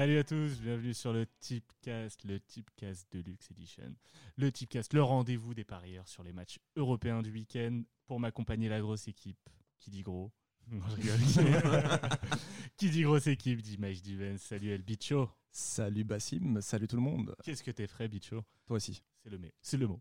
Salut 0.00 0.16
à 0.16 0.24
tous, 0.24 0.62
bienvenue 0.62 0.94
sur 0.94 1.12
le 1.12 1.26
Tipcast, 1.40 2.24
le 2.24 2.40
Tipcast 2.40 3.06
Deluxe 3.12 3.50
Edition. 3.50 3.94
Le 4.38 4.50
Tipcast, 4.50 4.94
le 4.94 5.02
rendez-vous 5.02 5.52
des 5.52 5.64
parieurs 5.64 6.08
sur 6.08 6.22
les 6.22 6.32
matchs 6.32 6.58
européens 6.74 7.20
du 7.20 7.30
week-end. 7.30 7.82
Pour 8.06 8.18
m'accompagner, 8.18 8.70
la 8.70 8.80
grosse 8.80 9.08
équipe. 9.08 9.50
Qui 9.78 9.90
dit 9.90 10.00
gros? 10.00 10.32
Non, 10.70 10.80
je 10.98 11.42
rigole. 11.42 12.00
Qui 12.78 12.88
dit 12.88 13.02
grosse 13.02 13.26
équipe 13.26 13.60
dit 13.60 13.76
Mike 13.76 14.00
Divens. 14.00 14.38
Salut 14.38 14.70
El 14.70 14.80
Bicho. 14.80 15.28
Salut 15.52 16.04
Bassim, 16.04 16.62
salut 16.62 16.88
tout 16.88 16.96
le 16.96 17.02
monde. 17.02 17.36
Qu'est-ce 17.44 17.62
que 17.62 17.70
t'es 17.70 17.86
frais, 17.86 18.08
Bicho? 18.08 18.42
Toi 18.64 18.76
aussi. 18.76 19.02
C'est 19.22 19.28
le, 19.28 19.36
mot. 19.36 19.48
c'est 19.60 19.76
le 19.76 19.86
mot. 19.86 20.00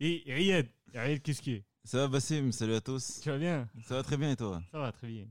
Et 0.00 0.22
Riyad, 0.26 0.68
Riyad, 0.94 1.20
qu'est-ce 1.20 1.42
qui 1.42 1.52
est? 1.52 1.64
Ça 1.84 1.98
va 1.98 2.08
Bassim, 2.08 2.50
salut 2.50 2.76
à 2.76 2.80
tous. 2.80 3.20
Tu 3.22 3.28
vas 3.28 3.36
bien? 3.36 3.68
Ça 3.82 3.96
va 3.96 4.02
très 4.02 4.16
bien 4.16 4.30
et 4.30 4.36
toi? 4.36 4.62
Ça 4.72 4.78
va 4.78 4.90
très 4.90 5.08
bien. 5.08 5.26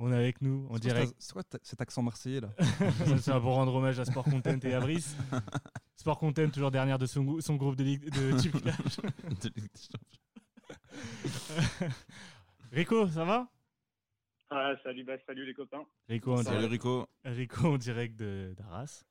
On 0.00 0.12
est 0.12 0.16
avec 0.16 0.40
nous 0.40 0.64
en 0.70 0.74
C'est 0.74 0.80
direct. 0.80 1.14
C'est 1.18 1.32
quoi 1.32 1.42
cet 1.60 1.80
accent 1.80 2.02
marseillais 2.02 2.40
là 2.40 2.50
va 3.26 3.40
pour 3.40 3.54
rendre 3.54 3.74
hommage 3.74 3.98
à 3.98 4.04
Sport 4.04 4.24
Content 4.24 4.58
et 4.62 4.72
à 4.72 4.78
Brice. 4.78 5.16
Sport 5.96 6.18
Content, 6.20 6.48
toujours 6.50 6.70
dernière 6.70 7.00
de 7.00 7.06
son, 7.06 7.24
groupe 7.24 7.74
de, 7.74 7.82
ligue, 7.82 8.08
de 8.10 8.30
Clash. 8.60 9.00
Rico, 12.70 13.08
ça 13.08 13.24
va? 13.24 13.48
Ah, 14.50 14.74
salut, 14.84 15.02
bah, 15.02 15.16
salut 15.26 15.44
les 15.44 15.52
copains. 15.52 15.84
Rico 16.08 16.32
en, 16.32 16.42
Salut 16.44 16.58
direct, 16.58 16.70
Rico. 16.70 17.08
Rico 17.24 17.66
en 17.66 17.76
direct 17.76 18.14
de 18.16 18.54
d'Arras. 18.56 19.04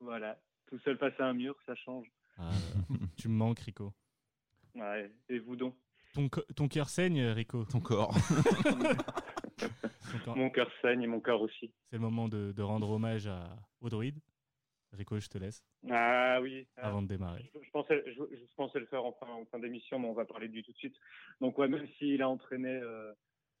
Voilà, 0.00 0.40
tout 0.66 0.78
seul 0.78 0.96
face 0.96 1.18
à 1.20 1.26
un 1.26 1.34
mur, 1.34 1.54
ça 1.66 1.74
change. 1.74 2.06
Ah, 2.38 2.50
tu 3.18 3.28
me 3.28 3.34
manques, 3.34 3.60
Rico. 3.60 3.92
Ouais, 4.74 5.12
et 5.28 5.38
vous 5.40 5.56
donc? 5.56 5.74
Ton 6.56 6.68
cœur 6.68 6.88
saigne, 6.88 7.22
Rico. 7.26 7.64
Ton 7.66 7.80
corps. 7.80 8.16
Mon 10.36 10.50
cœur 10.50 10.70
saigne 10.82 11.02
et 11.02 11.06
mon 11.06 11.20
cœur 11.20 11.40
aussi. 11.40 11.72
C'est 11.90 11.96
le 11.96 12.02
moment 12.02 12.28
de, 12.28 12.52
de 12.52 12.62
rendre 12.62 12.90
hommage 12.90 13.26
à, 13.26 13.56
au 13.80 13.88
druide. 13.88 14.18
Rico, 14.92 15.18
je 15.20 15.28
te 15.28 15.38
laisse 15.38 15.64
Ah 15.88 16.40
oui. 16.42 16.66
ah, 16.76 16.88
avant 16.88 17.02
de 17.02 17.06
démarrer. 17.06 17.48
je, 17.54 17.64
je 17.64 17.70
pensais, 17.70 18.02
je, 18.08 18.22
je 18.36 18.54
pensais 18.56 18.80
le 18.80 18.86
faire 18.86 19.04
en 19.04 19.12
fin, 19.12 19.28
en 19.28 19.44
fin 19.46 19.58
d'émission, 19.60 20.00
mais 20.00 20.08
on 20.08 20.14
va 20.14 20.24
parler 20.24 20.48
de 20.48 20.52
lui 20.54 20.64
tout 20.64 20.72
de 20.72 20.78
suite. 20.78 20.96
Donc 21.40 21.56
ouais, 21.58 21.68
même 21.68 21.86
s'il 21.98 22.20
a 22.22 22.28
entraîné 22.28 22.68
euh, 22.70 23.12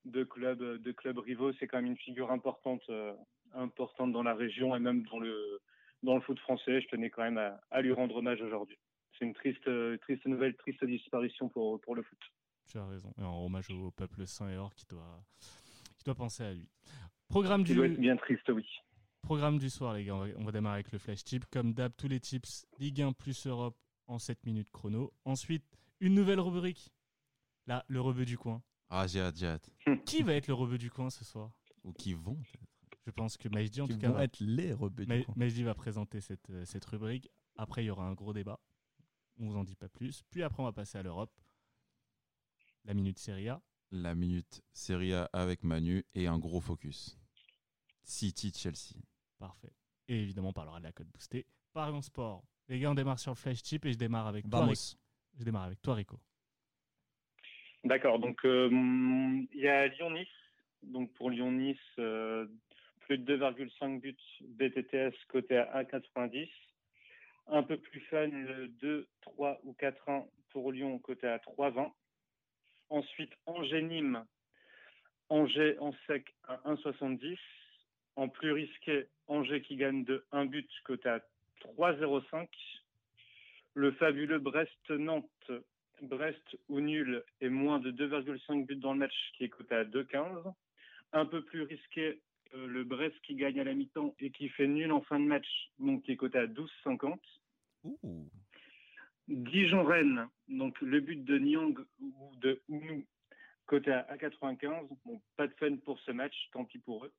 deux 0.04 0.24
clubs, 0.24 0.60
euh, 0.60 0.78
deux 0.78 0.92
clubs 0.92 1.18
rivaux, 1.18 1.52
c'est 1.54 1.68
quand 1.68 1.78
même 1.78 1.86
une 1.92 1.96
figure 1.98 2.32
importante, 2.32 2.82
euh, 2.90 3.14
importante 3.54 4.10
dans 4.12 4.24
la 4.24 4.34
région 4.34 4.74
et 4.74 4.80
même 4.80 5.04
dans 5.04 5.20
le 5.20 5.60
dans 6.02 6.16
le 6.16 6.20
foot 6.22 6.38
français. 6.40 6.80
Je 6.80 6.88
tenais 6.88 7.10
quand 7.10 7.22
même 7.22 7.38
à, 7.38 7.60
à 7.70 7.80
lui 7.80 7.92
rendre 7.92 8.16
hommage 8.16 8.40
aujourd'hui. 8.42 8.78
C'est 9.16 9.24
une 9.24 9.34
triste, 9.34 9.68
triste 10.00 10.26
nouvelle, 10.26 10.56
triste 10.56 10.84
disparition 10.84 11.48
pour 11.48 11.80
pour 11.82 11.94
le 11.94 12.02
foot. 12.02 12.18
Tu 12.66 12.78
as 12.78 12.86
raison. 12.86 13.12
Et 13.18 13.22
en 13.22 13.44
hommage 13.44 13.70
au 13.70 13.90
peuple 13.92 14.26
saint 14.26 14.48
et 14.50 14.56
or 14.56 14.74
qui 14.74 14.86
doit, 14.86 15.22
qui 16.00 16.04
doit 16.04 16.14
penser 16.14 16.42
à 16.42 16.52
lui. 16.52 16.68
Programme 17.28 17.60
Il 17.60 17.66
du, 17.68 17.74
doit 17.74 17.86
être 17.86 18.00
bien 18.00 18.16
triste, 18.16 18.48
oui. 18.50 18.66
Programme 19.22 19.58
du 19.58 19.68
soir, 19.70 19.94
les 19.94 20.04
gars. 20.04 20.14
On 20.16 20.20
va, 20.26 20.32
on 20.36 20.44
va 20.44 20.52
démarrer 20.52 20.74
avec 20.76 20.92
le 20.92 20.98
flash 20.98 21.22
tip. 21.24 21.44
Comme 21.50 21.74
d'hab, 21.74 21.92
tous 21.96 22.08
les 22.08 22.18
tips 22.20 22.66
Ligue 22.78 23.02
1 23.02 23.12
plus 23.12 23.46
Europe 23.46 23.76
en 24.06 24.18
7 24.18 24.44
minutes 24.46 24.70
chrono. 24.70 25.12
Ensuite, 25.24 25.64
une 26.00 26.14
nouvelle 26.14 26.40
rubrique. 26.40 26.90
Là, 27.66 27.84
le 27.86 28.00
rebeu 28.00 28.24
du 28.24 28.38
coin. 28.38 28.62
Ah, 28.88 29.06
j'ai 29.06 29.20
hâte, 29.20 29.36
j'ai 29.36 29.46
hâte. 29.46 29.70
Qui 30.06 30.22
va 30.22 30.34
être 30.34 30.48
le 30.48 30.54
rebeu 30.54 30.78
du 30.78 30.90
coin 30.90 31.10
ce 31.10 31.24
soir? 31.24 31.52
Ou 31.84 31.92
qui 31.92 32.14
vont 32.14 32.34
peut-être. 32.36 32.98
Je 33.06 33.10
pense 33.12 33.36
que 33.36 33.48
Majdi, 33.48 33.80
en 33.80 33.86
Qui 33.86 33.92
tout 33.94 33.98
cas, 33.98 34.08
vont 34.08 34.14
va, 34.14 34.24
être 34.24 34.40
les 34.40 34.72
rebeux 34.72 35.04
du 35.04 35.08
Ma- 35.08 35.22
coin. 35.22 35.34
Majdi 35.36 35.62
va 35.62 35.74
présenter 35.74 36.20
cette, 36.20 36.50
euh, 36.50 36.64
cette 36.64 36.84
rubrique. 36.86 37.28
Après, 37.56 37.82
il 37.84 37.86
y 37.86 37.90
aura 37.90 38.04
un 38.06 38.14
gros 38.14 38.32
débat. 38.32 38.58
On 39.38 39.46
vous 39.46 39.56
en 39.56 39.64
dit 39.64 39.76
pas 39.76 39.88
plus. 39.88 40.22
Puis 40.30 40.42
après, 40.42 40.60
on 40.62 40.66
va 40.66 40.72
passer 40.72 40.98
à 40.98 41.02
l'Europe. 41.02 41.30
La 42.84 42.94
minute 42.94 43.18
Serie 43.18 43.48
A. 43.48 43.62
La 43.92 44.14
minute 44.14 44.62
Serie 44.72 45.14
A 45.14 45.28
avec 45.32 45.64
Manu 45.64 46.04
et 46.14 46.28
un 46.28 46.38
gros 46.38 46.60
focus. 46.60 47.18
City 48.04 48.52
Chelsea. 48.54 48.94
Parfait. 49.38 49.72
Et 50.06 50.22
évidemment, 50.22 50.50
on 50.50 50.52
parlera 50.52 50.78
de 50.78 50.84
la 50.84 50.92
cote 50.92 51.08
boostée. 51.08 51.44
Parions 51.72 52.02
Sport. 52.02 52.44
Les 52.68 52.78
gars, 52.78 52.92
on 52.92 52.94
démarre 52.94 53.18
sur 53.18 53.32
le 53.32 53.36
flash 53.36 53.62
tip 53.62 53.84
et 53.86 53.92
je 53.92 53.98
démarre 53.98 54.28
avec 54.28 54.48
toi. 54.48 54.60
Vamos. 54.60 54.70
Rico. 54.70 55.00
Je 55.38 55.44
démarre 55.44 55.64
avec 55.64 55.82
toi, 55.82 55.94
Rico. 55.94 56.20
D'accord, 57.82 58.20
donc 58.20 58.44
euh, 58.44 58.68
il 58.70 59.60
y 59.60 59.66
a 59.66 59.88
Lyon-Nice. 59.88 60.28
Donc 60.82 61.12
pour 61.14 61.30
Lyon-Nice, 61.30 61.78
euh, 61.98 62.46
plus 63.00 63.18
de 63.18 63.36
2,5 63.36 64.00
buts 64.00 64.16
BTTS 64.40 65.16
côté 65.28 65.56
à 65.56 65.82
1,90. 65.82 66.48
Un 67.48 67.64
peu 67.64 67.76
plus 67.76 68.00
fun, 68.02 68.28
le 68.28 68.68
2, 68.68 69.08
3 69.22 69.60
ou 69.64 69.72
4-1 69.72 70.26
pour 70.50 70.70
Lyon 70.70 70.98
côté 71.00 71.26
à 71.26 71.38
3,20. 71.38 71.90
Ensuite, 72.90 73.32
Angers-Nîmes, 73.46 74.24
Angers 75.28 75.76
en 75.78 75.94
sec 76.06 76.34
à 76.44 76.56
1,70. 76.66 77.38
En 78.16 78.28
plus 78.28 78.52
risqué, 78.52 79.06
Angers 79.28 79.62
qui 79.62 79.76
gagne 79.76 80.04
de 80.04 80.24
1 80.32 80.46
but 80.46 80.68
côté 80.84 81.08
à 81.08 81.20
3,05. 81.60 82.48
Le 83.74 83.92
fabuleux 83.92 84.40
Brest-Nantes 84.40 85.52
Brest 86.02 86.56
ou 86.68 86.80
nul 86.80 87.22
et 87.40 87.48
moins 87.48 87.78
de 87.78 87.90
2,5 87.90 88.66
buts 88.66 88.76
dans 88.76 88.92
le 88.92 88.98
match 88.98 89.14
qui 89.36 89.44
est 89.44 89.48
coté 89.48 89.74
à 89.74 89.84
2,15. 89.84 90.52
Un 91.12 91.26
peu 91.26 91.42
plus 91.42 91.62
risqué, 91.62 92.20
euh, 92.54 92.66
le 92.66 92.84
Brest 92.84 93.14
qui 93.22 93.34
gagne 93.34 93.60
à 93.60 93.64
la 93.64 93.74
mi-temps 93.74 94.14
et 94.20 94.30
qui 94.30 94.48
fait 94.48 94.66
nul 94.66 94.92
en 94.92 95.02
fin 95.02 95.18
de 95.18 95.24
match, 95.24 95.46
donc 95.78 96.02
qui 96.02 96.12
est 96.12 96.16
coté 96.16 96.38
à 96.38 96.46
12,50. 96.46 97.18
Dijon-Rennes, 99.30 100.28
donc 100.48 100.80
le 100.80 101.00
but 101.00 101.24
de 101.24 101.38
Nyang 101.38 101.78
ou 102.00 102.32
de 102.40 102.60
Ounou, 102.68 103.04
coté 103.66 103.92
à 103.92 104.06
1,95. 104.16 104.88
Bon, 105.04 105.20
pas 105.36 105.46
de 105.46 105.54
fun 105.54 105.76
pour 105.84 105.98
ce 106.00 106.10
match, 106.10 106.34
tant 106.52 106.64
pis 106.64 106.78
pour 106.78 107.04
eux. 107.04 107.12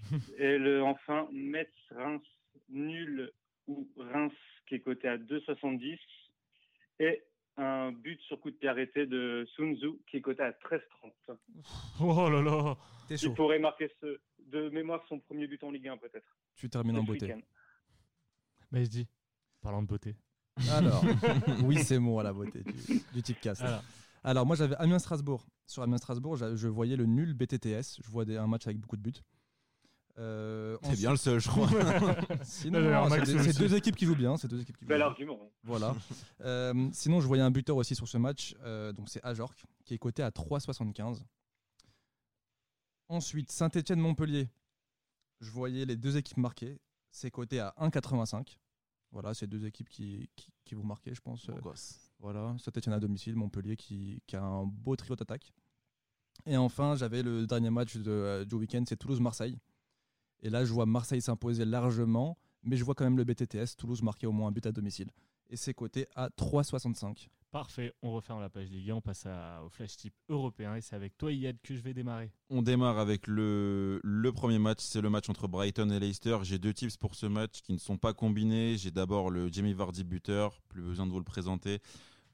et 0.38 0.58
le, 0.58 0.82
enfin, 0.82 1.28
Metz-Reims, 1.32 2.22
nul 2.70 3.30
ou 3.68 3.86
Reims 3.96 4.32
qui 4.66 4.76
est 4.76 4.80
coté 4.80 5.08
à 5.08 5.18
2,70. 5.18 5.98
Et 7.00 7.22
un 7.58 7.92
but 7.92 8.18
sur 8.22 8.40
coup 8.40 8.50
de 8.50 8.56
pied 8.56 8.68
arrêté 8.68 9.04
de 9.06 9.46
Sun 9.54 9.76
Tzu 9.76 9.90
qui 10.06 10.16
est 10.16 10.20
coté 10.22 10.42
à 10.42 10.52
13,30. 10.52 11.36
Oh 12.00 12.30
là 12.30 12.40
là 12.40 12.76
T'es 13.08 13.14
Il 13.16 13.18
chaud. 13.18 13.34
pourrait 13.34 13.58
marquer 13.58 13.90
ce, 14.00 14.18
de 14.46 14.70
mémoire 14.70 15.04
son 15.08 15.20
premier 15.20 15.46
but 15.46 15.62
en 15.62 15.70
Ligue 15.70 15.88
1 15.88 15.98
peut-être. 15.98 16.36
Tu 16.56 16.70
termines 16.70 16.96
en 16.96 17.02
beauté. 17.02 17.26
week-end. 17.26 17.40
Majdi, 18.70 19.06
parlant 19.60 19.82
de 19.82 19.86
beauté. 19.88 20.16
Alors, 20.70 21.02
oui, 21.64 21.82
c'est 21.82 21.98
moi 21.98 22.20
à 22.20 22.24
la 22.24 22.32
beauté 22.32 22.62
du, 22.62 23.02
du 23.14 23.22
Tipcast. 23.22 23.62
Alors, 23.62 23.82
Alors, 24.24 24.46
moi 24.46 24.56
j'avais 24.56 24.76
Amiens-Strasbourg. 24.76 25.46
Sur 25.66 25.82
Amiens-Strasbourg, 25.82 26.36
j'a- 26.36 26.54
je 26.54 26.68
voyais 26.68 26.96
le 26.96 27.06
nul 27.06 27.34
BTTS. 27.34 27.98
Je 28.04 28.10
vois 28.10 28.24
des- 28.24 28.36
un 28.36 28.46
match 28.46 28.66
avec 28.66 28.78
beaucoup 28.78 28.96
de 28.96 29.02
buts. 29.02 29.20
Euh, 30.18 30.76
C'est 30.82 30.96
bien 30.98 31.10
le 31.12 31.16
seul, 31.16 31.40
je 31.40 31.48
crois. 31.48 31.66
Sinon, 32.44 32.80
Non, 32.80 33.08
non, 33.08 33.16
c'est 33.24 33.56
deux 33.58 33.74
équipes 33.74 33.96
qui 33.96 34.04
jouent 34.04 34.14
bien. 34.14 34.36
C'est 34.36 34.46
deux 34.48 34.60
équipes 34.60 34.76
qui 34.76 34.84
jouent 34.84 34.90
Bel 34.90 35.00
argument. 35.00 35.38
hein. 35.42 35.48
Voilà. 35.64 35.94
Euh, 36.42 36.88
sinon, 36.92 37.20
je 37.20 37.26
voyais 37.26 37.42
un 37.42 37.50
buteur 37.52 37.76
aussi 37.76 37.94
sur 37.94 38.06
ce 38.08 38.18
match. 38.18 38.54
euh, 38.64 38.92
donc, 38.92 39.08
c'est 39.08 39.24
Ajorc, 39.24 39.54
qui 39.84 39.94
est 39.94 39.98
coté 39.98 40.22
à 40.22 40.30
3,75. 40.30 41.22
Ensuite, 43.08 43.50
Saint-Etienne-Montpellier. 43.52 44.48
Je 45.40 45.50
voyais 45.50 45.84
les 45.86 45.96
deux 45.96 46.16
équipes 46.16 46.36
marquées. 46.38 46.78
C'est 47.10 47.30
coté 47.30 47.60
à 47.60 47.74
1,85. 47.78 48.58
Voilà, 49.12 49.34
c'est 49.34 49.46
deux 49.46 49.66
équipes 49.66 49.88
qui, 49.88 50.28
qui, 50.36 50.48
qui 50.64 50.74
vont 50.74 50.84
marquer, 50.84 51.14
je 51.14 51.20
pense. 51.20 51.46
Beau 51.46 51.70
Euh. 51.70 51.72
Voilà, 52.18 52.56
Saint-Etienne 52.58 52.94
à 52.94 53.00
domicile, 53.00 53.36
Montpellier 53.36 53.76
qui, 53.76 54.22
qui 54.26 54.36
a 54.36 54.42
un 54.42 54.64
beau 54.64 54.96
trio 54.96 55.16
d'attaque. 55.16 55.52
Et 56.46 56.56
enfin, 56.56 56.96
j'avais 56.96 57.22
le 57.22 57.46
dernier 57.46 57.70
match 57.70 57.96
de, 57.96 58.10
euh, 58.10 58.44
du 58.44 58.54
week-end, 58.54 58.82
c'est 58.88 58.96
Toulouse-Marseille. 58.96 59.58
Et 60.40 60.50
là, 60.50 60.64
je 60.64 60.72
vois 60.72 60.86
Marseille 60.86 61.20
s'imposer 61.20 61.64
largement, 61.64 62.38
mais 62.62 62.76
je 62.76 62.84
vois 62.84 62.94
quand 62.94 63.04
même 63.04 63.16
le 63.16 63.24
BTTS, 63.24 63.76
Toulouse 63.76 64.02
marquer 64.02 64.26
au 64.26 64.32
moins 64.32 64.48
un 64.48 64.52
but 64.52 64.66
à 64.66 64.72
domicile. 64.72 65.10
Et 65.50 65.56
c'est 65.56 65.74
coté 65.74 66.06
à 66.14 66.28
3,65. 66.30 67.28
Parfait. 67.52 67.92
On 68.02 68.12
referme 68.12 68.40
la 68.40 68.48
page 68.48 68.70
Ligue 68.70 68.90
1. 68.90 68.96
On 68.96 69.00
passe 69.00 69.26
au 69.64 69.68
flash 69.68 69.96
tip 69.96 70.14
européen. 70.28 70.74
Et 70.74 70.80
c'est 70.80 70.96
avec 70.96 71.16
toi, 71.16 71.30
Yad, 71.30 71.56
que 71.62 71.76
je 71.76 71.82
vais 71.82 71.94
démarrer. 71.94 72.32
On 72.50 72.62
démarre 72.62 72.98
avec 72.98 73.28
le, 73.28 74.00
le 74.02 74.32
premier 74.32 74.58
match, 74.58 74.80
c'est 74.80 75.00
le 75.00 75.10
match 75.10 75.28
entre 75.28 75.46
Brighton 75.46 75.88
et 75.90 76.00
Leicester. 76.00 76.38
J'ai 76.42 76.58
deux 76.58 76.74
tips 76.74 76.96
pour 76.96 77.14
ce 77.14 77.26
match 77.26 77.60
qui 77.62 77.72
ne 77.72 77.78
sont 77.78 77.98
pas 77.98 78.12
combinés. 78.12 78.76
J'ai 78.76 78.90
d'abord 78.90 79.30
le 79.30 79.52
Jamie 79.52 79.74
Vardy 79.74 80.02
buteur, 80.02 80.60
plus 80.68 80.82
besoin 80.82 81.06
de 81.06 81.12
vous 81.12 81.18
le 81.18 81.24
présenter 81.24 81.78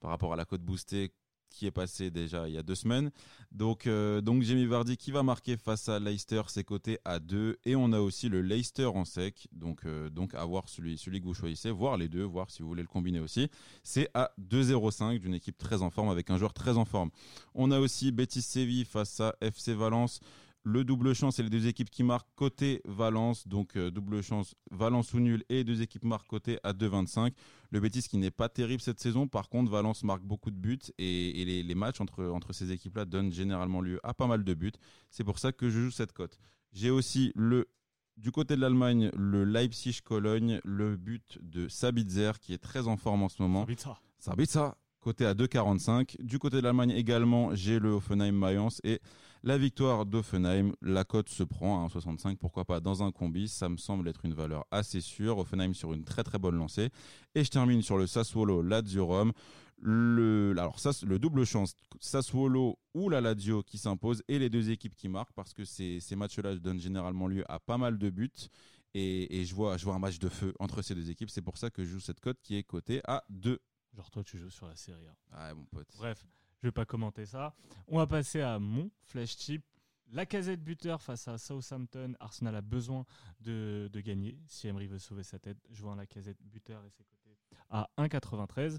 par 0.01 0.11
rapport 0.11 0.33
à 0.33 0.37
la 0.37 0.45
cote 0.45 0.63
boostée 0.63 1.13
qui 1.51 1.67
est 1.67 1.71
passée 1.71 2.11
déjà 2.11 2.49
il 2.49 2.55
y 2.55 2.59
a 2.59 2.63
deux 2.63 2.75
semaines. 2.75 3.11
Donc, 3.53 3.87
euh, 3.87 4.21
donc 4.21 4.43
Jamie 4.43 4.67
Vardy 4.67 4.97
qui 4.97 5.11
va 5.11 5.23
marquer 5.23 5.57
face 5.57 5.89
à 5.89 5.99
Leicester, 5.99 6.43
c'est 6.49 6.65
coté 6.65 6.99
à 7.05 7.19
2. 7.19 7.59
Et 7.65 7.77
on 7.77 7.93
a 7.93 8.01
aussi 8.01 8.29
le 8.29 8.43
Leicester 8.43 8.87
en 8.87 9.05
sec. 9.05 9.49
Donc, 9.53 9.85
euh, 9.85 10.11
donc 10.11 10.35
à 10.35 10.45
voir 10.45 10.69
celui, 10.69 10.99
celui 10.99 11.21
que 11.21 11.27
vous 11.27 11.35
choisissez, 11.35 11.71
voir 11.71 11.97
les 11.97 12.09
deux, 12.09 12.23
voir 12.23 12.51
si 12.51 12.63
vous 12.63 12.69
voulez 12.69 12.83
le 12.83 12.89
combiner 12.89 13.21
aussi. 13.21 13.49
C'est 13.83 14.11
à 14.15 14.33
2,05 14.41 15.19
d'une 15.19 15.35
équipe 15.35 15.59
très 15.59 15.83
en 15.83 15.91
forme 15.91 16.11
avec 16.11 16.31
un 16.31 16.37
joueur 16.37 16.53
très 16.53 16.77
en 16.77 16.85
forme. 16.85 17.11
On 17.55 17.71
a 17.71 17.81
aussi 17.81 18.13
Betis 18.13 18.43
Séville 18.43 18.85
face 18.85 19.21
à 19.21 19.35
FC 19.41 19.75
Valence. 19.75 20.21
Le 20.65 20.85
double 20.85 21.15
chance, 21.15 21.37
c'est 21.37 21.43
les 21.43 21.51
deux 21.51 21.67
équipes 21.67 21.89
qui 21.89 22.03
marquent 22.03 22.29
côté 22.35 22.83
Valence, 22.85 23.47
donc 23.49 23.77
euh, 23.77 23.91
double 23.91 24.23
chance 24.23 24.55
Valence 24.71 25.15
ou 25.15 25.21
nul 25.21 25.45
et 25.49 25.65
deux 25.65 25.81
équipes 25.83 26.05
marquent 26.05 26.27
côté 26.27 26.59
à 26.63 26.73
2,25. 26.73 27.33
Le 27.71 27.81
Betis 27.81 28.03
qui 28.03 28.19
n'est 28.19 28.31
pas 28.31 28.49
terrible 28.49 28.83
cette 28.83 29.01
saison, 29.01 29.29
par 29.29 29.49
contre 29.49 29.71
Valence 29.71 30.03
marque 30.03 30.23
beaucoup 30.23 30.51
de 30.51 30.57
buts 30.57 30.79
et, 30.99 31.41
et 31.41 31.45
les, 31.45 31.63
les 31.63 31.75
matchs 31.75 32.01
entre, 32.01 32.25
entre 32.27 32.53
ces 32.53 32.73
équipes-là 32.73 33.05
donnent 33.05 33.33
généralement 33.33 33.81
lieu 33.81 34.01
à 34.03 34.15
pas 34.15 34.27
mal 34.27 34.45
de 34.45 34.55
buts. 34.55 34.73
C'est 35.11 35.25
pour 35.25 35.39
ça 35.39 35.53
que 35.53 35.71
je 35.71 35.81
joue 35.81 35.91
cette 35.91 36.13
cote. 36.13 36.39
J'ai 36.73 36.91
aussi 36.91 37.33
le 37.35 37.69
Du 38.19 38.33
côté 38.33 38.57
de 38.57 38.61
l'Allemagne, 38.61 39.11
le 39.17 39.45
Leipzig-Cologne, 39.45 40.61
le 40.65 40.97
but 40.97 41.39
de 41.41 41.69
Sabitzer 41.69 42.33
qui 42.41 42.53
est 42.53 42.59
très 42.59 42.89
en 42.89 42.97
forme 42.97 43.23
en 43.23 43.29
ce 43.29 43.41
moment. 43.41 43.61
Sabitzer. 43.63 43.95
Sabitzer, 44.19 44.69
côté 45.01 45.25
à 45.25 45.35
2,45. 45.35 46.21
Du 46.23 46.39
côté 46.39 46.57
de 46.57 46.63
l'Allemagne 46.63 46.91
également, 46.91 47.55
j'ai 47.55 47.79
le 47.79 47.91
Hoffenheim-Mayence 47.91 48.81
et 48.85 49.01
la 49.43 49.59
victoire 49.59 50.07
d'Offenheim. 50.07 50.73
La 50.83 51.05
cote 51.05 51.29
se 51.29 51.43
prend 51.43 51.85
à 51.85 51.89
1,65, 51.89 52.37
pourquoi 52.37 52.65
pas 52.65 52.81
dans 52.81 53.03
un 53.03 53.13
combi. 53.13 53.49
Ça 53.49 53.69
me 53.69 53.77
semble 53.77 54.09
être 54.09 54.25
une 54.25 54.35
valeur 54.35 54.67
assez 54.71 55.01
sûre. 55.01 55.39
Offenheim 55.39 55.75
sur 55.75 55.93
une 55.93 56.05
très 56.05 56.25
très 56.25 56.39
bonne 56.39 56.57
lancée. 56.57 56.91
Et 57.35 57.45
je 57.45 57.51
termine 57.51 57.83
sur 57.83 57.99
le 57.99 58.07
Sassuolo-Lazio 58.07 59.07
Rome 59.07 59.33
le, 59.81 60.55
alors 60.59 60.81
ça, 60.81 60.91
le 61.07 61.19
double 61.19 61.45
chance, 61.45 61.75
Sassuolo 62.01 62.79
ou 62.95 63.09
la 63.09 63.21
Lazio 63.21 63.63
qui 63.63 63.79
s'impose 63.79 64.23
et 64.29 64.39
les 64.39 64.51
deux 64.51 64.71
équipes 64.71 64.95
qui 64.97 65.09
marquent 65.09 65.33
parce 65.33 65.55
que 65.55 65.65
ces, 65.65 66.01
ces 66.01 66.17
matchs-là 66.17 66.57
donnent 66.57 66.81
généralement 66.81 67.29
lieu 67.29 67.45
à 67.49 67.61
pas 67.61 67.79
mal 67.79 67.99
de 67.99 68.11
buts. 68.11 68.31
Et, 68.95 69.41
et, 69.41 69.45
je, 69.45 69.55
vois, 69.55 69.77
je 69.77 69.85
vois 69.85 69.95
un 69.95 69.99
match 69.99 70.19
de 70.19 70.29
feu 70.29 70.55
entre 70.59 70.83
ces 70.83 70.95
deux 70.95 71.11
équipes. 71.11 71.31
C'est 71.31 71.43
pour 71.43 71.59
ça 71.59 71.71
que 71.71 71.85
je 71.85 71.91
joue 71.91 72.01
cette 72.01 72.21
cote 72.21 72.41
qui 72.43 72.57
est 72.57 72.65
cotée 72.65 73.01
à 73.07 73.23
2. 73.29 73.61
Genre 73.95 74.11
toi, 74.11 74.25
tu 74.25 74.39
joues 74.39 74.51
sur 74.51 74.67
la 74.67 74.77
série 74.77 75.07
A. 75.07 75.15
Ah, 75.31 75.55
mon 75.55 75.65
pote. 75.67 75.89
Bref, 75.97 76.25
je 76.63 76.69
vais 76.69 76.73
pas 76.73 76.85
commenter 76.85 77.27
ça. 77.27 77.55
On 77.87 77.99
va 77.99 78.07
passer 78.07 78.41
à 78.41 78.59
mon 78.59 78.91
flash 79.03 79.37
tip. 79.37 79.65
La 80.11 80.25
casette 80.25 80.63
buteur 80.63 81.03
face 81.03 81.29
à 81.29 81.37
Southampton. 81.37 82.15
Arsenal 82.19 82.57
a 82.57 82.63
besoin 82.63 83.05
de, 83.41 83.91
de 83.93 84.01
gagner. 84.01 84.39
Si 84.47 84.67
Emery 84.67 84.87
veut 84.87 84.99
sauver 84.99 85.23
sa 85.23 85.39
tête, 85.39 85.59
je 85.71 85.83
vois 85.83 85.95
la 85.95 86.07
casette 86.07 86.39
buteur 86.43 86.83
et 86.85 86.91
ses 86.91 87.05
côtés 87.05 87.37
à 87.71 87.89
1,93. 87.99 88.79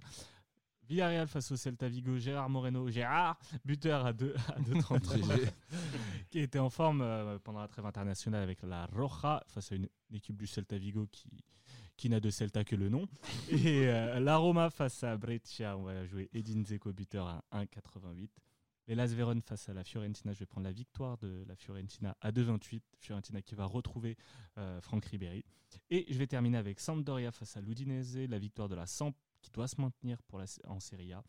Villarreal 0.87 1.27
face 1.27 1.51
au 1.51 1.55
Celta 1.55 1.87
Vigo, 1.87 2.17
Gérard 2.17 2.49
Moreno, 2.49 2.89
Gérard, 2.89 3.37
buteur 3.63 4.07
à 4.07 4.11
2,33, 4.11 5.51
qui 6.31 6.39
était 6.39 6.57
en 6.57 6.71
forme 6.71 7.01
euh, 7.01 7.37
pendant 7.37 7.59
la 7.59 7.67
trêve 7.67 7.85
internationale 7.85 8.41
avec 8.41 8.63
la 8.63 8.87
Roja 8.87 9.43
face 9.45 9.71
à 9.71 9.75
une, 9.75 9.87
une 10.09 10.15
équipe 10.15 10.35
du 10.35 10.47
Celta 10.47 10.79
Vigo 10.79 11.05
qui, 11.11 11.29
qui 11.99 12.07
n'a 12.07 12.21
de 12.21 12.29
Celta 12.29 12.63
que 12.63 12.77
le 12.77 12.87
nom. 12.87 13.09
Et 13.51 13.89
euh, 13.89 14.21
la 14.21 14.37
Roma 14.37 14.69
face 14.69 15.03
à 15.03 15.17
Brescia, 15.17 15.77
on 15.77 15.83
va 15.83 16.05
jouer 16.05 16.29
Edin 16.33 16.63
Zeko, 16.63 16.93
buteur 16.93 17.27
à 17.27 17.43
1,88. 17.51 18.29
Les 18.87 18.95
Las 18.95 19.11
Véron 19.11 19.41
face 19.41 19.67
à 19.67 19.73
la 19.73 19.83
Fiorentina, 19.83 20.31
je 20.31 20.39
vais 20.39 20.45
prendre 20.45 20.65
la 20.65 20.71
victoire 20.71 21.17
de 21.17 21.43
la 21.45 21.57
Fiorentina 21.57 22.15
à 22.21 22.31
2,28. 22.31 22.81
Fiorentina 22.99 23.41
qui 23.41 23.53
va 23.53 23.65
retrouver 23.65 24.15
euh, 24.57 24.79
Franck 24.79 25.03
Ribéry. 25.05 25.43
Et 25.89 26.05
je 26.09 26.17
vais 26.17 26.25
terminer 26.25 26.57
avec 26.57 26.79
Sampdoria 26.79 27.33
face 27.33 27.57
à 27.57 27.61
l'Udinese, 27.61 28.17
la 28.29 28.39
victoire 28.39 28.69
de 28.69 28.75
la 28.75 28.87
Samp 28.87 29.13
qui 29.41 29.51
doit 29.51 29.67
se 29.67 29.81
maintenir 29.81 30.23
pour 30.23 30.39
la, 30.39 30.45
en 30.69 30.79
Serie 30.79 31.11
A 31.11 31.21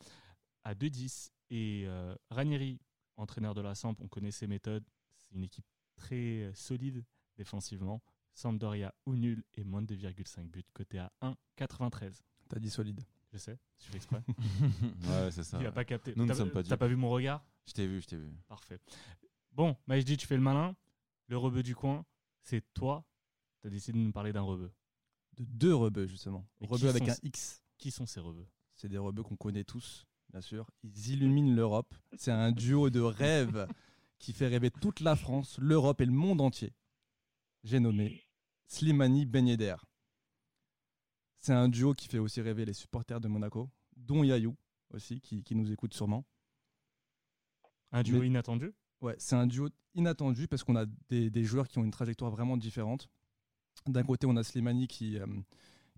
à 0.62 0.75
2-10. 0.75 1.32
Et 1.50 1.82
euh, 1.87 2.14
Ranieri, 2.31 2.78
entraîneur 3.17 3.55
de 3.55 3.61
la 3.61 3.75
Samp, 3.75 3.96
on 3.99 4.06
connaît 4.06 4.31
ses 4.31 4.46
méthodes. 4.46 4.84
C'est 5.17 5.34
une 5.34 5.43
équipe 5.43 5.67
très 5.96 6.49
solide 6.55 7.05
défensivement. 7.37 8.00
Sampdoria 8.40 8.94
ou 9.06 9.14
nul 9.16 9.44
et 9.54 9.64
moins 9.64 9.82
de 9.82 9.94
2,5 9.94 10.48
buts, 10.48 10.64
côté 10.72 10.98
à 10.98 11.12
1,93. 11.22 12.20
T'as 12.48 12.58
dit 12.58 12.70
solide. 12.70 13.02
Je 13.32 13.38
sais, 13.38 13.58
je 13.78 13.87
fais 13.87 13.96
exprès. 13.96 14.22
ouais, 14.28 15.31
c'est 15.31 15.44
ça. 15.44 15.58
Il 15.58 15.64
n'a 15.64 15.72
pas 15.72 15.84
capté. 15.84 16.14
Nous 16.16 16.25
ne 16.25 16.28
T'as 16.28 16.34
sommes 16.34 16.50
pas 16.50 16.62
t'as 16.64 16.76
pas 16.76 16.88
vu 16.88 16.96
mon 16.96 17.10
regard? 17.10 17.44
Je 17.66 17.72
t'ai 17.75 17.87
vu, 17.87 18.00
je 18.00 18.06
t'ai 18.08 18.16
vu. 18.16 18.32
Parfait. 18.48 18.78
Bon, 19.52 19.76
Majdi, 19.87 20.16
tu 20.16 20.26
fais 20.26 20.37
le 20.37 20.42
malin. 20.42 20.75
Le 21.28 21.37
rebeu 21.37 21.62
du 21.62 21.76
coin, 21.76 22.04
c'est 22.42 22.64
toi. 22.75 23.04
Tu 23.60 23.69
as 23.69 23.70
décidé 23.70 23.98
de 23.98 24.04
nous 24.04 24.10
parler 24.12 24.32
d'un 24.32 24.40
rebeu. 24.40 24.72
De 25.36 25.44
deux 25.44 25.75
rebeux, 25.75 26.06
justement. 26.06 26.44
Mais 26.60 26.66
Rebeux 26.66 26.78
qui 26.78 26.88
avec 26.88 27.04
sont- 27.04 27.12
un 27.12 27.16
X. 27.28 27.62
Qui 27.78 27.90
sont 27.93 28.06
ces 28.06 28.19
rebeux? 28.20 28.48
C'est 28.75 28.88
des 28.88 28.98
rebeux 28.98 29.22
qu'on 29.22 29.36
connaît 29.36 29.64
tous, 29.64 30.06
bien 30.31 30.40
sûr. 30.40 30.69
Ils 30.82 31.10
illuminent 31.10 31.54
l'Europe. 31.54 31.94
C'est 32.16 32.32
un 32.32 32.50
duo 32.50 32.90
de 32.90 33.00
rêve 33.00 33.69
qui 34.19 34.32
fait 34.32 34.48
rêver 34.48 34.70
toute 34.72 35.00
la 35.00 35.14
France, 35.14 35.56
l'Europe 35.60 36.00
et 36.00 36.06
le 36.06 36.12
monde 36.12 36.40
entier. 36.40 36.72
J'ai 37.62 37.78
nommé 37.78 38.25
Slimani 38.81 39.26
Ben 39.26 39.49
Yedder. 39.49 39.75
C'est 41.40 41.52
un 41.52 41.69
duo 41.69 41.93
qui 41.93 42.06
fait 42.06 42.19
aussi 42.20 42.40
rêver 42.40 42.64
les 42.64 42.72
supporters 42.72 43.20
de 43.20 43.26
Monaco, 43.26 43.69
dont 43.96 44.22
Yayou 44.22 44.56
aussi, 44.94 45.20
qui, 45.20 45.43
qui 45.43 45.56
nous 45.56 45.72
écoute 45.72 45.93
sûrement. 45.93 46.25
Un 47.90 48.05
duo 48.05 48.20
Mais- 48.20 48.28
inattendu? 48.28 48.72
Ouais, 49.00 49.17
c'est 49.19 49.34
un 49.34 49.49
duo 49.49 49.70
inattendu 49.94 50.46
parce 50.46 50.62
qu'on 50.62 50.76
a 50.76 50.87
des, 51.08 51.31
des 51.31 51.43
joueurs 51.44 51.67
qui 51.67 51.78
ont 51.78 51.84
une 51.84 51.90
trajectoire 51.90 52.31
vraiment 52.31 52.56
différente. 52.56 53.08
D'un 53.87 54.05
côté, 54.05 54.28
on 54.28 54.37
a 54.37 54.44
Slimani 54.44 54.87
qui, 54.87 55.19
euh, 55.19 55.26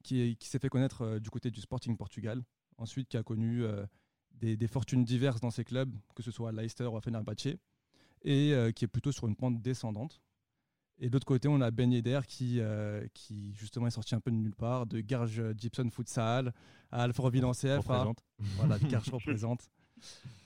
qui, 0.03 0.21
est- 0.21 0.35
qui 0.37 0.49
s'est 0.49 0.59
fait 0.59 0.71
connaître 0.71 1.03
euh, 1.03 1.21
du 1.21 1.29
côté 1.29 1.51
du 1.51 1.61
Sporting 1.61 1.95
Portugal, 1.99 2.43
ensuite 2.79 3.07
qui 3.09 3.19
a 3.19 3.23
connu 3.23 3.65
euh, 3.65 3.85
des, 4.31 4.57
des 4.57 4.69
fortunes 4.69 5.05
diverses 5.05 5.41
dans 5.43 5.51
ses 5.51 5.65
clubs, 5.65 5.95
que 6.15 6.23
ce 6.23 6.31
soit 6.31 6.49
à 6.49 6.53
Leicester 6.53 6.87
ou 6.87 6.97
à 6.97 7.03
Fenerbahçe, 7.03 7.59
et 8.25 8.55
qui 8.77 8.85
est 8.85 8.89
plutôt 8.89 9.11
sur 9.13 9.27
une 9.27 9.35
pente 9.37 9.61
descendante. 9.61 10.23
Et 10.99 11.09
de 11.09 11.13
l'autre 11.13 11.27
côté, 11.27 11.49
on 11.49 11.61
a 11.61 11.71
Ben 11.71 11.91
Yedder 11.93 12.21
qui, 12.29 12.61
euh, 12.61 13.05
qui 13.15 13.53
justement 13.55 13.87
est 13.89 13.91
sorti 13.91 14.15
un 14.15 14.21
peu 14.21 14.31
de 14.31 14.37
nulle 14.37 14.55
part, 14.55 14.87
de 14.87 15.01
Garge 15.01 15.43
Gibson 15.59 15.89
Futsal 15.91 16.53
à 16.91 17.03
Alfortville 17.03 17.45
en 17.45 17.53
CF, 17.55 17.91
à- 17.91 18.05
voilà, 18.57 18.79
Garge 18.79 19.09
représente. 19.13 19.69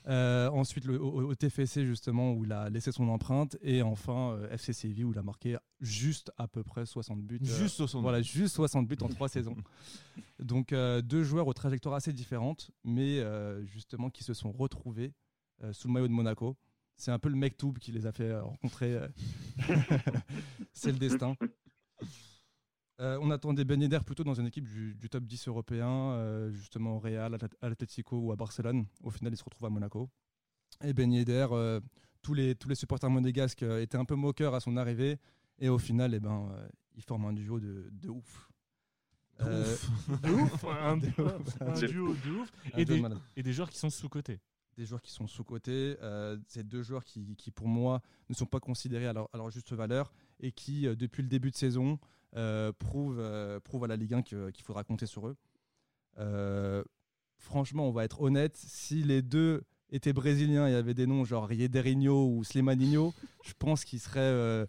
Euh, 0.07 0.49
ensuite, 0.49 0.85
le, 0.85 1.01
au, 1.01 1.29
au 1.29 1.35
TFC, 1.35 1.85
justement, 1.85 2.31
où 2.33 2.45
il 2.45 2.51
a 2.51 2.69
laissé 2.69 2.91
son 2.91 3.07
empreinte. 3.09 3.57
Et 3.61 3.81
enfin, 3.81 4.31
euh, 4.33 4.49
FC 4.51 4.71
Séville, 4.71 5.03
où 5.03 5.11
il 5.11 5.17
a 5.17 5.23
marqué 5.23 5.57
juste 5.81 6.31
à 6.37 6.47
peu 6.47 6.63
près 6.63 6.85
60 6.85 7.21
buts. 7.21 7.39
euh, 7.41 7.57
Juste 7.57 7.75
60. 7.75 8.01
voilà, 8.01 8.21
juste 8.21 8.55
60 8.55 8.87
buts 8.87 8.97
en 9.01 9.07
trois 9.09 9.27
saisons. 9.29 9.55
Donc, 10.39 10.73
deux 10.73 11.23
joueurs 11.23 11.47
aux 11.47 11.53
trajectoires 11.53 11.95
assez 11.95 12.13
différentes, 12.13 12.71
mais 12.83 13.21
justement 13.65 14.09
qui 14.09 14.23
se 14.23 14.33
sont 14.33 14.51
retrouvés 14.51 15.13
sous 15.71 15.87
le 15.87 15.93
maillot 15.93 16.07
de 16.07 16.13
Monaco. 16.13 16.55
C'est 16.97 17.11
un 17.11 17.19
peu 17.19 17.29
le 17.29 17.35
Mektoub 17.35 17.73
qui 17.79 17.91
les 17.91 18.05
a 18.07 18.11
fait 18.11 18.29
euh, 18.31 18.41
rencontrer. 18.43 18.95
euh. 18.95 19.07
C'est 20.73 20.91
le 20.91 20.97
destin. 20.97 21.35
Euh, 22.99 23.19
on 23.21 23.29
attendait 23.29 23.63
Ben 23.63 23.79
Yedder 23.79 23.99
plutôt 24.05 24.23
dans 24.23 24.33
une 24.33 24.47
équipe 24.47 24.67
du, 24.67 24.95
du 24.95 25.07
top 25.09 25.23
10 25.23 25.47
européen, 25.47 25.87
euh, 26.13 26.51
justement 26.51 26.95
au 26.95 26.99
Real, 26.99 27.31
Atlet- 27.35 27.55
Atletico 27.61 28.17
ou 28.19 28.31
à 28.31 28.35
Barcelone. 28.35 28.85
Au 29.03 29.11
final, 29.11 29.31
il 29.33 29.37
se 29.37 29.43
retrouve 29.43 29.65
à 29.65 29.69
Monaco. 29.69 30.09
Et 30.83 30.93
Ben 30.93 31.11
Yedder, 31.13 31.47
euh, 31.51 31.79
tous, 32.23 32.33
les, 32.33 32.55
tous 32.55 32.67
les 32.69 32.75
supporters 32.75 33.09
monégasques 33.11 33.61
étaient 33.61 33.97
un 33.97 34.05
peu 34.05 34.15
moqueurs 34.15 34.55
à 34.55 34.59
son 34.59 34.75
arrivée. 34.77 35.19
Et 35.59 35.69
au 35.69 35.77
final, 35.77 36.15
eh 36.15 36.19
ben, 36.19 36.51
ils 36.95 37.03
forment 37.03 37.25
un 37.25 37.33
duo 37.33 37.59
de, 37.59 37.89
de 37.91 38.09
ouf. 38.09 38.49
De 39.39 40.31
ouf 40.33 40.65
Un, 40.81 40.97
De 40.97 41.05
duo- 41.07 41.25
ouf. 41.25 41.61
un 41.61 41.73
duo 41.87 42.15
de 42.15 42.31
ouf 42.39 42.51
et 42.75 42.85
des, 42.85 42.97
et 43.35 43.43
des 43.43 43.53
joueurs 43.53 43.69
qui 43.69 43.77
sont 43.77 43.91
sous-cotés. 43.91 44.39
Des 44.77 44.85
joueurs 44.85 45.01
qui 45.01 45.11
sont 45.11 45.27
sous-cotés. 45.27 45.97
Euh, 46.01 46.37
c'est 46.47 46.65
deux 46.67 46.83
joueurs 46.83 47.03
qui, 47.03 47.35
pour 47.53 47.67
moi, 47.67 48.01
ne 48.29 48.35
sont 48.35 48.45
pas 48.45 48.59
considérés 48.59 49.07
à 49.07 49.13
leur, 49.13 49.49
juste 49.49 49.73
valeur 49.73 50.13
et 50.39 50.51
qui, 50.51 50.87
euh, 50.87 50.95
depuis 50.95 51.23
le 51.23 51.27
début 51.29 51.49
de 51.51 51.55
saison, 51.55 51.99
euh, 52.35 52.71
prouvent, 52.77 53.19
à 53.19 53.87
la 53.87 53.95
Ligue 53.95 54.13
1 54.13 54.21
que- 54.21 54.51
qu'il 54.51 54.63
faudra 54.63 54.83
compter 54.83 55.07
sur 55.07 55.27
eux. 55.27 55.35
Franchement, 57.39 57.87
on 57.87 57.91
va 57.91 58.03
être 58.03 58.21
honnête, 58.21 58.55
si 58.57 59.03
les 59.03 59.21
deux 59.21 59.63
étaient 59.89 60.11
brésiliens 60.13 60.67
et 60.67 60.73
avaient 60.73 60.95
des 60.95 61.05
noms 61.05 61.23
genre 61.23 61.51
Yederinho 61.51 62.27
ou 62.35 62.43
Slimaninho, 62.43 63.13
je 63.43 63.53
pense 63.57 63.85
qu'ils 63.85 63.99
seraient 63.99 64.67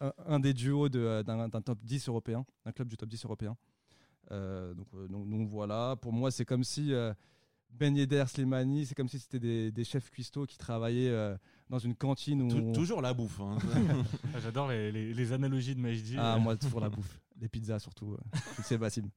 un, 0.00 0.40
des 0.40 0.54
duos 0.54 0.88
de, 0.88 1.22
d'un 1.22 1.48
d'un 1.48 1.60
top 1.62 1.78
10 1.84 2.08
européen, 2.08 2.44
d'un 2.64 2.72
club 2.72 2.88
du 2.88 2.96
top 2.96 3.08
10 3.08 3.24
européen. 3.26 3.56
Donc, 4.30 5.48
voilà, 5.50 5.96
pour 6.00 6.12
moi, 6.12 6.30
c'est 6.30 6.44
comme 6.46 6.64
si 6.64 6.92
Ben 7.70 7.94
Yedder, 7.94 8.24
Slimani, 8.26 8.86
c'est 8.86 8.94
comme 8.94 9.08
si 9.08 9.18
c'était 9.18 9.38
des, 9.38 9.70
des 9.70 9.84
chefs 9.84 10.10
cuistots 10.10 10.46
qui 10.46 10.56
travaillaient 10.56 11.10
euh, 11.10 11.36
dans 11.68 11.78
une 11.78 11.94
cantine 11.94 12.40
où. 12.42 12.48
Tou- 12.48 12.58
on- 12.68 12.72
Toujours 12.72 13.02
la 13.02 13.12
bouffe. 13.12 13.40
hein. 13.40 13.58
Ah, 14.34 14.38
J'adore 14.42 14.68
les, 14.68 14.90
les- 14.90 15.12
les 15.12 15.32
analogies 15.32 15.74
de 15.74 15.80
Majdi. 15.80 16.14
Ah, 16.18 16.36
Euh, 16.36 16.38
moi, 16.38 16.56
toujours 16.56 16.80
la 16.80 16.88
bouffe. 16.88 17.20
Les 17.40 17.48
pizzas, 17.50 17.78
surtout. 17.80 18.14
euh, 18.14 18.16
sais, 18.64 18.78
Bassim. 18.78 19.10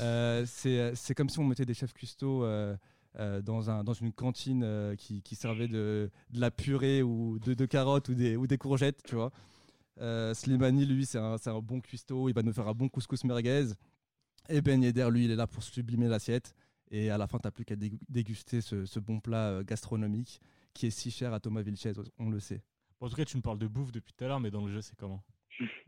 Euh, 0.00 0.44
c'est 0.46 0.94
c'est 0.94 1.16
comme 1.16 1.28
si 1.28 1.40
on 1.40 1.44
mettait 1.44 1.64
des 1.66 1.74
chefs 1.74 1.92
cuistots 1.92 2.44
euh, 2.44 2.76
euh, 3.18 3.42
dans, 3.42 3.68
un, 3.70 3.82
dans 3.82 3.92
une 3.92 4.12
cantine 4.12 4.62
euh, 4.62 4.94
qui, 4.94 5.20
qui 5.20 5.34
servait 5.34 5.66
de, 5.66 6.08
de 6.30 6.40
la 6.40 6.52
purée 6.52 7.02
ou 7.02 7.40
de, 7.40 7.54
de 7.54 7.66
carottes 7.66 8.08
ou 8.08 8.14
des, 8.14 8.36
ou 8.36 8.46
des 8.46 8.56
courgettes, 8.56 9.02
tu 9.04 9.16
vois. 9.16 9.32
Euh, 10.00 10.32
Slimani, 10.32 10.86
lui, 10.86 11.04
c'est 11.06 11.18
un, 11.18 11.38
c'est 11.38 11.50
un 11.50 11.58
bon 11.58 11.80
cuistot. 11.80 12.28
Il 12.28 12.34
va 12.36 12.42
nous 12.44 12.52
faire 12.52 12.68
un 12.68 12.72
bon 12.72 12.88
couscous 12.88 13.24
merguez. 13.24 13.66
Et 14.48 14.60
Ben 14.60 14.80
Yedder, 14.80 15.08
lui, 15.10 15.24
il 15.24 15.32
est 15.32 15.36
là 15.36 15.48
pour 15.48 15.64
sublimer 15.64 16.06
l'assiette. 16.06 16.54
Et 16.90 17.10
à 17.10 17.18
la 17.18 17.26
fin, 17.28 17.38
tu 17.38 17.46
n'as 17.46 17.50
plus 17.52 17.64
qu'à 17.64 17.76
dégu- 17.76 18.00
déguster 18.08 18.60
ce, 18.60 18.84
ce 18.84 18.98
bon 18.98 19.20
plat 19.20 19.50
euh, 19.50 19.62
gastronomique 19.64 20.40
qui 20.74 20.86
est 20.86 20.90
si 20.90 21.10
cher 21.10 21.32
à 21.32 21.40
Thomas 21.40 21.62
Vilches, 21.62 21.86
on 22.18 22.30
le 22.30 22.40
sait. 22.40 22.62
bon, 22.98 23.06
en 23.06 23.10
tout 23.10 23.16
cas, 23.16 23.24
tu 23.24 23.36
me 23.36 23.42
parles 23.42 23.58
de 23.58 23.66
bouffe 23.68 23.92
depuis 23.92 24.12
tout 24.12 24.24
à 24.24 24.28
l'heure, 24.28 24.40
mais 24.40 24.50
dans 24.50 24.64
le 24.64 24.72
jeu, 24.72 24.80
c'est 24.80 24.96
comment? 24.96 25.22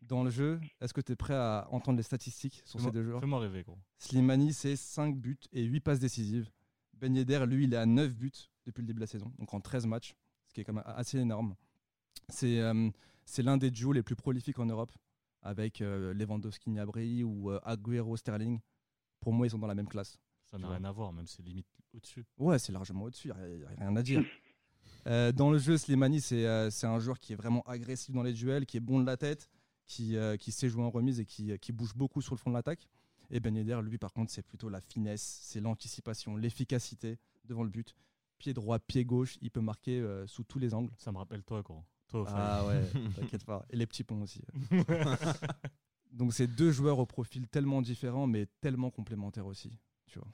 Dans 0.02 0.22
le 0.22 0.30
jeu, 0.30 0.60
est-ce 0.80 0.92
que 0.92 1.00
tu 1.00 1.12
es 1.12 1.16
prêt 1.16 1.34
à 1.34 1.66
entendre 1.70 1.96
les 1.96 2.02
statistiques 2.02 2.62
sur 2.64 2.78
ces 2.80 2.90
deux 2.90 3.02
joueurs? 3.04 3.20
fais-moi 3.20 3.40
rêver, 3.40 3.62
gros. 3.62 3.78
Slimani, 3.98 4.52
c'est 4.52 4.76
5 4.76 5.16
buts 5.16 5.38
et 5.52 5.62
8 5.64 5.80
passes 5.80 5.98
décisives. 6.00 6.50
Ben 6.94 7.14
Yedder, 7.16 7.44
lui, 7.46 7.64
il 7.64 7.72
est 7.74 7.78
à 7.78 7.86
9 7.86 8.14
buts 8.14 8.30
depuis 8.66 8.82
le 8.82 8.86
début 8.86 8.96
de 8.98 9.00
la 9.00 9.06
saison, 9.06 9.32
donc 9.38 9.52
en 9.54 9.60
13 9.60 9.86
matchs, 9.86 10.14
ce 10.46 10.52
qui 10.52 10.60
est 10.60 10.64
quand 10.64 10.72
même 10.74 10.84
assez 10.86 11.18
énorme. 11.18 11.54
C'est 12.28 12.60
euh, 12.60 12.90
l'un 13.38 13.56
des 13.56 13.70
duos 13.70 13.92
les 13.92 14.02
plus 14.02 14.14
prolifiques 14.16 14.58
en 14.58 14.66
Europe, 14.66 14.92
avec 15.42 15.80
euh, 15.80 16.12
Lewandowski, 16.14 16.70
Gnabry 16.70 17.24
ou 17.24 17.50
euh, 17.50 17.58
Agüero, 17.64 18.16
Sterling. 18.16 18.60
Pour 19.20 19.32
moi, 19.32 19.46
ils 19.46 19.50
sont 19.50 19.58
dans 19.58 19.66
la 19.66 19.74
même 19.74 19.88
classe. 19.88 20.18
Ça 20.52 20.58
n'a 20.58 20.68
rien 20.68 20.84
à 20.84 20.92
voir, 20.92 21.12
même 21.12 21.26
c'est 21.26 21.42
limite 21.42 21.66
au-dessus. 21.94 22.24
Ouais, 22.38 22.58
c'est 22.58 22.72
largement 22.72 23.04
au-dessus, 23.04 23.32
il 23.40 23.58
n'y 23.58 23.64
a, 23.64 23.68
rien 23.78 23.96
à 23.96 24.02
dire. 24.02 24.22
Euh, 25.08 25.32
dans 25.32 25.50
le 25.50 25.58
jeu, 25.58 25.76
Slimani, 25.76 26.20
c'est 26.20 26.46
euh, 26.46 26.70
c'est 26.70 26.86
un 26.86 27.00
joueur 27.00 27.18
qui 27.18 27.32
est 27.32 27.34
vraiment 27.34 27.62
agressif 27.62 28.14
dans 28.14 28.22
les 28.22 28.32
duels, 28.32 28.66
qui 28.66 28.76
est 28.76 28.80
bon 28.80 29.00
de 29.00 29.04
la 29.04 29.16
tête, 29.16 29.50
qui, 29.84 30.16
euh, 30.16 30.36
qui 30.36 30.52
sait 30.52 30.68
jouer 30.68 30.84
en 30.84 30.90
remise 30.90 31.18
et 31.18 31.24
qui, 31.24 31.58
qui 31.58 31.72
bouge 31.72 31.92
beaucoup 31.96 32.22
sur 32.22 32.36
le 32.36 32.38
front 32.38 32.50
de 32.50 32.54
l'attaque. 32.54 32.86
Et 33.32 33.40
Ben 33.40 33.56
Yedder, 33.56 33.80
lui, 33.82 33.98
par 33.98 34.12
contre, 34.12 34.30
c'est 34.30 34.42
plutôt 34.42 34.68
la 34.68 34.80
finesse, 34.80 35.40
c'est 35.42 35.60
l'anticipation, 35.60 36.36
l'efficacité 36.36 37.18
devant 37.44 37.64
le 37.64 37.70
but. 37.70 37.96
Pied 38.38 38.52
droit, 38.52 38.78
pied 38.78 39.04
gauche, 39.04 39.38
il 39.40 39.50
peut 39.50 39.60
marquer 39.60 40.00
euh, 40.00 40.26
sous 40.26 40.44
tous 40.44 40.58
les 40.58 40.74
angles. 40.74 40.92
Ça 40.98 41.10
me 41.12 41.16
rappelle 41.18 41.42
toi, 41.42 41.62
gros. 41.62 41.82
Toi, 42.08 42.26
Ah 42.28 42.66
ouais, 42.66 42.82
t'inquiète 43.16 43.44
pas. 43.44 43.64
Et 43.70 43.76
les 43.76 43.86
petits 43.86 44.04
ponts 44.04 44.20
aussi. 44.20 44.42
Donc 46.12 46.34
c'est 46.34 46.46
deux 46.46 46.70
joueurs 46.70 46.98
au 46.98 47.06
profil 47.06 47.48
tellement 47.48 47.80
différents, 47.80 48.26
mais 48.26 48.46
tellement 48.60 48.90
complémentaires 48.90 49.46
aussi. 49.46 49.72
Tu 50.12 50.18
vois. 50.18 50.28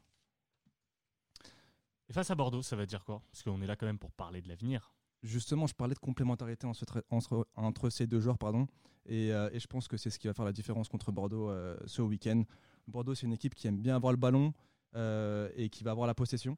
Et 2.08 2.12
face 2.12 2.30
à 2.30 2.34
Bordeaux, 2.34 2.62
ça 2.62 2.74
va 2.74 2.84
dire 2.84 3.04
quoi? 3.04 3.22
Parce 3.30 3.42
qu'on 3.42 3.62
est 3.62 3.66
là 3.66 3.76
quand 3.76 3.86
même 3.86 3.98
pour 3.98 4.10
parler 4.12 4.42
de 4.42 4.48
l'avenir. 4.48 4.92
Justement, 5.22 5.66
je 5.66 5.74
parlais 5.74 5.94
de 5.94 5.98
complémentarité 5.98 6.66
entre, 6.66 7.04
entre, 7.10 7.46
entre 7.54 7.90
ces 7.90 8.06
deux 8.06 8.20
joueurs, 8.20 8.38
pardon, 8.38 8.66
et, 9.06 9.32
euh, 9.32 9.50
et 9.52 9.60
je 9.60 9.66
pense 9.66 9.88
que 9.88 9.96
c'est 9.96 10.10
ce 10.10 10.18
qui 10.18 10.26
va 10.26 10.34
faire 10.34 10.44
la 10.44 10.52
différence 10.52 10.88
contre 10.88 11.12
Bordeaux 11.12 11.50
euh, 11.50 11.76
ce 11.86 12.02
week-end. 12.02 12.44
Bordeaux, 12.86 13.14
c'est 13.14 13.26
une 13.26 13.32
équipe 13.32 13.54
qui 13.54 13.66
aime 13.66 13.80
bien 13.80 13.96
avoir 13.96 14.12
le 14.12 14.16
ballon 14.16 14.52
euh, 14.94 15.50
et 15.54 15.68
qui 15.68 15.84
va 15.84 15.90
avoir 15.90 16.06
la 16.06 16.14
possession. 16.14 16.56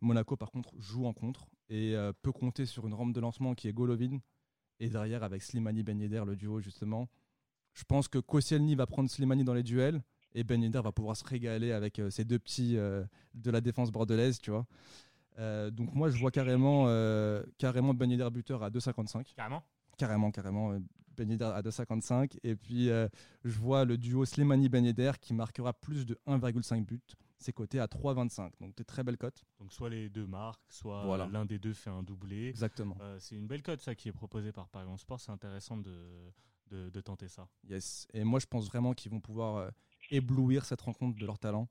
Monaco, 0.00 0.36
par 0.36 0.50
contre, 0.50 0.70
joue 0.78 1.06
en 1.06 1.12
contre 1.12 1.48
et 1.70 1.96
peut 2.22 2.32
compter 2.32 2.66
sur 2.66 2.86
une 2.86 2.94
rampe 2.94 3.12
de 3.12 3.20
lancement 3.20 3.54
qui 3.54 3.66
est 3.66 3.72
Golovin. 3.72 4.20
Et 4.78 4.88
derrière, 4.88 5.24
avec 5.24 5.42
Slimani 5.42 5.82
Ben 5.82 6.00
Yedder, 6.00 6.22
le 6.24 6.36
duo, 6.36 6.60
justement. 6.60 7.08
Je 7.74 7.82
pense 7.82 8.06
que 8.06 8.18
Koscielny 8.18 8.76
va 8.76 8.86
prendre 8.86 9.10
Slimani 9.10 9.42
dans 9.42 9.54
les 9.54 9.64
duels 9.64 10.00
et 10.34 10.44
Ben 10.44 10.62
Yedder 10.62 10.80
va 10.82 10.92
pouvoir 10.92 11.16
se 11.16 11.24
régaler 11.24 11.72
avec 11.72 11.98
euh, 11.98 12.10
ces 12.10 12.24
deux 12.24 12.38
petits 12.38 12.76
euh, 12.76 13.04
de 13.34 13.50
la 13.50 13.60
défense 13.60 13.90
bordelaise, 13.90 14.38
tu 14.38 14.50
vois. 14.50 14.66
Euh, 15.38 15.70
donc 15.70 15.94
moi, 15.94 16.10
je 16.10 16.18
vois 16.18 16.30
carrément, 16.30 16.86
carrément 17.58 17.94
Ben 17.94 18.10
Yedder 18.10 18.28
buteur 18.30 18.62
à 18.62 18.70
2,55. 18.70 19.34
Carrément 19.34 19.62
Carrément, 19.96 20.30
carrément. 20.30 20.78
Ben 21.16 21.28
Yedder 21.30 21.44
à 21.52 21.62
2,55. 21.62 22.38
Et 22.44 22.54
puis, 22.56 22.90
euh, 22.90 23.08
je 23.44 23.58
vois 23.58 23.84
le 23.84 23.96
duo 23.98 24.24
Slimani-Ben 24.24 24.84
Yedder 24.84 25.12
qui 25.20 25.34
marquera 25.34 25.72
plus 25.72 26.06
de 26.06 26.16
1,5 26.26 26.84
buts. 26.84 27.00
C'est 27.40 27.52
coté 27.52 27.78
à 27.80 27.86
3,25. 27.86 28.50
Donc, 28.60 28.74
des 28.76 28.84
très 28.84 29.04
belles 29.04 29.16
cotes. 29.16 29.44
Donc 29.60 29.72
soit 29.72 29.90
les 29.90 30.08
deux 30.08 30.26
marques, 30.26 30.60
soit 30.68 31.04
Voilà. 31.04 31.28
l'un 31.28 31.44
des 31.44 31.58
deux 31.60 31.72
fait 31.72 31.90
un 31.90 32.02
doublé. 32.02 32.48
Exactement. 32.48 32.96
Euh, 33.00 33.16
c'est 33.20 33.36
une 33.36 33.46
belle 33.46 33.62
cote 33.62 33.80
ça 33.80 33.94
qui 33.94 34.08
est 34.08 34.12
proposée 34.12 34.50
par 34.52 34.68
Paris 34.68 34.88
en 34.88 34.96
Sport. 34.96 35.20
C'est 35.20 35.30
intéressant 35.30 35.76
de, 35.76 35.96
de, 36.70 36.90
de 36.90 37.00
tenter 37.00 37.28
ça. 37.28 37.46
Yes. 37.68 38.08
Et 38.12 38.24
moi, 38.24 38.40
je 38.40 38.46
pense 38.46 38.66
vraiment 38.66 38.92
qu'ils 38.92 39.12
vont 39.12 39.20
pouvoir 39.20 39.56
euh, 39.56 39.70
éblouir 40.10 40.64
cette 40.64 40.80
rencontre 40.80 41.18
de 41.18 41.26
leur 41.26 41.38
talent. 41.38 41.68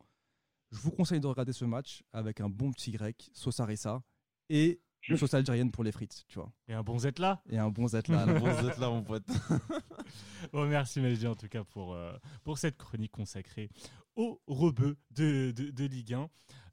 Je 0.72 0.77
vous 0.79 0.91
conseille 0.91 1.20
de 1.20 1.27
regarder 1.27 1.53
ce 1.53 1.65
match 1.65 2.03
avec 2.13 2.41
un 2.41 2.50
bon 2.50 2.72
petit 2.72 2.91
grec, 2.91 3.29
sauce 3.34 3.60
harissa, 3.60 4.03
et 4.50 4.82
une 5.08 5.15
sauce 5.17 5.34
algérienne 5.34 5.72
pour 5.72 5.84
les 5.84 5.91
frites, 5.94 6.25
tu 6.27 6.39
vois. 6.39 6.51
Et 6.67 6.74
un 6.74 6.84
bon 6.84 7.00
Z 7.00 7.20
là? 7.20 7.41
Et 7.50 7.58
un 7.58 7.70
bon 7.70 7.88
zet 7.88 8.08
là. 8.10 8.22
à 8.24 8.25
la- 8.25 8.39
Bon, 8.39 8.48
là, 8.48 8.89
mon 8.89 9.03
pote. 9.03 9.27
Bon, 10.53 10.65
merci 10.67 11.00
Majdi 11.01 11.27
en 11.27 11.36
tout 11.36 11.48
cas 11.50 11.63
pour, 11.63 11.94
euh, 11.94 12.15
pour 12.44 12.58
cette 12.58 12.77
chronique 12.77 13.12
consacrée 13.12 13.70
aux 14.15 14.41
rebeux 14.48 14.98
de, 15.12 15.51
de, 15.51 15.70
de 15.72 15.86
Ligue 15.86 16.13
1. 16.13 16.29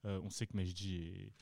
Euh, 0.06 0.21
on 0.23 0.30
sait 0.30 0.47
que 0.47 0.56
Majdi 0.56 0.97
est 0.97 1.33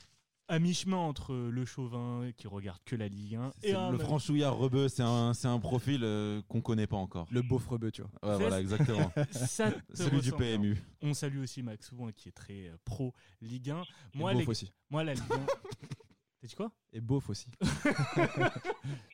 à 0.52 0.58
mi-chemin 0.58 0.98
entre 0.98 1.34
le 1.34 1.64
chauvin 1.64 2.30
qui 2.36 2.46
regarde 2.46 2.78
que 2.84 2.94
la 2.94 3.08
Ligue 3.08 3.36
1 3.36 3.52
C'est 3.62 3.68
et 3.70 3.74
un 3.74 3.90
le 3.90 3.96
franchouillard 3.98 4.54
rebeu, 4.54 4.86
c'est 4.88 5.02
un, 5.02 5.32
c'est 5.32 5.48
un 5.48 5.58
profil 5.58 6.02
euh, 6.04 6.42
qu'on 6.48 6.60
connaît 6.60 6.86
pas 6.86 6.98
encore. 6.98 7.26
Le 7.30 7.40
beau 7.40 7.58
frebeu, 7.58 7.90
tu 7.90 8.02
vois. 8.02 8.10
Ouais, 8.22 8.38
voilà, 8.38 8.60
exactement. 8.60 9.10
Ça 9.30 9.72
te 9.72 9.80
Celui 9.96 10.20
du 10.20 10.30
ressemble. 10.30 10.44
PMU. 10.44 10.82
On 11.00 11.14
salue 11.14 11.38
aussi 11.38 11.62
Maxou 11.62 12.04
hein, 12.04 12.10
qui 12.14 12.28
est 12.28 12.32
très 12.32 12.68
euh, 12.68 12.76
pro 12.84 13.14
Ligue 13.40 13.70
1. 13.70 13.80
Et 13.82 14.18
Moi, 14.18 14.32
beauf 14.34 14.42
les- 14.42 14.48
aussi. 14.48 14.72
moi 14.90 15.02
la 15.04 15.14
Ligue 15.14 15.24
1. 15.30 15.36
T'as 16.42 16.48
dit 16.48 16.54
quoi? 16.54 16.70
Et 16.92 17.00
beauf 17.00 17.30
aussi. 17.30 17.48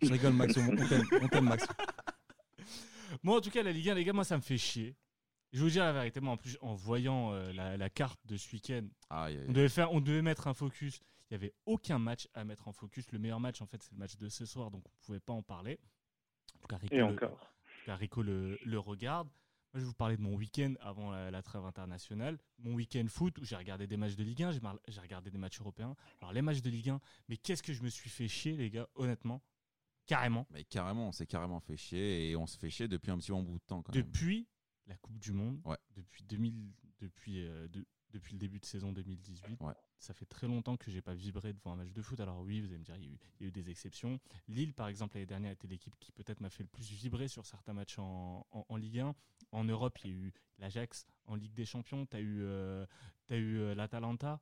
je 0.03 0.11
rigole, 0.11 0.33
Max. 0.33 0.57
On 0.57 0.75
t'aime, 0.89 1.05
on 1.23 1.29
t'aime, 1.29 1.45
Max. 1.45 1.67
Moi, 3.23 3.37
en 3.39 3.41
tout 3.41 3.51
cas, 3.51 3.63
la 3.63 3.71
Ligue 3.73 3.91
1, 3.91 3.95
les 3.95 4.05
gars, 4.05 4.13
moi, 4.13 4.25
ça 4.25 4.37
me 4.37 4.43
fait 4.43 4.59
chier. 4.59 4.97
Je 5.53 5.59
vais 5.59 5.65
vous 5.65 5.71
dire 5.71 5.85
la 5.85 5.93
vérité, 5.93 6.21
moi, 6.21 6.33
en 6.33 6.37
plus, 6.37 6.59
en 6.61 6.75
voyant 6.75 7.33
euh, 7.33 7.53
la, 7.53 7.77
la 7.77 7.89
carte 7.91 8.19
de 8.27 8.37
ce 8.37 8.53
week-end, 8.53 8.83
Aïe, 9.09 9.35
aïe, 9.37 9.45
on 9.45 9.49
aïe. 9.49 9.55
devait, 9.55 9.69
faire, 9.69 9.93
on 9.93 10.01
devait 10.01 10.21
mettre 10.23 10.47
un 10.49 10.53
focus. 10.55 11.01
Il 11.31 11.35
n'y 11.35 11.45
avait 11.45 11.55
aucun 11.67 11.99
match 11.99 12.27
à 12.35 12.45
mettre 12.45 12.69
en 12.69 12.73
focus. 12.73 13.11
Le 13.13 13.19
meilleur 13.19 13.41
match, 13.41 13.61
en 13.61 13.67
fait, 13.67 13.83
c'est 13.83 13.93
le 13.93 13.99
match 13.99 14.17
de 14.17 14.29
ce 14.29 14.47
soir, 14.47 14.71
donc 14.71 14.83
on 14.87 14.91
ne 14.91 15.05
pouvait 15.07 15.21
pas 15.21 15.33
en 15.35 15.43
parler. 15.43 15.79
En 16.57 16.59
tout 16.61 16.69
cas, 16.69 16.77
Rico, 16.79 16.95
Et 16.95 16.99
le, 16.99 17.05
encore. 17.05 17.33
en 17.33 17.37
tout 17.37 17.85
cas, 17.87 17.97
Rico 17.97 18.23
le, 18.23 18.59
le 18.65 18.79
regarde. 18.79 19.29
Moi, 19.75 19.75
je 19.75 19.79
vais 19.81 19.85
vous 19.87 19.95
parler 19.95 20.17
de 20.17 20.23
mon 20.23 20.35
week-end 20.35 20.73
avant 20.81 21.11
la, 21.11 21.31
la 21.31 21.43
trêve 21.43 21.65
internationale. 21.67 22.39
Mon 22.59 22.73
week-end 22.73 23.05
foot 23.09 23.37
où 23.39 23.45
j'ai 23.45 23.57
regardé 23.57 23.87
des 23.87 23.99
matchs 23.99 24.17
de 24.17 24.25
Ligue 24.25 24.43
1, 24.43 24.53
j'ai 24.89 25.01
regardé 25.01 25.31
des 25.31 25.37
matchs 25.37 25.61
européens. 25.61 25.95
Alors, 26.21 26.33
les 26.33 26.41
matchs 26.41 26.63
de 26.63 26.71
Ligue 26.71 26.89
1, 26.89 27.01
mais 27.29 27.37
qu'est-ce 27.37 27.63
que 27.63 27.75
je 27.75 27.83
me 27.83 27.91
suis 27.91 28.09
fait 28.09 28.29
chier, 28.29 28.57
les 28.57 28.71
gars, 28.71 28.89
honnêtement? 28.95 29.43
Carrément. 30.07 30.47
Mais 30.51 30.65
carrément, 30.65 31.09
on 31.09 31.13
s'est 31.13 31.27
carrément 31.27 31.61
fait 31.61 31.77
chier 31.77 32.31
et 32.31 32.37
on 32.37 32.47
se 32.47 32.57
fait 32.57 32.71
chier 32.71 32.89
depuis 32.89 33.11
un 33.11 33.19
petit 33.19 33.31
bon 33.31 33.43
bout 33.43 33.59
de 33.59 33.65
temps 33.65 33.83
quand 33.83 33.95
même. 33.95 34.03
depuis 34.03 34.49
la 34.87 34.97
Coupe 34.97 35.19
du 35.19 35.33
Monde, 35.33 35.61
Ouais. 35.67 35.77
depuis, 35.95 36.25
2000, 36.25 36.73
depuis, 37.01 37.45
euh, 37.47 37.69
de- 37.69 37.85
depuis 38.11 38.33
le 38.35 38.39
début 38.39 38.59
de 38.59 38.65
saison 38.65 38.93
2018, 38.93 39.61
Ouais. 39.61 39.75
ça 39.99 40.15
fait 40.15 40.25
très 40.27 40.47
longtemps 40.47 40.77
que 40.77 40.91
j'ai 40.91 41.03
pas 41.03 41.15
vibré 41.15 41.53
devant 41.53 41.73
un 41.73 41.77
match 41.77 41.93
de 41.93 42.03
foot. 42.03 42.19
Alors 42.21 42.41
oui, 42.41 42.61
vous 42.61 42.69
allez 42.69 42.79
me 42.79 42.85
dire, 42.85 42.97
il 42.97 43.05
y 43.05 43.07
a 43.09 43.11
eu, 43.11 43.19
il 43.39 43.43
y 43.43 43.47
a 43.47 43.49
eu 43.49 43.53
des 43.53 43.71
exceptions. 43.71 44.19
Lille, 44.49 44.73
par 44.75 44.89
exemple, 44.89 45.17
l'année 45.17 45.27
dernière, 45.27 45.51
était 45.53 45.69
l'équipe 45.69 45.95
qui 45.99 46.13
peut-être 46.13 46.41
m'a 46.41 46.51
fait 46.51 46.63
le 46.63 46.69
plus 46.69 46.91
vibrer 46.91 47.29
sur 47.29 47.45
certains 47.47 47.73
matchs 47.75 47.99
en, 47.99 48.47
en- 48.51 48.67
en 48.69 48.77
Ligue 48.77 49.01
1. 49.01 49.15
En 49.53 49.65
Europe, 49.65 49.99
il 50.05 50.11
y 50.11 50.13
a 50.13 50.17
eu 50.17 50.33
l'Ajax 50.59 51.07
en 51.27 51.35
Ligue 51.35 51.53
des 51.55 51.65
Champions, 51.67 52.07
tu 52.07 52.17
as 52.17 52.21
eu, 52.21 52.41
euh, 52.43 52.87
t'as 53.27 53.37
eu 53.37 53.59
euh, 53.59 53.75
l'Atalanta, 53.75 54.41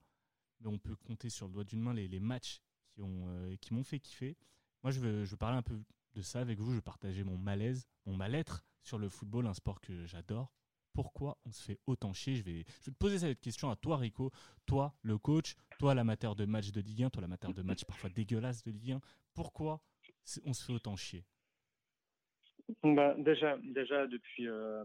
mais 0.60 0.68
on 0.68 0.78
peut 0.78 0.96
compter 0.96 1.28
sur 1.30 1.46
le 1.48 1.52
doigt 1.52 1.64
d'une 1.64 1.80
main 1.80 1.92
les, 1.94 2.08
les 2.08 2.20
matchs 2.20 2.60
qui 2.94 3.02
ont, 3.02 3.24
euh, 3.28 3.56
qui 3.56 3.74
m'ont 3.74 3.84
fait 3.84 4.00
kiffer. 4.00 4.36
Moi, 4.82 4.90
je 4.92 5.00
veux, 5.00 5.24
je 5.24 5.30
veux 5.32 5.36
parler 5.36 5.56
un 5.58 5.62
peu 5.62 5.78
de 6.14 6.22
ça 6.22 6.40
avec 6.40 6.58
vous. 6.60 6.70
Je 6.70 6.76
veux 6.76 6.82
partager 6.82 7.24
mon 7.24 7.36
malaise, 7.36 7.86
mon 8.06 8.16
mal-être 8.16 8.64
sur 8.82 8.98
le 8.98 9.08
football, 9.08 9.46
un 9.46 9.54
sport 9.54 9.80
que 9.80 10.06
j'adore. 10.06 10.52
Pourquoi 10.96 11.36
on 11.44 11.52
se 11.52 11.62
fait 11.62 11.78
autant 11.86 12.14
chier 12.14 12.36
je 12.36 12.42
vais, 12.42 12.64
je 12.80 12.86
vais 12.86 12.92
te 12.92 12.98
poser 12.98 13.18
cette 13.18 13.38
question 13.38 13.68
à 13.68 13.76
toi, 13.76 13.98
Rico. 13.98 14.30
Toi, 14.64 14.94
le 15.02 15.18
coach, 15.18 15.54
toi, 15.78 15.94
l'amateur 15.94 16.34
de 16.34 16.46
matchs 16.46 16.72
de 16.72 16.80
Ligue 16.80 17.02
1, 17.02 17.10
toi, 17.10 17.20
l'amateur 17.20 17.52
de 17.52 17.60
matchs 17.60 17.84
parfois 17.84 18.08
dégueulasses 18.08 18.62
de 18.62 18.70
Ligue 18.70 18.92
1. 18.92 19.00
Pourquoi 19.34 19.82
on 20.46 20.54
se 20.54 20.64
fait 20.64 20.72
autant 20.72 20.96
chier? 20.96 21.22
Bah, 22.82 23.14
déjà, 23.18 23.58
déjà 23.62 24.06
depuis 24.06 24.48
euh, 24.48 24.84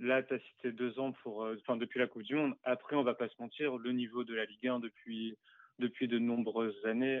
là, 0.00 0.24
tu 0.24 0.34
as 0.34 0.40
cité 0.40 0.72
deux 0.72 0.98
ans 0.98 1.12
pour, 1.22 1.44
euh, 1.44 1.56
enfin 1.60 1.76
depuis 1.76 2.00
la 2.00 2.08
Coupe 2.08 2.24
du 2.24 2.34
Monde. 2.34 2.54
Après, 2.64 2.96
on 2.96 3.04
va 3.04 3.14
pas 3.14 3.28
se 3.28 3.34
mentir, 3.38 3.76
le 3.76 3.92
niveau 3.92 4.24
de 4.24 4.34
la 4.34 4.44
Ligue 4.46 4.66
1 4.66 4.80
depuis 4.80 5.38
depuis 5.78 6.08
de 6.08 6.18
nombreuses 6.18 6.84
années, 6.84 7.20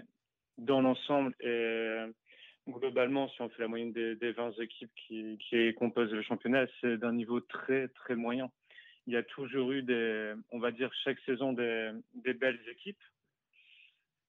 dans 0.58 0.80
l'ensemble 0.80 1.32
et 1.40 2.06
globalement, 2.68 3.28
si 3.28 3.42
on 3.42 3.48
fait 3.48 3.62
la 3.62 3.68
moyenne 3.68 3.92
des, 3.92 4.14
des 4.16 4.32
20 4.32 4.52
équipes 4.60 4.92
qui, 4.94 5.74
composent 5.74 6.12
le 6.12 6.22
championnat, 6.22 6.66
c'est 6.80 6.96
d'un 6.96 7.12
niveau 7.12 7.40
très 7.40 7.88
très 7.88 8.14
moyen. 8.14 8.50
Il 9.06 9.12
y 9.12 9.16
a 9.16 9.22
toujours 9.22 9.72
eu 9.72 9.82
des, 9.82 10.34
on 10.50 10.60
va 10.60 10.70
dire 10.70 10.92
chaque 11.04 11.18
saison 11.20 11.52
des, 11.52 11.92
belles 12.14 12.60
équipes, 12.70 13.02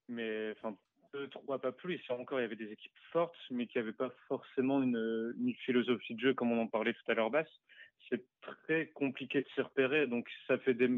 mais 0.08 0.52
enfin 0.52 0.76
deux, 1.14 1.28
trois, 1.28 1.60
pas 1.60 1.72
plus. 1.72 2.02
Et 2.10 2.14
encore, 2.14 2.40
il 2.40 2.44
y 2.44 2.46
avait 2.46 2.56
des 2.56 2.72
équipes 2.72 2.98
fortes, 3.12 3.38
mais 3.52 3.68
qui 3.68 3.78
n'avaient 3.78 3.92
pas 3.92 4.12
forcément 4.28 4.82
une, 4.82 5.36
une 5.40 5.54
philosophie 5.66 6.16
de 6.16 6.20
jeu, 6.20 6.34
comme 6.34 6.52
on 6.52 6.62
en 6.62 6.68
parlait 6.68 6.94
tout 6.94 7.12
à 7.12 7.14
l'heure 7.14 7.30
basse. 7.30 7.62
C'est 8.10 8.26
très 8.42 8.88
compliqué 8.88 9.42
de 9.42 9.48
s'y 9.50 9.62
repérer. 9.62 10.08
Donc, 10.08 10.28
ça 10.48 10.58
fait 10.58 10.74
des 10.74 10.90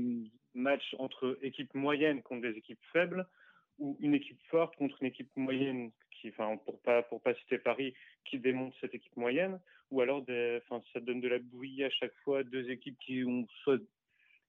matchs 0.53 0.95
entre 0.99 1.37
équipes 1.41 1.73
moyennes 1.73 2.23
contre 2.23 2.43
des 2.43 2.57
équipes 2.57 2.79
faibles, 2.93 3.27
ou 3.77 3.97
une 3.99 4.13
équipe 4.13 4.39
forte 4.49 4.75
contre 4.77 4.95
une 5.01 5.07
équipe 5.07 5.29
moyenne, 5.35 5.91
enfin, 6.27 6.57
pour 6.65 6.81
pas, 6.81 7.03
pour 7.03 7.21
pas 7.21 7.33
citer 7.35 7.57
Paris, 7.57 7.93
qui 8.25 8.39
démonte 8.39 8.73
cette 8.81 8.93
équipe 8.93 9.15
moyenne, 9.15 9.59
ou 9.91 10.01
alors 10.01 10.21
enfin, 10.21 10.83
ça 10.93 10.99
donne 10.99 11.21
de 11.21 11.27
la 11.27 11.39
bouillie 11.39 11.83
à 11.83 11.89
chaque 11.89 12.15
fois, 12.23 12.43
deux 12.43 12.69
équipes 12.69 12.97
qui 12.99 13.23
ont 13.23 13.47
soit 13.63 13.81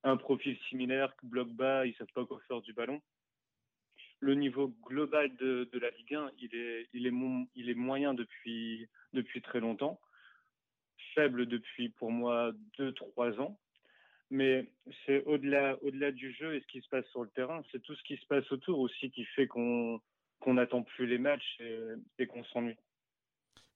un 0.05 0.17
profil 0.17 0.57
similaire, 0.69 1.15
bloquent 1.23 1.55
bas, 1.55 1.87
ils 1.87 1.95
savent 1.97 2.13
pas 2.15 2.25
quoi 2.25 2.41
faire 2.49 2.61
du 2.61 2.73
ballon 2.73 3.01
le 4.21 4.35
niveau 4.35 4.75
global 4.85 5.35
de, 5.37 5.69
de 5.73 5.79
la 5.79 5.91
Ligue 5.91 6.15
1, 6.15 6.31
il 6.39 6.55
est, 6.55 6.89
il 6.93 7.07
est, 7.07 7.13
il 7.55 7.71
est 7.71 7.75
moyen 7.75 8.15
depuis, 8.15 8.89
depuis 9.13 9.43
très 9.43 9.61
longtemps, 9.61 10.01
faible 11.15 11.47
depuis 11.47 11.91
pour 11.91 12.11
moi 12.11 12.53
2-3 12.79 13.41
ans. 13.41 13.59
Mais 14.31 14.67
c'est 15.05 15.23
au-delà, 15.25 15.79
au-delà 15.83 16.11
du 16.11 16.33
jeu 16.33 16.57
et 16.57 16.61
ce 16.61 16.67
qui 16.67 16.81
se 16.81 16.89
passe 16.89 17.07
sur 17.11 17.23
le 17.23 17.31
terrain, 17.31 17.63
c'est 17.71 17.81
tout 17.83 17.95
ce 17.95 18.03
qui 18.03 18.17
se 18.17 18.27
passe 18.27 18.51
autour 18.51 18.81
aussi 18.81 19.11
qui 19.11 19.25
fait 19.25 19.47
qu'on 19.47 20.01
qu'on 20.47 20.55
n'attend 20.55 20.85
plus 20.85 21.09
les 21.09 21.19
matchs 21.19 21.61
et, 22.19 22.27
qu'on 22.29 22.45
s'ennuie. 22.45 22.77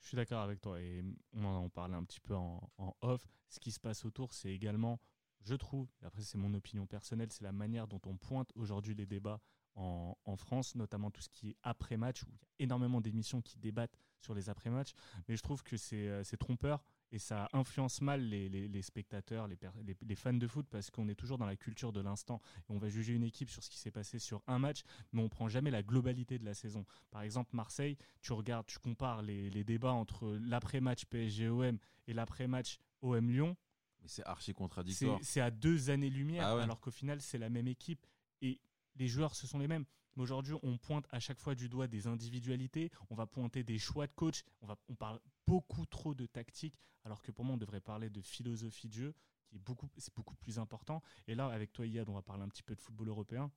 Je 0.02 0.06
suis 0.06 0.16
d'accord 0.16 0.42
avec 0.42 0.60
toi 0.60 0.80
et 0.80 1.02
on 1.34 1.44
en 1.44 1.68
parlait 1.68 1.96
un 1.96 2.04
petit 2.04 2.20
peu 2.20 2.34
en, 2.34 2.70
off. 3.00 3.26
Ce 3.48 3.58
qui 3.58 3.72
se 3.72 3.80
passe 3.80 4.04
autour, 4.04 4.32
c'est 4.32 4.52
également, 4.52 5.00
je 5.42 5.56
trouve, 5.56 5.88
après 6.04 6.22
c'est 6.22 6.38
mon 6.38 6.54
opinion 6.54 6.86
personnelle, 6.86 7.32
c'est 7.32 7.42
la 7.42 7.50
manière 7.50 7.88
dont 7.88 8.00
on 8.06 8.16
pointe 8.16 8.52
aujourd'hui 8.54 8.94
les 8.94 9.04
débats 9.04 9.40
en, 9.74 10.16
en 10.24 10.36
France, 10.36 10.76
notamment 10.76 11.10
tout 11.10 11.22
ce 11.22 11.28
qui 11.28 11.50
est 11.50 11.56
après-match, 11.64 12.22
où 12.22 12.26
il 12.28 12.34
y 12.34 12.62
a 12.62 12.64
énormément 12.66 13.00
d'émissions 13.00 13.42
qui 13.42 13.58
débattent 13.58 13.98
sur 14.20 14.32
les 14.32 14.48
après-matchs. 14.48 14.92
Mais 15.26 15.36
je 15.36 15.42
trouve 15.42 15.64
que 15.64 15.76
c'est 15.76 16.06
euh, 16.06 16.22
c'est 16.22 16.36
trompeur 16.36 16.84
et 17.12 17.18
ça 17.18 17.48
influence 17.52 18.00
mal 18.00 18.20
les, 18.22 18.48
les- 18.48 18.68
les 18.68 18.82
spectateurs, 18.82 19.48
les, 19.48 19.58
les- 20.02 20.14
fans 20.14 20.32
de 20.32 20.46
foot, 20.46 20.66
parce 20.70 20.90
qu'on 20.90 21.08
est 21.08 21.14
toujours 21.14 21.38
dans 21.38 21.46
la 21.46 21.56
culture 21.56 21.92
de 21.92 22.00
l'instant. 22.00 22.40
On 22.68 22.78
va 22.78 22.88
juger 22.88 23.14
une 23.14 23.24
équipe 23.24 23.50
sur 23.50 23.62
ce 23.64 23.70
qui 23.70 23.78
s'est 23.78 23.90
passé 23.90 24.18
sur 24.18 24.42
un 24.46 24.58
match, 24.58 24.82
mais 25.12 25.22
on 25.22 25.28
prend 25.28 25.48
jamais 25.48 25.70
la 25.70 25.82
globalité 25.82 26.38
de 26.38 26.44
la 26.44 26.54
saison. 26.54 26.84
Par 27.10 27.22
exemple, 27.22 27.50
Marseille, 27.56 27.96
tu 28.22 28.32
regardes, 28.32 28.66
tu 28.66 28.78
compares 28.78 29.22
les, 29.22 29.50
les 29.50 29.64
débats 29.64 29.92
entre 29.92 30.38
l'après-match 30.42 31.04
PSG-OM 31.06 31.78
et 32.06 32.12
l'après-match 32.12 32.78
OM-Lyon, 33.02 33.56
Mais 34.02 34.08
c'est 34.08 34.24
archi 34.26 34.52
contradictoire. 34.54 35.18
c'est 35.22 35.40
à 35.40 35.50
deux 35.50 35.90
années-lumière, 35.90 36.46
Ah 36.46 36.56
ouais. 36.56 36.62
alors 36.62 36.80
qu'au 36.80 36.90
final, 36.90 37.20
c'est 37.20 37.38
la 37.38 37.50
même 37.50 37.66
équipe 37.68 38.06
et 38.42 38.60
les 38.96 39.08
joueurs, 39.08 39.34
ce 39.34 39.46
sont 39.46 39.58
les 39.58 39.68
mêmes. 39.68 39.84
Mais 40.16 40.22
aujourd'hui, 40.22 40.54
on 40.62 40.76
pointe 40.78 41.06
à 41.10 41.20
chaque 41.20 41.38
fois 41.38 41.54
du 41.54 41.68
doigt 41.68 41.86
des 41.86 42.06
individualités, 42.06 42.90
on 43.10 43.14
va 43.14 43.26
pointer 43.26 43.62
des 43.62 43.78
choix 43.78 44.06
de 44.06 44.12
coach, 44.12 44.42
on, 44.88 44.94
parle 44.94 45.20
beaucoup 45.46 45.86
trop 45.86 46.14
de 46.14 46.26
tactique, 46.26 46.78
alors 47.04 47.22
que 47.22 47.30
pour 47.30 47.44
moi, 47.44 47.54
on 47.54 47.58
devrait 47.58 47.80
parler 47.80 48.10
de 48.10 48.20
philosophie 48.20 48.88
de 48.88 48.94
jeu, 48.94 49.14
qui 49.46 49.56
est 49.56 49.60
beaucoup, 49.60 49.88
c'est 49.96 50.14
beaucoup 50.14 50.34
plus 50.36 50.58
important. 50.58 51.02
Et 51.26 51.34
là, 51.34 51.46
avec 51.48 51.72
toi, 51.72 51.86
Yad, 51.86 52.08
on 52.08 52.14
va 52.14 52.22
parler 52.22 52.42
un 52.42 52.48
petit 52.48 52.62
peu 52.62 52.74
de 52.74 52.80
football 52.80 53.08
européen, 53.08 53.50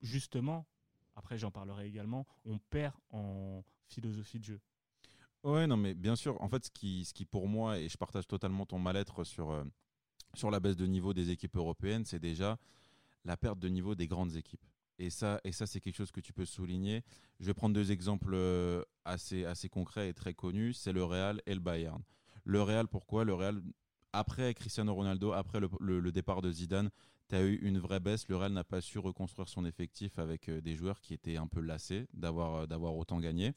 justement, 0.00 0.66
après 1.14 1.38
j'en 1.38 1.50
parlerai 1.50 1.86
également, 1.86 2.26
on 2.44 2.58
perd 2.58 2.94
en 3.10 3.64
philosophie 3.86 4.38
de 4.38 4.44
jeu. 4.44 4.60
Ouais, 5.42 5.66
non, 5.66 5.76
mais 5.76 5.94
bien 5.94 6.16
sûr. 6.16 6.40
En 6.42 6.48
fait, 6.48 6.64
ce 6.64 6.70
qui, 6.70 7.04
ce 7.04 7.14
qui 7.14 7.24
pour 7.24 7.48
moi, 7.48 7.78
et 7.78 7.88
je 7.88 7.96
partage 7.96 8.26
totalement 8.26 8.66
ton 8.66 8.78
mal-être 8.78 9.22
sur, 9.24 9.50
euh, 9.50 9.64
sur 10.34 10.50
la 10.50 10.60
baisse 10.60 10.76
de 10.76 10.86
niveau 10.86 11.14
des 11.14 11.30
équipes 11.30 11.56
européennes, 11.56 12.04
c'est 12.04 12.18
déjà 12.18 12.58
la 13.24 13.36
perte 13.36 13.58
de 13.58 13.68
niveau 13.68 13.94
des 13.94 14.08
grandes 14.08 14.34
équipes. 14.34 14.64
Et 14.98 15.10
ça, 15.10 15.40
et 15.44 15.52
ça 15.52 15.66
c'est 15.66 15.80
quelque 15.80 15.96
chose 15.96 16.10
que 16.10 16.20
tu 16.20 16.32
peux 16.32 16.46
souligner. 16.46 17.02
Je 17.38 17.46
vais 17.46 17.54
prendre 17.54 17.74
deux 17.74 17.92
exemples 17.92 18.32
euh, 18.34 18.82
assez, 19.04 19.44
assez 19.44 19.68
concrets 19.68 20.08
et 20.08 20.14
très 20.14 20.34
connus. 20.34 20.72
C'est 20.72 20.92
le 20.92 21.04
Real 21.04 21.42
et 21.46 21.54
le 21.54 21.60
Bayern. 21.60 22.02
Le 22.44 22.62
Real, 22.62 22.88
pourquoi? 22.88 23.24
Le 23.24 23.34
Real, 23.34 23.62
après 24.12 24.54
Cristiano 24.54 24.94
Ronaldo, 24.94 25.32
après 25.32 25.60
le, 25.60 26.12
départ 26.12 26.40
de 26.40 26.50
Zidane, 26.50 26.90
tu 27.28 27.34
as 27.34 27.42
eu 27.42 27.56
une 27.56 27.78
vraie 27.78 28.00
baisse. 28.00 28.26
Le 28.28 28.36
Real 28.36 28.52
n'a 28.52 28.64
pas 28.64 28.80
su 28.80 28.98
reconstruire 28.98 29.48
son 29.48 29.66
effectif 29.66 30.18
avec 30.18 30.48
euh, 30.48 30.62
des 30.62 30.76
joueurs 30.76 31.00
qui 31.00 31.12
étaient 31.12 31.36
un 31.36 31.46
peu 31.46 31.60
lassés 31.60 32.06
d'avoir 32.14 32.54
euh, 32.54 32.66
d'avoir 32.66 32.96
autant 32.96 33.20
gagné. 33.20 33.52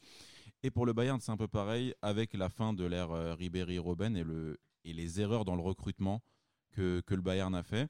Et 0.64 0.72
pour 0.72 0.86
le 0.86 0.92
Bayern, 0.92 1.22
c'est 1.22 1.32
un 1.32 1.38
peu 1.38 1.48
pareil 1.48 1.94
avec 2.02 2.34
la 2.34 2.50
fin 2.50 2.74
de 2.74 2.84
l'ère 2.84 3.12
Ribéry-Robben 3.38 4.18
et, 4.18 4.26
le, 4.26 4.60
et 4.84 4.92
les 4.92 5.22
erreurs 5.22 5.46
dans 5.46 5.56
le 5.56 5.62
recrutement 5.62 6.22
que, 6.72 7.00
que 7.06 7.16
le 7.16 7.22
Bayern 7.22 7.56
a 7.56 7.64
fait. 7.64 7.90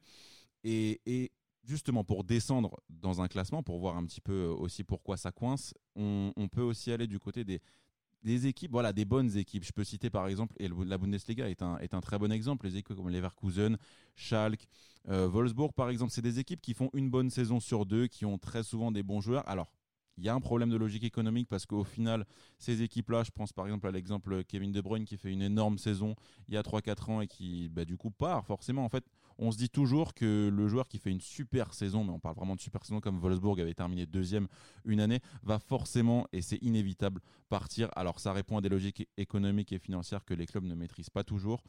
Et 0.64 1.32
justement, 1.70 2.04
pour 2.04 2.24
descendre 2.24 2.82
dans 2.90 3.22
un 3.22 3.28
classement, 3.28 3.64
pour 3.64 3.80
voir 3.80 3.96
un 3.96 4.06
petit 4.06 4.22
peu 4.22 4.46
aussi 4.46 4.84
pourquoi 4.84 5.18
ça 5.18 5.32
coince, 5.32 5.74
on, 5.96 6.34
peut 6.52 6.62
aussi 6.62 6.92
aller 6.92 7.08
du 7.08 7.20
côté 7.20 7.44
des, 7.46 8.48
équipes, 8.48 8.72
voilà, 8.72 8.92
des 8.92 9.06
bonnes 9.06 9.38
équipes. 9.38 9.64
Je 9.64 9.72
peux 9.72 9.84
citer 9.84 10.10
par 10.10 10.28
exemple, 10.28 10.56
et 10.60 10.68
la 10.68 10.98
Bundesliga 10.98 11.50
est 11.50 11.62
un, 11.62 11.78
est 11.78 11.94
un 11.94 12.02
très 12.02 12.18
bon 12.18 12.32
exemple, 12.32 12.66
les 12.66 12.78
équipes 12.78 12.98
comme 12.98 13.10
Leverkusen, 13.10 13.78
Schalke, 14.16 14.68
euh, 15.08 15.28
Wolfsburg 15.28 15.74
par 15.74 15.90
exemple, 15.90 16.12
c'est 16.12 16.22
des 16.22 16.40
équipes 16.40 16.62
qui 16.62 16.74
font 16.74 16.90
une 16.94 17.10
bonne 17.10 17.30
saison 17.30 17.60
sur 17.60 17.86
deux, 17.86 18.08
qui 18.08 18.26
ont 18.26 18.38
très 18.38 18.64
souvent 18.64 18.92
des 18.92 19.04
bons 19.04 19.22
joueurs. 19.22 19.48
Alors, 19.48 19.72
il 20.20 20.26
y 20.26 20.30
a 20.30 20.34
un 20.34 20.42
problème 20.42 20.70
de 20.70 20.76
logique 20.76 21.06
économique 21.06 21.48
parce 21.48 21.66
qu'au 21.66 21.86
final, 21.86 22.26
ces 22.58 22.82
équipes-là, 22.82 23.24
je 23.24 23.32
pense 23.32 23.54
par 23.54 23.66
exemple 23.66 23.88
à 23.88 23.92
l'exemple 23.92 24.44
Kevin 24.44 24.72
De 24.74 24.82
Bruyne 24.82 25.06
qui 25.06 25.16
fait 25.18 25.32
une 25.32 25.42
énorme 25.42 25.78
saison 25.78 26.16
il 26.50 26.56
y 26.56 26.58
a 26.58 26.62
3-4 26.62 27.10
ans 27.10 27.22
et 27.22 27.28
qui 27.28 27.70
bah, 27.70 27.86
du 27.86 27.96
coup 27.96 28.12
part 28.12 28.46
forcément. 28.46 28.84
En 28.84 28.90
fait, 28.90 29.06
on 29.42 29.52
se 29.52 29.58
dit 29.58 29.70
toujours 29.70 30.14
que 30.14 30.50
le 30.54 30.68
joueur 30.68 30.88
qui 30.88 31.00
fait 31.00 31.10
une 31.12 31.22
super 31.22 31.74
saison, 31.74 32.04
mais 32.04 32.12
on 32.12 32.20
parle 32.20 32.36
vraiment 32.36 32.56
de 32.56 32.62
super 32.62 32.84
saison 32.84 33.00
comme 33.00 33.18
Wolfsburg 33.20 33.60
avait 33.60 33.74
terminé 33.74 34.06
deuxième 34.06 34.48
une 34.86 35.00
année, 35.00 35.22
va 35.44 35.58
forcément, 35.60 36.28
et 36.34 36.42
c'est 36.42 36.58
inévitable, 36.62 37.22
partir. 37.50 37.90
Alors 37.96 38.20
ça 38.20 38.34
répond 38.34 38.58
à 38.58 38.62
des 38.62 38.70
logiques 38.70 39.08
économiques 39.18 39.72
et 39.72 39.80
financières 39.80 40.24
que 40.26 40.34
les 40.34 40.46
clubs 40.46 40.66
ne 40.66 40.76
maîtrisent 40.76 41.10
pas 41.10 41.24
toujours. 41.24 41.64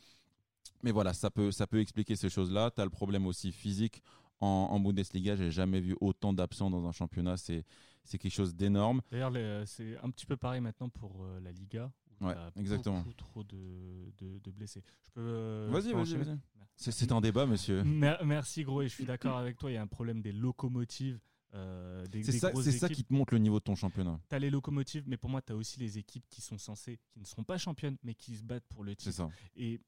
Mais 0.83 0.93
voilà, 0.93 1.13
ça 1.13 1.31
peut, 1.31 1.53
ça 1.53 1.67
peut 1.67 1.81
expliquer 1.81 2.17
ces 2.17 2.29
choses-là. 2.29 2.71
Tu 2.71 2.81
as 2.81 2.85
le 2.85 2.91
problème 2.91 3.27
aussi 3.27 3.53
physique 3.53 4.03
en, 4.41 4.47
en 4.71 4.81
Bundesliga. 4.81 5.37
J'ai 5.37 5.51
jamais 5.51 5.81
vu 5.81 5.97
autant 6.01 6.33
d'absents 6.33 6.71
dans 6.71 6.87
un 6.87 6.93
championnat. 6.93 7.37
C'est 7.37 7.65
c'est 8.03 8.19
quelque 8.19 8.33
chose 8.33 8.55
d'énorme. 8.55 9.03
D'ailleurs, 9.11 9.33
c'est 9.67 9.97
un 10.03 10.11
petit 10.11 10.25
peu 10.27 10.37
pareil 10.37 10.61
maintenant 10.61 10.89
pour 10.89 11.23
euh, 11.23 11.39
la 11.41 11.53
Liga. 11.53 11.93
Où 12.21 12.27
Ouais, 12.27 12.35
exactement. 12.57 12.99
Beaucoup 12.99 13.13
trop 13.15 13.45
de, 13.45 14.11
de, 14.19 14.39
de 14.39 14.51
blessés. 14.51 14.83
Je 15.03 15.11
peux. 15.11 15.21
euh, 15.21 15.69
Vas-y, 15.71 15.93
vas-y, 15.93 16.17
vas-y. 16.17 16.39
C'est 16.81 17.13
un 17.13 17.21
débat, 17.21 17.47
monsieur. 17.47 17.83
Mer- 17.85 18.25
Merci 18.25 18.65
gros 18.65 18.81
et 18.83 18.89
je 18.89 18.95
suis 18.95 19.05
d'accord 19.05 19.37
avec 19.37 19.59
toi. 19.59 19.71
Il 19.71 19.75
y 19.75 19.77
a 19.77 19.83
un 19.83 19.87
problème 19.87 20.23
des 20.23 20.33
locomotives. 20.33 21.21
euh, 21.55 22.07
C'est 22.23 22.73
ça, 22.73 22.89
qui 22.89 23.05
te 23.05 23.13
montre 23.13 23.35
le 23.35 23.41
niveau 23.41 23.59
de 23.59 23.65
ton 23.65 23.75
championnat. 23.75 24.19
T'as 24.29 24.39
les 24.39 24.51
locomotives, 24.51 25.05
mais 25.07 25.17
pour 25.17 25.29
moi, 25.31 25.43
tu 25.43 25.53
as 25.53 25.57
aussi 25.57 25.79
les 25.81 25.99
équipes 25.99 26.25
qui 26.31 26.41
sont 26.41 26.57
censées, 26.59 26.99
qui 27.13 27.21
ne 27.21 27.25
sont 27.27 27.45
pas 27.45 27.59
championnes, 27.59 27.97
mais 28.03 28.15
qui 28.15 28.37
se 28.37 28.43
battent 28.43 28.67
pour 28.69 28.83
le 28.85 28.93
C'est 28.93 29.11
titre. 29.11 29.15
ça. 29.17 29.31
Et 29.57 29.81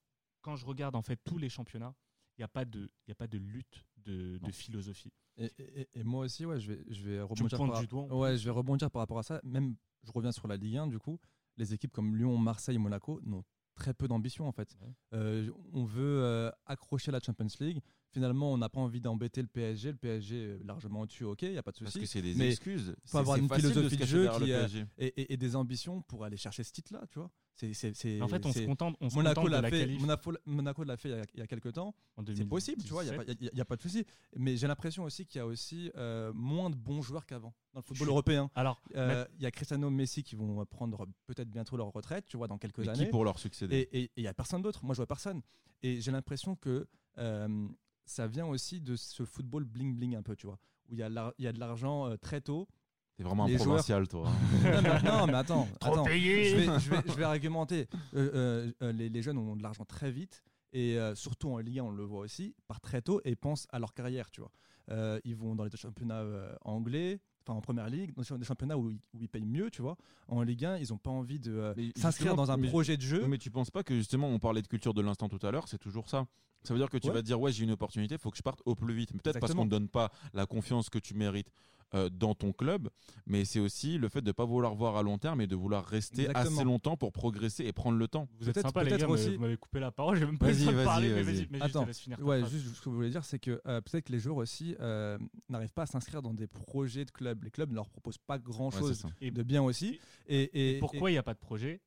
quand 0.42 0.57
je 0.57 0.66
regarde 0.66 0.96
en 0.96 1.02
fait 1.02 1.18
tous 1.24 1.38
les 1.38 1.48
championnats, 1.48 1.94
il 2.37 2.40
n'y 2.40 2.44
a, 2.44 2.48
pas 2.48 2.64
de- 2.64 2.90
y 3.09 3.12
a 3.12 3.14
pas 3.14 3.26
de 3.28 3.38
lutte 3.38 3.85
de, 3.98 4.38
philosophie. 4.52 5.12
Et, 5.38 5.50
et- 5.59 5.88
et 5.94 6.02
moi 6.05 6.24
aussi, 6.24 6.44
ouais, 6.44 6.59
je 6.61 6.72
vais, 6.72 6.85
je 6.90 7.02
vais 7.05 7.16
Tu 7.18 7.22
rebondir 7.22 7.59
par, 7.59 7.81
du 7.81 7.87
doigt. 7.87 8.12
ouais, 8.14 8.37
je 8.37 8.44
vais 8.44 8.50
rebondir 8.50 8.90
par 8.90 9.00
rapport 9.00 9.18
à 9.20 9.22
ça. 9.22 9.40
Même, 9.44 9.76
je 10.02 10.11
reviens 10.12 10.33
sur 10.33 10.48
la 10.48 10.57
Ligue 10.57 10.76
1, 10.76 10.87
du 10.88 10.98
coup, 10.98 11.18
les 11.57 11.72
équipes 11.72 11.92
comme 11.92 12.16
Lyon, 12.16 12.37
Marseille, 12.37 12.76
Monaco 12.78 13.20
n'ont 13.22 13.44
très 13.75 13.95
peu 13.95 14.09
d'ambition 14.09 14.47
en 14.47 14.53
fait. 14.53 14.69
Ouais. 14.81 14.93
Euh, 15.15 15.51
on 15.73 15.85
veut 15.85 16.23
euh, 16.23 16.51
accrocher 16.67 17.11
la 17.11 17.21
Champions 17.21 17.47
League. 17.61 17.81
Finalement, 18.12 18.53
on 18.53 18.59
n'a 18.59 18.68
pas 18.68 18.81
envie 18.81 19.01
d'embêter 19.01 19.40
le 19.40 19.48
PSG. 19.48 19.92
Le 19.92 19.96
PSG 19.96 20.37
est 20.61 20.64
largement 20.64 21.01
au-dessus, 21.01 21.25
ok, 21.25 21.42
il 21.42 21.53
n'y 21.53 21.59
a 21.59 21.62
pas 21.62 21.72
de 21.72 21.79
Parce 21.79 21.92
souci. 21.92 22.05
que 22.05 22.11
c'est 22.11 22.20
des 22.22 22.35
Mais 22.35 22.51
excuses. 22.51 22.94
C'est- 23.05 23.16
avoir 23.16 23.37
c'est 23.37 23.42
une 23.42 23.48
philosophie 23.48 23.96
de 23.96 24.05
jeu 24.05 24.29
qui, 24.38 24.53
euh. 24.53 24.68
Et, 24.98 25.07
et- 25.07 25.33
et 25.33 25.37
des 25.38 25.57
ambitions 25.57 26.03
pour 26.03 26.25
aller 26.25 26.37
chercher 26.37 26.62
ce 26.62 26.72
titre-là, 26.72 27.07
tu 27.11 27.18
vois. 27.18 27.31
C'est, 27.55 27.72
c'est, 27.75 27.94
c'est- 27.94 28.20
En 28.22 28.29
fait, 28.29 28.44
on 28.46 28.53
se 28.53 28.61
contente, 28.61 28.96
on 29.01 29.09
se 29.11 29.14
Monaco 29.14 29.42
contente 29.42 29.57
de 29.57 29.62
l'a 29.62 29.70
fait, 29.70 29.81
qualif 29.81 30.01
Monaco, 30.01 30.33
Monaco 30.46 30.85
l'a 30.85 30.96
fait 30.96 31.09
il 31.11 31.12
y 31.12 31.18
a, 31.20 31.25
il 31.35 31.40
y 31.40 31.42
a 31.42 31.46
quelques 31.46 31.72
temps. 31.72 31.94
C'est 32.35 32.44
possible, 32.46 32.83
tu 32.83 32.88
vois, 32.92 33.03
il 33.05 33.09
n'y 33.11 33.14
a, 33.14 33.18
2017. 33.18 33.38
pas- 33.38 33.44
y 33.44 33.48
a- 33.48 33.59
y 33.59 33.61
a 33.61 33.64
pas 33.64 33.77
de 33.77 33.83
souci. 33.83 34.05
Mais 34.37 34.57
j'ai 34.57 34.66
l'impression 34.66 35.05
aussi 35.05 35.25
qu'il 35.27 35.38
y 35.38 35.42
a 35.42 35.46
aussi 35.46 35.90
euh, 35.96 36.33
moins 36.35 36.70
de 36.70 36.77
bons 36.77 37.03
joueurs 37.03 37.25
qu'avant 37.27 37.55
dans 37.72 37.81
le 37.81 37.83
football 37.85 38.07
suis- 38.07 38.11
européen. 38.11 38.51
Alors, 38.55 38.83
Euh, 38.96 39.25
Il 39.37 39.42
y 39.42 39.46
a 39.46 39.51
Cristiano 39.51 39.88
Messi 39.90 40.22
qui 40.22 40.35
vont 40.35 40.64
prendre 40.66 41.07
peut-être 41.27 41.48
bientôt 41.51 41.77
leur 41.79 41.92
retraite, 41.92 42.27
tu 42.27 42.37
vois, 42.37 42.48
dans 42.48 42.59
quelques 42.59 42.79
Mais 42.81 42.88
années. 42.88 43.05
qui 43.07 43.11
pour 43.11 43.25
leur 43.25 43.38
succéder 43.38 43.88
Et 43.92 44.11
il 44.16 44.22
n'y 44.22 44.29
a 44.29 44.35
personne 44.35 44.61
d'autre. 44.61 44.85
Moi, 44.85 44.94
je 44.94 44.98
vois 44.98 45.07
personne. 45.07 45.40
Et 45.83 46.01
j'ai 46.01 46.11
l'impression 46.11 46.57
que 46.57 46.87
euh, 47.18 47.68
ça 48.05 48.27
vient 48.27 48.47
aussi 48.47 48.81
de 48.81 48.97
ce 48.97 49.25
football 49.25 49.65
bling-bling 49.65 50.17
un 50.17 50.23
peu, 50.23 50.37
tu 50.37 50.47
vois, 50.47 50.59
où 50.88 50.95
il 50.95 50.99
y, 50.99 51.03
a 51.03 51.09
l'ar- 51.09 51.33
il 51.38 51.45
y 51.45 51.49
a 51.49 51.53
de 51.53 51.61
l'argent 51.61 52.07
euh, 52.07 52.17
très 52.17 52.41
tôt. 52.41 52.69
T'es 53.17 53.25
vraiment 53.25 53.45
un 53.45 53.49
les 53.49 53.55
joueurs- 53.55 53.67
provincial, 53.67 54.09
toi. 54.09 54.25
non, 54.65 54.83
mais, 54.83 55.03
non, 55.03 55.27
mais 55.27 55.35
attends. 55.35 55.69
trop 55.81 55.93
attends. 55.93 56.05
payé 56.05 56.49
je, 56.51 56.57
vais, 56.57 56.81
je, 56.81 56.91
vais, 56.91 56.97
je 57.07 57.12
vais 57.12 57.25
argumenter. 57.25 57.88
Euh, 58.15 58.73
euh, 58.83 58.93
les, 58.93 59.09
les 59.09 59.23
jeunes 59.23 59.37
ont 59.38 59.55
de 59.57 59.62
l'argent 59.62 59.85
très 59.85 60.11
vite 60.11 60.43
et 60.73 60.99
euh, 60.99 61.15
surtout 61.15 61.51
en 61.51 61.59
Ligue 61.59 61.81
1, 61.81 61.85
on 61.85 61.91
le 61.91 62.05
voit 62.05 62.21
aussi, 62.21 62.55
par 62.67 62.81
très 62.81 63.03
tôt 63.03 63.21
et 63.25 63.37
pensent 63.37 63.67
à 63.71 63.79
leur 63.79 63.93
carrière, 63.93 64.31
tu 64.31 64.41
vois. 64.41 64.51
Euh, 64.91 65.21
ils 65.25 65.37
vont 65.37 65.55
dans 65.55 65.65
les 65.65 65.71
championnats 65.77 66.23
euh, 66.23 66.55
anglais, 66.62 67.21
enfin 67.44 67.57
en 67.57 67.61
première 67.61 67.88
ligue, 67.88 68.12
dans 68.14 68.38
des 68.38 68.44
championnats 68.44 68.76
où, 68.78 68.90
ils- 68.90 68.98
où 69.14 69.22
ils 69.22 69.28
payent 69.28 69.44
mieux, 69.44 69.70
tu 69.70 69.83
vois. 69.83 69.96
En 70.28 70.42
Ligue 70.42 70.64
1, 70.64 70.78
ils 70.78 70.90
n'ont 70.90 70.98
pas 70.98 71.11
envie 71.11 71.38
de 71.38 71.52
euh, 71.52 71.74
s'inscrire 71.96 72.35
dans 72.37 72.50
un 72.50 72.57
mais- 72.57 72.68
projet 72.68 72.96
de 72.96 73.02
jeu. 73.02 73.26
Mais 73.26 73.38
tu 73.38 73.50
penses 73.50 73.70
pas 73.70 73.83
que 73.83 73.94
justement, 73.96 74.28
on 74.28 74.38
parlait 74.38 74.62
de 74.62 74.68
culture 74.68 74.94
de 74.94 75.02
l'instant 75.02 75.28
tout 75.28 75.44
à 75.46 75.50
l'heure, 75.50 75.68
c'est 75.68 75.78
toujours 75.78 76.09
ça 76.09 76.26
Ça 76.64 76.72
veut 76.74 76.78
dire 76.78 76.90
que 76.90 76.96
tu 76.98 77.09
Ouais. 77.09 77.14
vas 77.14 77.22
te 77.22 77.26
dire, 77.26 77.40
ouais, 77.40 77.50
j'ai 77.50 77.64
une 77.64 77.72
opportunité, 77.72 78.14
il 78.14 78.18
faut 78.20 78.31
que 78.31 78.37
je 78.37 78.42
parte 78.42 78.62
au 78.66 78.76
plus 78.76 78.94
vite. 78.94 79.12
Peut-être 79.20 79.40
parce 79.40 79.52
qu'on 79.52 79.64
ne 79.64 79.70
donne 79.70 79.88
pas 79.88 80.12
la 80.33 80.46
confiance 80.46 80.88
que 80.90 81.00
tu 81.00 81.12
mérites 81.14 81.48
euh, 81.94 82.09
dans 82.09 82.35
ton 82.35 82.52
club, 82.52 82.88
mais 83.26 83.44
c'est 83.44 83.61
aussi 83.61 83.98
le 83.98 84.09
fait 84.09 84.20
de 84.22 84.28
ne 84.28 84.33
pas 84.33 84.44
vouloir 84.44 84.74
voir 84.74 84.96
à 84.96 85.02
long 85.02 85.18
terme 85.18 85.40
et 85.40 85.46
de 85.46 85.55
vouloir 85.55 85.85
rester 85.85 86.22
Exactement. 86.22 86.57
assez 86.57 86.64
longtemps 86.64 86.96
pour 86.96 87.12
progresser 87.12 87.64
et 87.64 87.72
prendre 87.72 87.98
le 87.98 88.09
temps. 88.09 88.28
Vous 88.38 88.48
êtes 88.48 88.55
Peut-être- 88.55 88.68
sympa, 88.68 88.85
les 88.85 88.90
gars, 88.92 88.98
mais 89.07 89.12
aussi- 89.12 89.35
vous 89.35 89.40
m'avez 89.40 89.57
coupé 89.57 89.78
la 89.81 89.90
parole, 89.92 90.16
j'ai 90.18 90.24
même 90.26 90.38
pas 90.38 90.50
Vas-y, 90.52 90.85
parler, 90.85 91.09
mais 91.11 91.22
vas-y. 91.22 91.37
juste, 91.37 91.50
Attends, 91.61 91.85
laisse 91.85 92.00
finir 92.00 92.18
Ouais, 92.20 92.40
phrase. 92.40 92.52
juste 92.52 92.66
ce 92.74 92.81
que 92.81 92.90
je 92.90 92.94
voulais 92.94 93.11
dire, 93.11 93.24
c'est 93.24 93.38
que 93.38 93.61
euh, 93.66 93.81
peut-être 93.81 94.05
que 94.07 94.12
les 94.12 94.18
joueurs 94.18 94.37
aussi 94.38 94.74
euh, 94.81 95.18
n'arrivent 95.48 95.72
pas 95.74 95.83
à 95.83 95.87
s'inscrire 95.87 96.22
dans 96.22 96.35
des 96.35 96.46
projets 96.46 97.05
de 97.05 97.11
clubs. 97.11 97.42
Les 97.44 97.50
clubs 97.50 97.70
ne 97.70 97.74
leur 97.74 97.88
proposent 97.90 98.18
pas 98.18 98.38
grand-chose. 98.38 99.05
Et- 99.20 99.31
de 99.31 99.42
bien 99.42 99.62
aussi. 99.62 99.98
Et, 100.26 100.42
et- 100.42 100.76
Et 100.76 100.78
pourquoi 100.78 101.11
il 101.11 101.14
n'y 101.14 101.18
a 101.18 101.22
pas 101.22 101.35
de 101.35 101.38
projet? 101.38 101.81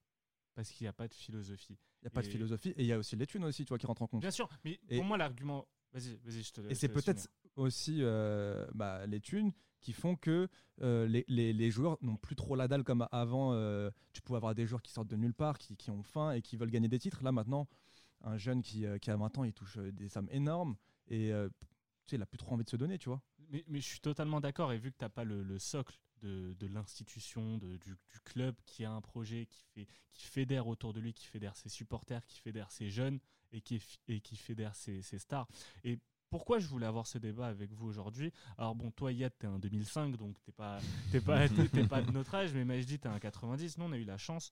Parce 0.56 0.70
qu'il 0.72 0.86
n'y 0.86 0.90
a 0.90 0.94
pas 0.94 1.08
de 1.08 1.14
philosophie. 1.14 1.78
il 2.02 2.06
n'y 2.06 2.08
a 2.08 2.10
pas 2.12 2.22
de 2.22 2.28
et- 2.28 2.32
philosophie 2.32 2.70
et 2.70 2.82
il 2.84 2.86
y 2.86 2.94
a 2.94 2.98
aussi 3.00 3.16
les 3.16 3.26
thunes 3.26 3.44
aussi, 3.46 3.66
tu 3.66 3.70
vois, 3.70 3.78
qui 3.80 3.86
rentrent 3.88 4.04
en 4.04 4.08
compte. 4.08 4.22
Bien 4.22 4.30
sûr, 4.32 4.48
mais 4.64 4.80
Et- 4.90 4.96
pour 4.98 5.06
moi, 5.06 5.18
l'argument. 5.18 5.68
Vas-y, 5.92 6.16
vas-y, 6.24 6.44
je 6.44 6.52
te 6.54 6.62
Et 6.70 6.76
c'est 6.76 6.88
peut-être 6.90 7.28
aussi 7.56 8.00
euh, 8.02 8.66
bah, 8.74 9.06
les 9.08 9.20
thunes 9.22 9.52
qui 9.86 9.94
font 9.94 10.16
que 10.16 10.48
euh, 10.82 11.06
les, 11.08 11.54
les- 11.54 11.70
joueurs 11.72 11.98
n'ont 12.02 12.18
plus 12.18 12.36
trop 12.36 12.56
la 12.56 12.68
dalle 12.68 12.84
comme 12.84 13.08
avant. 13.12 13.54
euh, 13.54 13.92
tu 14.14 14.22
pouvais 14.24 14.38
avoir 14.38 14.56
des 14.56 14.66
joueurs 14.66 14.82
qui 14.82 14.92
sortent 14.92 15.08
de 15.08 15.16
nulle 15.16 15.36
part, 15.36 15.60
qui, 15.60 15.78
qui 15.78 15.92
ont 15.92 16.02
faim 16.02 16.32
et 16.32 16.42
qui 16.42 16.58
veulent 16.58 16.72
gagner 16.72 16.88
des 16.88 16.98
titres. 16.98 17.24
Là 17.24 17.32
maintenant, 17.32 17.68
un 18.22 18.36
jeune 18.38 18.64
qui, 18.64 18.86
euh, 18.86 18.98
qui 18.98 19.12
a 19.12 19.16
20 19.16 19.38
ans, 19.38 19.44
il 19.44 19.54
touche 19.54 19.78
des 19.78 20.10
sommes 20.10 20.28
énormes 20.32 20.76
et 21.08 21.32
tu 22.08 22.10
sais, 22.12 22.16
il 22.16 22.22
a 22.22 22.26
plus 22.26 22.40
trop 22.40 22.54
envie 22.56 22.64
de 22.64 22.70
se 22.70 22.78
donner, 22.78 22.98
tu 22.98 23.10
vois. 23.10 23.22
Mais, 23.52 23.64
mais 23.68 23.80
je 23.80 23.86
suis 23.86 24.00
totalement 24.00 24.42
d'accord. 24.42 24.74
Et 24.74 24.80
vu 24.80 24.92
que 24.92 24.98
tu 24.98 25.06
n'as 25.06 25.10
pas 25.10 25.24
le, 25.24 25.44
le 25.44 25.60
socle 25.60 26.00
de, 26.24 26.54
de 26.60 26.68
l'institution, 26.68 27.58
du, 27.60 27.78
du 27.78 28.20
club 28.24 28.56
qui 28.66 28.86
a 28.86 28.92
un 28.92 29.02
projet, 29.02 29.46
qui, 29.46 29.64
fait, 29.76 29.88
qui 30.14 30.26
fédère 30.26 30.68
autour 30.68 30.94
de 30.94 31.00
lui, 31.00 31.14
qui 31.14 31.26
fédère 31.28 31.56
ses 31.56 31.70
supporters, 31.70 32.26
qui 32.26 32.40
fédère 32.40 32.72
ses 32.72 32.90
jeunes 32.90 33.20
et 33.52 33.62
qui, 33.62 33.80
et 34.08 34.20
qui 34.20 34.36
fédère 34.36 34.74
ses, 34.76 35.04
ses 35.04 35.20
stars. 35.20 35.48
Et 35.84 36.00
pourquoi 36.36 36.60
je 36.60 36.68
voulais 36.68 36.86
avoir 36.86 37.08
ce 37.08 37.18
débat 37.18 37.48
avec 37.48 37.72
vous 37.72 37.88
aujourd'hui? 37.88 38.34
Alors 38.58 38.76
bon, 38.76 38.92
toi, 38.92 39.10
Yad, 39.14 39.32
t'es 39.40 39.48
un 39.48 39.58
2005, 39.58 40.18
donc 40.18 40.36
t'es 40.44 40.52
pas, 40.52 40.80
t'es 41.10 41.22
pas, 41.22 41.48
t'es- 41.48 41.70
t'es 41.70 41.88
pas 41.88 42.02
de 42.02 42.12
notre 42.12 42.36
âge, 42.36 42.54
mais 42.54 42.66
Majdi, 42.66 43.00
t'es 43.00 43.08
un 43.08 43.20
90. 43.20 43.78
Nous, 43.78 43.86
on 43.86 43.92
a 43.94 43.98
eu 43.98 44.04
la 44.04 44.18
chance 44.18 44.52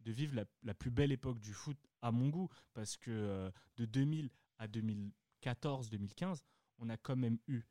de 0.00 0.12
vivre 0.12 0.34
la, 0.34 0.46
la 0.62 0.72
plus 0.72 0.90
belle 0.90 1.12
époque 1.12 1.38
du 1.38 1.52
foot 1.52 1.76
à 2.00 2.10
mon 2.10 2.30
goût, 2.30 2.48
parce 2.72 2.96
que 2.96 3.10
euh, 3.10 3.50
de 3.76 3.84
2000 3.84 4.30
à 4.58 4.66
2014-2015, 5.44 6.42
on 6.78 6.88
a 6.88 6.96
quand 6.96 7.16
même 7.16 7.38
eu 7.48 7.62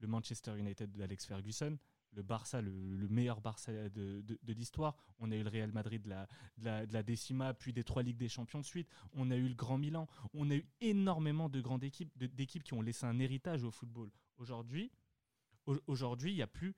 le 0.00 0.06
Manchester 0.06 0.58
United 0.58 0.92
d'Alex 0.92 1.24
Ferguson, 1.24 1.78
le 2.12 2.22
Barça, 2.22 2.60
le, 2.60 2.70
le 2.96 3.08
meilleur 3.08 3.40
Barça 3.40 3.72
de, 3.90 4.20
de- 4.22 4.38
de 4.42 4.52
l'histoire. 4.52 4.96
On 5.18 5.30
a 5.30 5.36
eu 5.36 5.42
le 5.42 5.48
Real 5.50 5.72
Madrid 5.72 6.02
de 6.02 6.08
la, 6.08 6.26
de, 6.56 6.64
la, 6.64 6.86
de 6.86 6.92
la 6.92 7.02
décima, 7.02 7.54
puis 7.54 7.72
des 7.72 7.84
trois 7.84 8.02
Ligues 8.02 8.16
des 8.16 8.28
Champions 8.28 8.60
de 8.60 8.64
suite. 8.66 8.88
On 9.12 9.30
a 9.30 9.36
eu 9.36 9.48
le 9.48 9.54
Grand 9.54 9.78
Milan. 9.78 10.06
On 10.34 10.50
a 10.50 10.54
eu 10.56 10.66
énormément 10.80 11.48
de 11.48 11.60
grandes 11.60 11.84
équipes, 11.84 12.10
d'équipes 12.18 12.64
qui 12.64 12.74
ont 12.74 12.82
laissé 12.82 13.06
un 13.06 13.18
héritage 13.18 13.62
au 13.64 13.70
football. 13.70 14.10
Aujourd'hui, 14.38 14.90
au- 15.66 15.78
aujourd'hui, 15.86 16.32
il 16.32 16.36
n'y 16.36 16.42
a 16.42 16.46
plus. 16.46 16.74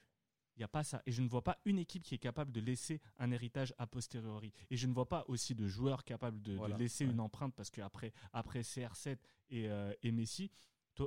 Il 0.56 0.60
n'y 0.60 0.64
a 0.64 0.68
pas 0.68 0.82
ça. 0.84 1.00
Et 1.06 1.12
je 1.12 1.22
ne 1.22 1.28
vois 1.28 1.42
pas 1.44 1.58
une 1.64 1.78
équipe 1.78 2.02
qui 2.02 2.14
est 2.14 2.18
capable 2.18 2.52
de 2.52 2.60
laisser 2.60 3.00
un 3.18 3.30
héritage 3.30 3.72
a 3.78 3.86
posteriori. 3.86 4.52
Et 4.68 4.76
je 4.76 4.86
ne 4.86 4.92
vois 4.92 5.08
pas 5.08 5.24
aussi 5.28 5.54
de 5.54 5.66
joueurs 5.66 6.04
capables 6.04 6.42
de, 6.42 6.58
laisser 6.76 7.06
ouais. 7.06 7.12
une 7.12 7.20
empreinte 7.20 7.54
parce 7.54 7.70
qu'après 7.70 8.12
après 8.34 8.60
CR7 8.60 9.16
et, 9.50 9.70
euh, 9.70 9.94
et 10.02 10.12
Messi, 10.12 10.50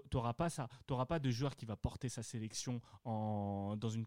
tu 0.10 0.18
n'auras 0.18 0.34
pas 0.34 0.50
ça. 0.50 0.68
Tu 0.88 0.94
pas 1.08 1.20
de 1.20 1.30
joueur 1.30 1.56
qui 1.56 1.66
va 1.66 1.76
porter 1.76 2.10
sa 2.10 2.24
sélection 2.24 2.82
en, 3.04 3.76
dans, 3.78 3.90
une, 3.90 4.06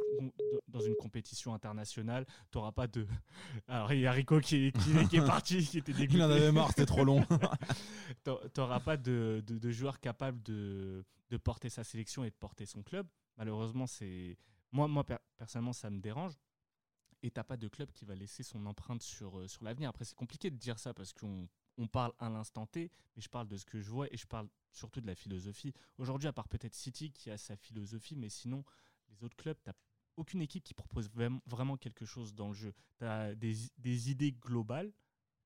dans 0.68 0.80
une 0.80 0.94
compétition 0.96 1.54
internationale. 1.54 2.26
Tu 2.50 2.58
n'auras 2.58 2.72
pas 2.72 2.86
de. 2.86 3.06
Alors, 3.68 3.92
il 3.92 4.00
y 4.00 4.06
a 4.06 4.12
Rico 4.12 4.40
qui, 4.40 4.72
qui- 4.72 5.08
qui 5.08 5.16
est 5.16 5.26
parti, 5.26 5.64
qui 5.64 5.78
était 5.78 5.92
dégoûté. 5.92 6.18
Il 6.18 6.22
en 6.22 6.30
avait 6.30 6.52
marre, 6.52 6.68
c'était 6.68 6.86
trop 6.86 7.04
long. 7.04 7.24
Tu 8.24 8.30
n'auras 8.60 8.80
pas 8.80 8.96
de, 8.96 9.42
de, 9.46 9.58
de 9.58 9.70
joueur 9.70 10.00
capable 10.00 10.42
de, 10.42 11.04
de 11.30 11.36
porter 11.36 11.68
sa 11.68 11.84
sélection 11.84 12.24
et 12.24 12.30
de 12.30 12.34
porter 12.36 12.66
son 12.66 12.82
club. 12.82 13.06
Malheureusement, 13.36 13.86
c'est 13.86 14.36
moi, 14.72 14.88
moi 14.88 15.04
per- 15.04 15.18
personnellement, 15.36 15.72
ça 15.72 15.90
me 15.90 16.00
dérange. 16.00 16.32
Et 17.22 17.30
t'as 17.30 17.44
pas 17.44 17.56
de 17.56 17.66
club 17.68 17.90
qui 17.92 18.04
va 18.04 18.14
laisser 18.14 18.42
son 18.42 18.64
empreinte 18.66 19.02
sur, 19.02 19.38
euh, 19.38 19.48
sur 19.48 19.64
l'avenir. 19.64 19.88
Après, 19.88 20.04
c'est 20.04 20.14
compliqué 20.14 20.50
de 20.50 20.56
dire 20.56 20.78
ça 20.78 20.92
parce 20.94 21.12
qu'on 21.12 21.48
on 21.78 21.86
parle 21.86 22.12
à 22.18 22.28
l'instant 22.28 22.66
T, 22.66 22.90
mais 23.14 23.22
je 23.22 23.28
parle 23.28 23.48
de 23.48 23.56
ce 23.56 23.64
que 23.64 23.80
je 23.80 23.90
vois 23.90 24.12
et 24.12 24.16
je 24.16 24.26
parle 24.26 24.48
surtout 24.72 25.00
de 25.00 25.06
la 25.06 25.14
philosophie. 25.14 25.72
Aujourd'hui, 25.98 26.28
à 26.28 26.32
part 26.32 26.48
peut-être 26.48 26.74
City 26.74 27.10
qui 27.12 27.30
a 27.30 27.38
sa 27.38 27.56
philosophie, 27.56 28.16
mais 28.16 28.28
sinon, 28.28 28.64
les 29.10 29.22
autres 29.24 29.36
clubs, 29.36 29.56
t'as 29.62 29.72
aucune 30.16 30.40
équipe 30.42 30.64
qui 30.64 30.74
propose 30.74 31.10
vraiment- 31.10 31.76
quelque 31.76 32.04
chose 32.04 32.34
dans 32.34 32.48
le 32.48 32.54
jeu. 32.54 32.72
Tu 32.98 33.04
as 33.04 33.34
des, 33.34 33.54
des 33.78 34.10
idées 34.10 34.32
globales 34.32 34.92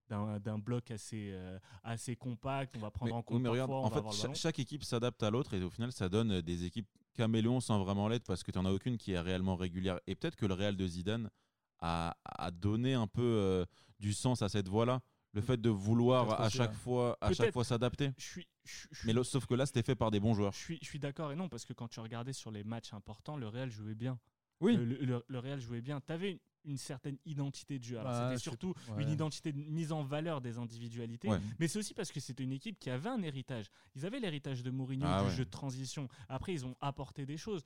d'un 0.09 0.59
bloc 0.59 0.91
assez, 0.91 1.31
euh, 1.33 1.57
assez 1.85 2.17
compact. 2.17 2.75
On 2.77 2.81
va 2.81 2.91
prendre 2.91 3.13
Mais- 3.13 3.17
en 3.17 3.23
compte 3.23 3.43
mais 3.43 3.49
regarde, 3.49 3.71
parfois, 3.71 4.03
en 4.03 4.11
fait, 4.13 4.35
chaque, 4.35 4.59
équipe 4.59 4.83
s'adapte 4.83 5.23
à 5.23 5.31
l'autre 5.31 5.55
et 5.55 5.63
au 5.63 5.71
final, 5.71 5.93
ça 5.93 6.09
donne 6.09 6.41
des 6.41 6.65
équipes 6.65 6.89
caméléons 7.15 7.61
sans 7.61 7.79
vraiment 7.83 8.09
l'être 8.09 8.25
parce 8.25 8.43
que 8.43 8.51
tu 8.51 8.59
n'en 8.59 8.65
as 8.65 8.73
aucune 8.73 8.99
qui 8.99 9.13
est 9.13 9.21
réellement 9.21 9.55
régulière. 9.55 10.01
Et 10.09 10.17
peut-être 10.17 10.35
que 10.35 10.47
le 10.47 10.55
Real 10.55 10.77
de 10.77 10.85
Zidane 10.85 11.31
a, 11.79 12.17
a 12.25 12.51
donné 12.51 12.95
un 12.95 13.07
peu 13.07 13.23
euh, 13.23 13.65
du 14.01 14.13
sens 14.13 14.43
à 14.43 14.49
cette 14.49 14.67
voie-là. 14.69 15.01
Le 15.33 15.41
fait 15.41 15.61
de 15.61 15.71
vouloir 15.71 16.41
à 16.41 16.49
chaque 16.49 16.73
fois, 16.75 17.17
à 17.21 17.33
chaque 17.33 17.53
fois 17.53 17.65
s'adapter. 17.65 18.11
Je 18.19 18.25
suis, 18.25 18.49
je, 18.65 18.87
je- 18.91 19.07
Mais 19.13 19.25
sauf 19.25 19.47
que 19.47 19.55
là, 19.55 19.65
c'était 19.67 19.83
fait 19.83 19.95
par 19.95 20.11
des 20.11 20.19
bons 20.21 20.35
joueurs. 20.35 20.53
je 20.53 20.59
suis, 20.59 20.79
je 20.83 20.87
suis 20.89 20.99
d'accord 20.99 21.31
et 21.33 21.37
non, 21.37 21.49
parce 21.49 21.65
que 21.65 21.73
quand 21.73 21.89
tu 21.89 22.01
regardais 22.01 22.33
sur 22.33 22.51
les 22.51 22.65
matchs 22.65 22.93
importants, 22.93 23.37
le 23.37 23.47
Real 23.47 23.71
jouait 23.71 23.95
bien. 23.95 24.19
Oui. 24.61 24.77
Le, 24.77 24.85
le- 24.85 25.25
le 25.27 25.39
Real 25.39 25.61
jouait 25.61 25.81
bien. 25.81 26.01
Tu 26.01 26.13
avais 26.13 26.33
une, 26.33 26.39
une 26.65 26.77
certaine 26.77 27.17
identité 27.25 27.79
de 27.79 27.85
jeu. 27.85 27.99
Alors, 27.99 28.13
Ouais, 28.13 28.29
c'était 28.31 28.43
surtout 28.43 28.75
ouais. 28.97 29.03
une 29.05 29.09
identité 29.11 29.53
de 29.53 29.59
mise 29.59 29.93
en 29.93 30.03
valeur 30.03 30.41
des 30.41 30.59
individualités. 30.59 31.29
Ouais. 31.29 31.39
Mais 31.61 31.69
c'est 31.69 31.79
aussi 31.79 31.95
parce 31.95 32.11
que 32.13 32.19
c'était 32.21 32.43
une 32.43 32.53
équipe 32.53 32.79
qui 32.79 32.91
avait 32.91 33.09
un 33.09 33.23
héritage. 33.23 33.67
Ils 33.95 34.05
avaient 34.05 34.21
l'héritage 34.21 34.63
de 34.65 34.71
Mourinho, 34.71 35.07
Ah 35.09 35.23
du 35.23 35.29
ouais. 35.31 35.35
jeu 35.37 35.45
de 35.45 35.51
transition. 35.51 36.09
Après, 36.29 36.53
ils 36.53 36.67
ont 36.67 36.75
apporté 36.81 37.25
des 37.25 37.37
choses. 37.39 37.63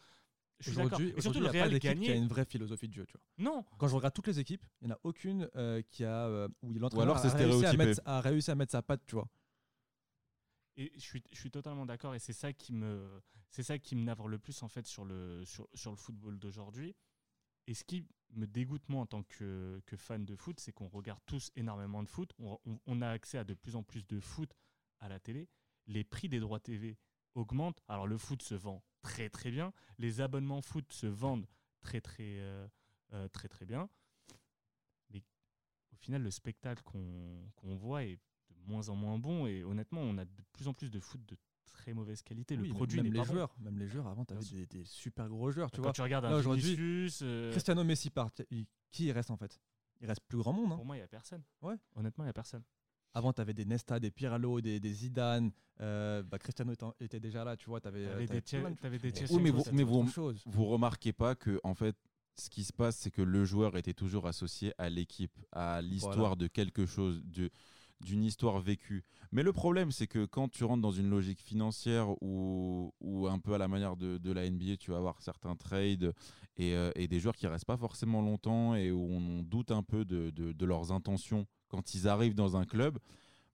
Je 0.61 0.71
suis 0.71 0.77
d'accord. 0.77 1.01
Et 1.01 1.21
surtout, 1.21 1.41
le 1.41 1.47
pas 1.47 1.53
Real 1.53 1.71
d'équipe 1.71 2.01
qui 2.01 2.11
a 2.11 2.15
une 2.15 2.29
vraie 2.29 2.45
philosophie 2.45 2.89
de 2.89 2.95
jeu. 2.95 3.05
Tu 3.07 3.13
vois. 3.13 3.23
Non, 3.53 3.65
Quand 3.79 3.89
je 3.89 3.95
regarde 3.97 4.15
toutes 4.15 4.29
les 4.29 4.39
équipes, 4.41 4.65
il 4.81 4.87
n'y 4.87 4.93
en 4.93 4.97
a 4.97 5.01
aucune 5.03 5.51
euh, 5.57 5.83
qui 5.91 6.05
a 6.05 6.27
euh, 6.27 6.49
où 6.63 6.73
l'entraîneur 6.73 7.17
alors 7.17 7.19
c'est 7.19 7.29
a, 7.29 7.37
réussi 7.37 7.65
à 7.67 7.71
stéréotypé. 7.73 7.85
mettre, 7.87 8.01
a 8.05 8.21
réussi 8.21 8.51
à 8.51 8.55
mettre 8.55 8.73
sa 8.73 8.83
patte, 8.83 9.03
tu 9.07 9.15
vois. 9.17 9.29
Et 10.77 10.93
je 10.97 11.01
suis, 11.01 11.23
je 11.33 11.39
suis 11.39 11.51
totalement 11.51 11.87
d'accord 11.87 12.15
et 12.15 12.19
c'est 12.19 12.33
ça 12.33 12.53
qui 12.53 12.73
me 12.73 13.09
c'est 13.49 13.63
ça 13.63 13.79
qui 13.79 13.95
me 13.95 14.03
navre 14.03 14.27
le 14.27 14.39
plus 14.39 14.61
en 14.65 14.69
fait 14.69 14.87
sur 14.87 15.05
le 15.05 15.45
sur, 15.45 15.69
sur 15.75 15.91
le 15.93 15.97
football 15.97 16.39
d'aujourd'hui. 16.39 16.97
Et 17.67 17.75
ce 17.75 17.85
qui 17.85 18.07
me 18.35 18.47
dégoûte 18.47 18.89
moi 18.89 19.03
en 19.03 19.07
tant 19.07 19.23
que, 19.23 19.81
que 19.87 19.97
fan 19.97 20.25
de 20.25 20.35
foot, 20.37 20.59
c'est 20.61 20.73
qu'on 20.73 20.89
regarde 20.89 21.21
tous 21.27 21.51
énormément 21.57 22.03
de 22.03 22.09
foot. 22.09 22.33
On, 22.39 22.59
on- 22.67 22.81
on 22.87 23.03
a 23.03 23.09
accès 23.09 23.39
à 23.39 23.45
de 23.45 23.55
plus 23.55 23.77
en 23.77 23.83
plus 23.83 24.05
de 24.07 24.19
foot 24.21 24.53
à 25.01 25.09
la 25.09 25.21
télé. 25.21 25.49
Les 25.87 26.03
prix 26.05 26.29
des 26.29 26.41
droits 26.41 26.61
TV 26.61 26.99
augmentent. 27.35 27.81
Alors 27.89 28.07
le 28.07 28.17
foot 28.19 28.43
se 28.43 28.55
vend 28.55 28.83
très 29.03 29.29
très 29.29 29.51
bien. 29.51 29.73
Les 29.99 30.21
abonnements 30.21 30.63
foot 30.63 30.91
se 30.93 31.07
vendent 31.07 31.47
très 31.81 32.01
très 32.01 32.39
euh, 32.41 32.67
euh, 33.13 33.29
très 33.29 33.49
très 33.49 33.65
bien. 33.67 33.89
Mais 35.11 35.23
au 35.93 35.97
final, 35.97 36.23
le 36.23 36.31
spectacle 36.31 36.83
qu'on 36.83 37.51
qu'on 37.57 37.77
voit 37.77 38.05
est 38.05 38.17
de 38.51 38.61
moins 38.67 38.89
en 38.89 38.97
moins 38.97 39.19
bon. 39.19 39.47
Et 39.47 39.63
honnêtement, 39.65 40.01
on 40.01 40.17
a 40.19 40.25
de 40.25 40.43
plus 40.53 40.69
en 40.69 40.75
plus 40.75 40.91
de 40.91 41.01
foot 41.01 41.25
de 41.27 41.37
très 41.67 41.93
mauvaise 41.93 42.23
qualité. 42.23 42.57
Oui, 42.57 42.69
le 42.69 42.75
produit 42.75 43.03
même 43.03 43.13
les 43.13 43.19
pas 43.19 43.27
bon. 43.27 43.33
joueurs, 43.33 43.55
même 43.59 43.79
les 43.79 43.89
joueurs 43.89 44.07
avant, 44.07 44.25
tu 44.25 44.33
avais 44.33 44.41
Bien 44.41 44.49
sûr. 44.49 44.59
des, 44.59 44.67
des 44.67 44.85
super 44.85 45.29
gros 45.29 45.51
joueurs, 45.51 45.71
tu 45.71 45.77
Quand 45.79 45.83
vois. 45.85 45.93
tu 45.93 46.03
regardes 46.03 46.25
Là, 46.25 46.31
un 46.31 46.37
aujourd'hui, 46.39 46.63
Vinicius, 46.77 47.21
euh, 47.23 47.51
Cristiano 47.51 47.83
Messi 47.85 48.11
part, 48.11 48.31
qui 48.91 49.07
il 49.07 49.13
reste 49.13 49.31
en 49.31 49.37
fait? 49.37 49.61
Il 50.01 50.07
reste 50.07 50.23
plus 50.29 50.39
grand 50.39 50.53
monde. 50.53 50.73
hein. 50.73 50.77
pour 50.77 50.85
moi, 50.87 50.97
il 50.97 51.01
n'y 51.01 51.05
a 51.05 51.09
personne. 51.09 51.43
Ouais. 51.63 51.75
Honnêtement, 51.97 52.25
il 52.25 52.27
n'y 52.27 52.31
a 52.31 52.35
personne. 52.35 52.63
Avant, 53.15 53.33
tu 53.33 53.41
avais 53.41 53.55
des 53.55 53.65
Nesta, 53.65 54.01
des 54.01 54.11
Pirlo, 54.11 54.61
des, 54.61 54.81
des 54.81 54.93
Zidane. 54.93 55.53
euh, 55.81 56.23
bah, 56.25 56.39
Cristiano 56.39 56.73
était 57.01 57.21
déjà 57.21 57.45
là, 57.45 57.57
tu 57.57 57.67
vois. 57.69 57.81
Tu 57.81 57.89
avais, 57.89 58.07
T'avais 58.07 58.27
des, 58.27 58.43
Thie- 58.43 58.57
t'avais 58.81 58.99
des 58.99 59.13
Thierry 59.13 59.33
Oui, 59.35 59.41
mais 59.43 59.51
vous- 59.51 59.63
mais 59.73 59.83
vous- 59.85 60.07
chose. 60.09 60.43
Vous 60.47 60.65
remarquez 60.67 61.13
pas 61.13 61.35
que 61.37 61.61
en 61.63 61.75
fait, 61.75 61.97
ce 62.37 62.51
qui 62.51 62.65
se 62.65 62.73
passe, 62.73 62.97
c'est 62.97 63.11
que 63.13 63.23
le 63.23 63.45
joueur 63.45 63.77
était 63.77 63.93
toujours 63.95 64.27
associé 64.27 64.73
à 64.79 64.89
l'équipe, 64.89 65.37
à 65.53 65.81
l'histoire 65.81 66.17
Voilà. 66.17 66.35
de 66.37 66.47
quelque 66.49 66.87
chose, 66.87 67.23
de- 67.25 67.51
d'une 68.01 68.23
histoire 68.25 68.61
vécue. 68.61 69.03
Mais 69.33 69.43
le 69.43 69.53
problème, 69.53 69.91
c'est 69.91 70.07
que 70.07 70.25
quand 70.27 70.49
tu 70.49 70.65
rentres 70.65 70.83
dans 70.83 70.91
une 70.93 71.09
logique 71.09 71.41
financière 71.41 72.11
ou, 72.23 72.93
ou 73.01 73.27
un 73.27 73.39
peu 73.39 73.55
à 73.55 73.59
la 73.59 73.69
manière 73.69 73.97
de, 73.97 74.19
de 74.19 74.33
la 74.33 74.49
NBA, 74.49 74.77
tu 74.79 74.91
vas 74.91 74.99
avoir 74.99 75.21
certains 75.23 75.57
trades 75.57 76.13
et, 76.57 76.75
euh, 76.75 76.91
et 76.97 77.09
des 77.09 77.19
joueurs 77.21 77.35
qui 77.37 77.47
restent 77.47 77.65
pas 77.65 77.77
forcément 77.77 78.21
longtemps 78.23 78.75
et 78.75 78.91
où 78.91 79.01
on 79.11 79.43
doute 79.43 79.71
un 79.71 79.83
peu 79.83 80.05
de, 80.05 80.31
de- 80.31 80.53
de 80.53 80.67
leurs 80.67 80.93
intentions 80.93 81.47
quand 81.69 81.95
ils 81.95 82.07
arrivent 82.07 82.35
dans 82.35 82.57
un 82.57 82.65
club, 82.65 82.99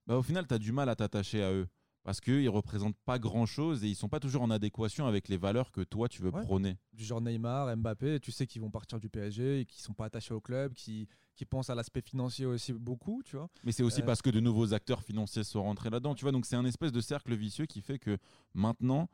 bah, 0.07 0.17
au 0.17 0.23
final, 0.23 0.45
tu 0.47 0.53
as 0.53 0.59
du 0.59 0.71
mal 0.71 0.89
à 0.89 0.95
t'attacher 0.95 1.41
à 1.43 1.51
eux. 1.53 1.67
Parce 2.03 2.19
qu'ils 2.19 2.49
représentent 2.49 2.97
pas 3.05 3.19
grand 3.19 3.45
chose 3.45 3.83
et 3.83 3.87
ils 3.87 3.95
sont 3.95 4.09
pas 4.09 4.19
toujours 4.19 4.41
en 4.41 4.49
adéquation 4.49 5.05
avec 5.05 5.27
les 5.29 5.37
valeurs 5.37 5.71
que 5.71 5.81
toi 5.81 6.09
tu 6.09 6.23
veux 6.23 6.31
Ouais. 6.31 6.41
prôner. 6.41 6.77
Du 6.93 7.03
genre 7.05 7.21
Neymar, 7.21 7.77
Mbappé, 7.77 8.19
tu 8.19 8.31
sais 8.31 8.47
qu'ils 8.47 8.59
vont 8.63 8.71
partir 8.71 8.99
du 8.99 9.07
PSG 9.07 9.59
et 9.59 9.65
qui 9.65 9.79
sont 9.81 9.93
pas 9.93 10.05
attachés 10.05 10.33
au 10.33 10.41
club, 10.41 10.73
qui, 10.73 11.07
qui 11.41 11.45
pensent 11.47 11.71
à 11.71 11.75
l'aspect 11.75 12.01
financier 12.01 12.45
aussi 12.45 12.71
beaucoup, 12.71 13.23
tu 13.23 13.35
vois. 13.35 13.49
Mais 13.63 13.71
c'est 13.71 13.81
aussi 13.81 14.03
Euh, 14.03 14.05
parce 14.05 14.21
que 14.21 14.29
de 14.29 14.39
nouveaux 14.39 14.75
acteurs 14.75 15.01
financiers 15.01 15.43
sont 15.43 15.63
rentrés 15.63 15.89
là-dedans, 15.89 16.13
tu 16.13 16.23
vois. 16.23 16.31
Donc 16.31 16.45
c'est 16.45 16.55
un 16.55 16.65
espèce 16.65 16.91
de 16.91 17.01
cercle 17.01 17.33
vicieux 17.33 17.65
qui 17.65 17.81
fait 17.81 17.97
que 17.97 18.19
maintenant, 18.53 19.09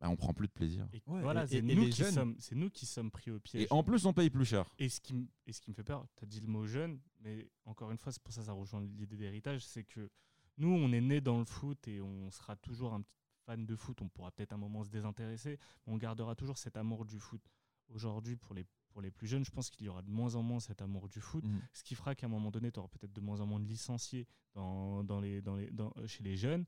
bah, 0.00 0.08
on 0.10 0.14
prend 0.14 0.32
plus 0.32 0.46
de 0.46 0.52
plaisir. 0.52 0.86
Et 0.92 1.02
Ouais, 1.08 1.22
voilà, 1.22 1.48
c'est 1.48 1.60
nous, 1.60 1.82
les 1.82 1.90
qui 1.90 1.96
jeunes- 2.04 2.14
sommes- 2.14 2.36
c'est 2.38 2.54
nous 2.54 2.70
qui 2.70 2.86
sommes 2.86 3.10
pris 3.10 3.32
au 3.32 3.40
piège. 3.40 3.64
Et 3.64 3.66
en 3.72 3.82
plus, 3.82 4.06
on 4.06 4.12
paye 4.12 4.30
plus 4.30 4.44
cher. 4.44 4.72
Et 4.78 4.88
ce 4.88 5.00
qui, 5.00 5.12
me- 5.12 5.26
et 5.44 5.52
ce 5.52 5.60
qui 5.60 5.70
me 5.70 5.74
fait 5.74 5.82
peur, 5.82 6.06
tu 6.16 6.22
as 6.22 6.26
dit 6.28 6.38
le 6.40 6.46
mot 6.46 6.66
jeune, 6.66 7.00
mais 7.18 7.50
encore 7.64 7.90
une 7.90 7.98
fois, 7.98 8.12
c'est 8.12 8.22
pour 8.22 8.32
ça 8.32 8.42
que 8.42 8.46
ça 8.46 8.52
rejoint 8.52 8.80
l'idée 8.96 9.16
d'héritage, 9.16 9.66
c'est 9.66 9.82
que 9.82 10.08
nous, 10.56 10.68
on 10.72 10.92
est 10.92 11.00
né 11.00 11.20
dans 11.20 11.40
le 11.40 11.44
foot 11.44 11.88
et 11.88 12.00
on 12.00 12.30
sera 12.30 12.54
toujours 12.54 12.94
un 12.94 13.02
petit 13.02 13.18
fan 13.44 13.66
de 13.66 13.74
foot. 13.74 14.00
On 14.02 14.08
pourra 14.08 14.30
peut-être 14.30 14.52
un 14.52 14.56
moment 14.56 14.84
se 14.84 14.88
désintéresser, 14.88 15.58
mais 15.84 15.94
on 15.94 15.96
gardera 15.96 16.36
toujours 16.36 16.58
cet 16.58 16.76
amour 16.76 17.04
du 17.04 17.18
foot. 17.18 17.42
Aujourd'hui, 17.88 18.36
pour 18.36 18.54
les, 18.54 18.64
pour 18.90 19.00
les 19.02 19.10
plus 19.10 19.26
jeunes, 19.26 19.44
je 19.44 19.50
pense 19.50 19.70
qu'il 19.70 19.86
y 19.86 19.88
aura 19.88 20.02
de 20.02 20.10
moins 20.10 20.34
en 20.34 20.42
moins 20.42 20.60
cet 20.60 20.82
amour 20.82 21.08
du 21.08 21.20
foot, 21.20 21.44
Mhm. 21.44 21.60
ce 21.72 21.82
qui 21.82 21.94
fera 21.94 22.14
qu'à 22.14 22.26
un 22.26 22.30
moment 22.30 22.50
donné, 22.50 22.70
tu 22.70 22.78
auras 22.78 22.88
peut-être 22.88 23.12
de 23.12 23.20
moins 23.20 23.40
en 23.40 23.46
moins 23.46 23.60
de 23.60 23.66
licenciés 23.66 24.26
dans, 24.54 25.02
dans 25.04 25.20
les, 25.20 25.40
dans 25.40 25.56
les, 25.56 25.70
dans- 25.70 25.92
euh, 25.96 26.06
chez 26.06 26.22
les 26.22 26.36
jeunes, 26.36 26.64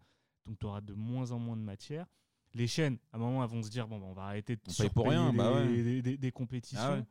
donc 0.46 0.58
tu 0.58 0.66
auras 0.66 0.80
de 0.80 0.94
moins 0.94 1.30
en 1.32 1.38
moins 1.38 1.56
de 1.56 1.62
matière. 1.62 2.06
Les 2.54 2.66
chaînes, 2.66 2.98
à 3.12 3.16
un 3.16 3.18
moment, 3.20 3.42
elles 3.44 3.50
vont 3.50 3.62
se 3.62 3.70
dire 3.70 3.88
bon, 3.88 3.98
bah, 3.98 4.06
on 4.06 4.12
va 4.12 4.24
arrêter 4.24 4.56
de 4.56 4.62
On 4.84 4.88
pour 4.90 5.08
rien, 5.08 5.32
bah 5.32 5.52
ouais. 5.54 5.66
des- 5.82 6.02
des- 6.02 6.18
des 6.18 6.32
compétitions 6.32 6.78
Ah 6.82 6.94
ouais. 6.96 7.04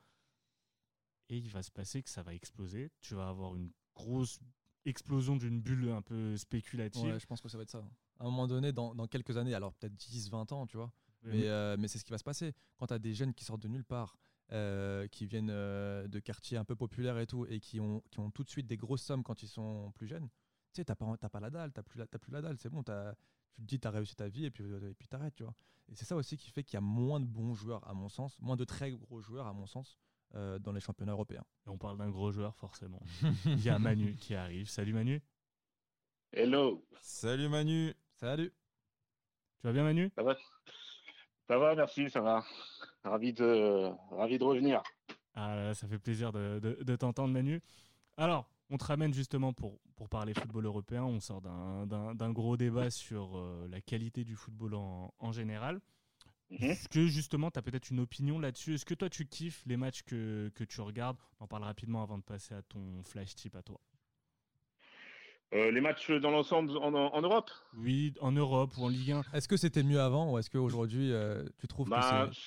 et 1.30 1.38
il 1.38 1.50
va 1.50 1.64
se 1.64 1.72
passer 1.72 2.02
que 2.04 2.10
ça 2.10 2.24
va 2.24 2.34
exploser. 2.34 2.92
Tu 3.02 3.16
vas 3.16 3.30
avoir 3.30 3.56
une 3.56 3.72
grosse 3.96 4.40
explosion 4.86 5.36
d'une 5.36 5.62
bulle 5.62 5.90
un 5.90 6.02
peu 6.02 6.36
spéculative. 6.38 7.04
Ouais, 7.04 7.20
je 7.20 7.26
pense 7.26 7.42
que 7.42 7.50
ça 7.50 7.58
va 7.58 7.64
être 7.64 7.70
ça. 7.70 7.80
À 8.20 8.24
un 8.24 8.26
moment 8.26 8.48
donné, 8.48 8.72
dans, 8.72 8.94
dans 8.96 9.08
quelques 9.08 9.38
années, 9.38 9.54
alors 9.54 9.74
peut-être 9.74 9.96
10, 9.96 10.30
20 10.30 10.52
ans, 10.52 10.68
tu 10.68 10.78
vois. 10.78 10.92
Mais, 11.24 11.48
euh, 11.48 11.76
mais 11.78 11.88
c'est 11.88 12.00
ce 12.00 12.04
qui 12.06 12.12
va 12.12 12.18
se 12.18 12.24
passer. 12.24 12.54
Quand 12.78 12.88
tu 12.88 12.94
as 12.94 13.00
des 13.00 13.14
jeunes 13.14 13.34
qui 13.34 13.44
sortent 13.46 13.62
de 13.62 13.68
nulle 13.68 13.84
part, 13.86 14.18
euh, 14.54 15.08
qui 15.08 15.26
viennent 15.26 15.50
euh, 15.52 16.08
de 16.08 16.20
quartiers 16.20 16.58
un 16.58 16.64
peu 16.66 16.76
populaires 16.76 17.18
et 17.20 17.28
tout, 17.28 17.46
et 17.48 17.60
qui 17.60 17.80
ont, 17.80 18.02
qui 18.12 18.20
ont 18.20 18.32
tout 18.32 18.44
de 18.44 18.50
suite 18.50 18.68
des 18.68 18.78
grosses 18.78 19.04
sommes 19.04 19.24
quand 19.24 19.44
ils 19.44 19.48
sont 19.48 19.92
plus 19.94 20.08
jeunes, 20.08 20.28
tu 20.74 20.78
sais, 20.82 20.86
t'as 20.86 20.96
pas, 20.96 21.18
t'as 21.18 21.30
pas 21.30 21.40
la 21.40 21.50
dalle, 21.50 21.72
t'as 21.74 21.84
plus, 21.84 21.98
la- 22.00 22.08
t'as 22.08 22.20
plus 22.20 22.32
la 22.32 22.42
dalle, 22.42 22.58
c'est 22.58 22.70
bon, 22.70 22.84
t'as- 22.84 23.16
tu 23.54 23.62
te 23.62 23.68
dis, 23.68 23.80
tu 23.80 23.88
as 23.88 23.92
réussi 23.92 24.16
ta 24.16 24.28
vie, 24.30 24.46
et 24.46 24.52
puis 24.52 24.64
et 24.64 24.94
puis 24.94 25.08
t'arrêtes, 25.08 25.36
tu 25.36 25.44
vois. 25.44 25.54
Et 25.90 25.96
c'est 25.96 26.06
ça 26.06 26.16
aussi 26.16 26.38
qui 26.38 26.50
fait 26.50 26.64
qu'il 26.64 26.76
y 26.76 26.78
a 26.78 26.82
moins 26.82 27.20
de 27.20 27.26
bons 27.26 27.54
joueurs, 27.54 27.86
à 27.88 27.94
mon 27.94 28.08
sens, 28.10 28.40
moins 28.40 28.56
de 28.56 28.64
très 28.64 28.92
gros 28.92 29.20
joueurs, 29.22 29.48
à 29.48 29.54
mon 29.54 29.66
sens, 29.66 29.98
euh, 30.36 30.58
dans 30.60 30.72
les 30.72 30.80
championnats 30.80 31.12
européens. 31.12 31.44
Et 31.66 31.70
on 31.70 31.78
parle 31.78 31.98
d'un 31.98 32.10
gros 32.10 32.32
joueur, 32.32 32.56
forcément. 32.56 33.02
Il 33.46 33.62
y 33.64 33.70
a 33.70 33.78
Manu 33.80 34.16
qui 34.16 34.34
arrive. 34.36 34.70
Salut 34.70 34.94
Manu. 34.94 35.22
Hello, 36.32 36.86
Salut 37.02 37.50
Manu. 37.50 37.94
Salut 38.16 38.54
Tu 39.60 39.68
vas 39.68 39.74
bien 39.74 39.84
Manu? 39.84 40.10
Ça 40.16 40.24
va 40.24 40.36
Ça 41.52 41.58
va, 41.58 41.76
merci, 41.76 42.10
ça 42.10 42.22
va. 42.22 42.46
Ravi 43.04 43.34
de, 43.34 43.90
ravi 44.16 44.40
de 44.40 44.44
revenir. 44.46 44.82
Ah 45.36 45.54
là 45.54 45.64
là, 45.66 45.74
ça 45.74 45.86
fait 45.86 46.00
plaisir 46.00 46.32
de, 46.32 46.60
de- 46.60 46.82
de 46.82 46.96
t'entendre 46.96 47.34
Manu. 47.34 47.62
Alors, 48.16 48.50
on 48.70 48.78
te 48.78 48.86
ramène 48.86 49.14
justement 49.14 49.52
pour, 49.52 49.78
pour 49.98 50.08
parler 50.08 50.34
football 50.34 50.66
européen. 50.66 51.04
On 51.04 51.20
sort 51.20 51.42
d'un 51.42 52.32
gros 52.32 52.56
débat 52.56 52.90
sur 52.90 53.38
euh, 53.38 53.68
la 53.70 53.82
qualité 53.82 54.24
du 54.24 54.38
football 54.38 54.76
en, 54.76 55.14
en 55.20 55.32
général. 55.34 55.82
Mhm. 56.52 56.70
Est-ce 56.70 56.88
que 56.88 57.06
justement, 57.08 57.52
tu 57.52 57.60
as 57.60 57.62
peut-être 57.62 57.90
une 57.90 58.00
opinion 58.00 58.40
là-dessus? 58.40 58.76
Est-ce 58.76 58.86
que 58.86 58.94
toi, 58.94 59.10
tu 59.10 59.26
kiffes 59.26 59.62
les 59.66 59.76
matchs 59.76 60.04
que, 60.04 60.50
que 60.56 60.64
tu 60.64 60.80
regardes? 60.80 61.18
On 61.42 61.44
en 61.44 61.48
parle 61.50 61.64
rapidement 61.64 62.02
avant 62.02 62.18
de 62.18 62.24
passer 62.24 62.54
à 62.54 62.62
ton 62.62 63.04
flash 63.04 63.36
tip 63.36 63.58
à 63.58 63.62
toi. 63.62 63.82
Euh, 65.54 65.70
les 65.70 65.82
matchs 65.82 66.10
dans 66.12 66.32
l'ensemble 66.32 66.78
en, 66.78 66.94
en, 66.94 67.22
Europe? 67.22 67.52
Oui, 67.76 68.14
en 68.22 68.32
Europe 68.32 68.72
ou 68.78 68.86
en 68.86 68.90
Ligue 68.90 69.12
1. 69.12 69.24
Est-ce 69.34 69.50
que 69.50 69.58
c'était 69.58 69.84
mieux 69.84 70.00
avant 70.00 70.32
ou 70.32 70.38
est-ce 70.38 70.50
qu'aujourd'hui, 70.50 71.12
euh, 71.12 71.44
tu 71.60 71.68
trouves 71.68 71.88
que 71.88 71.92
bah, 71.92 72.30
c'est... 72.32 72.40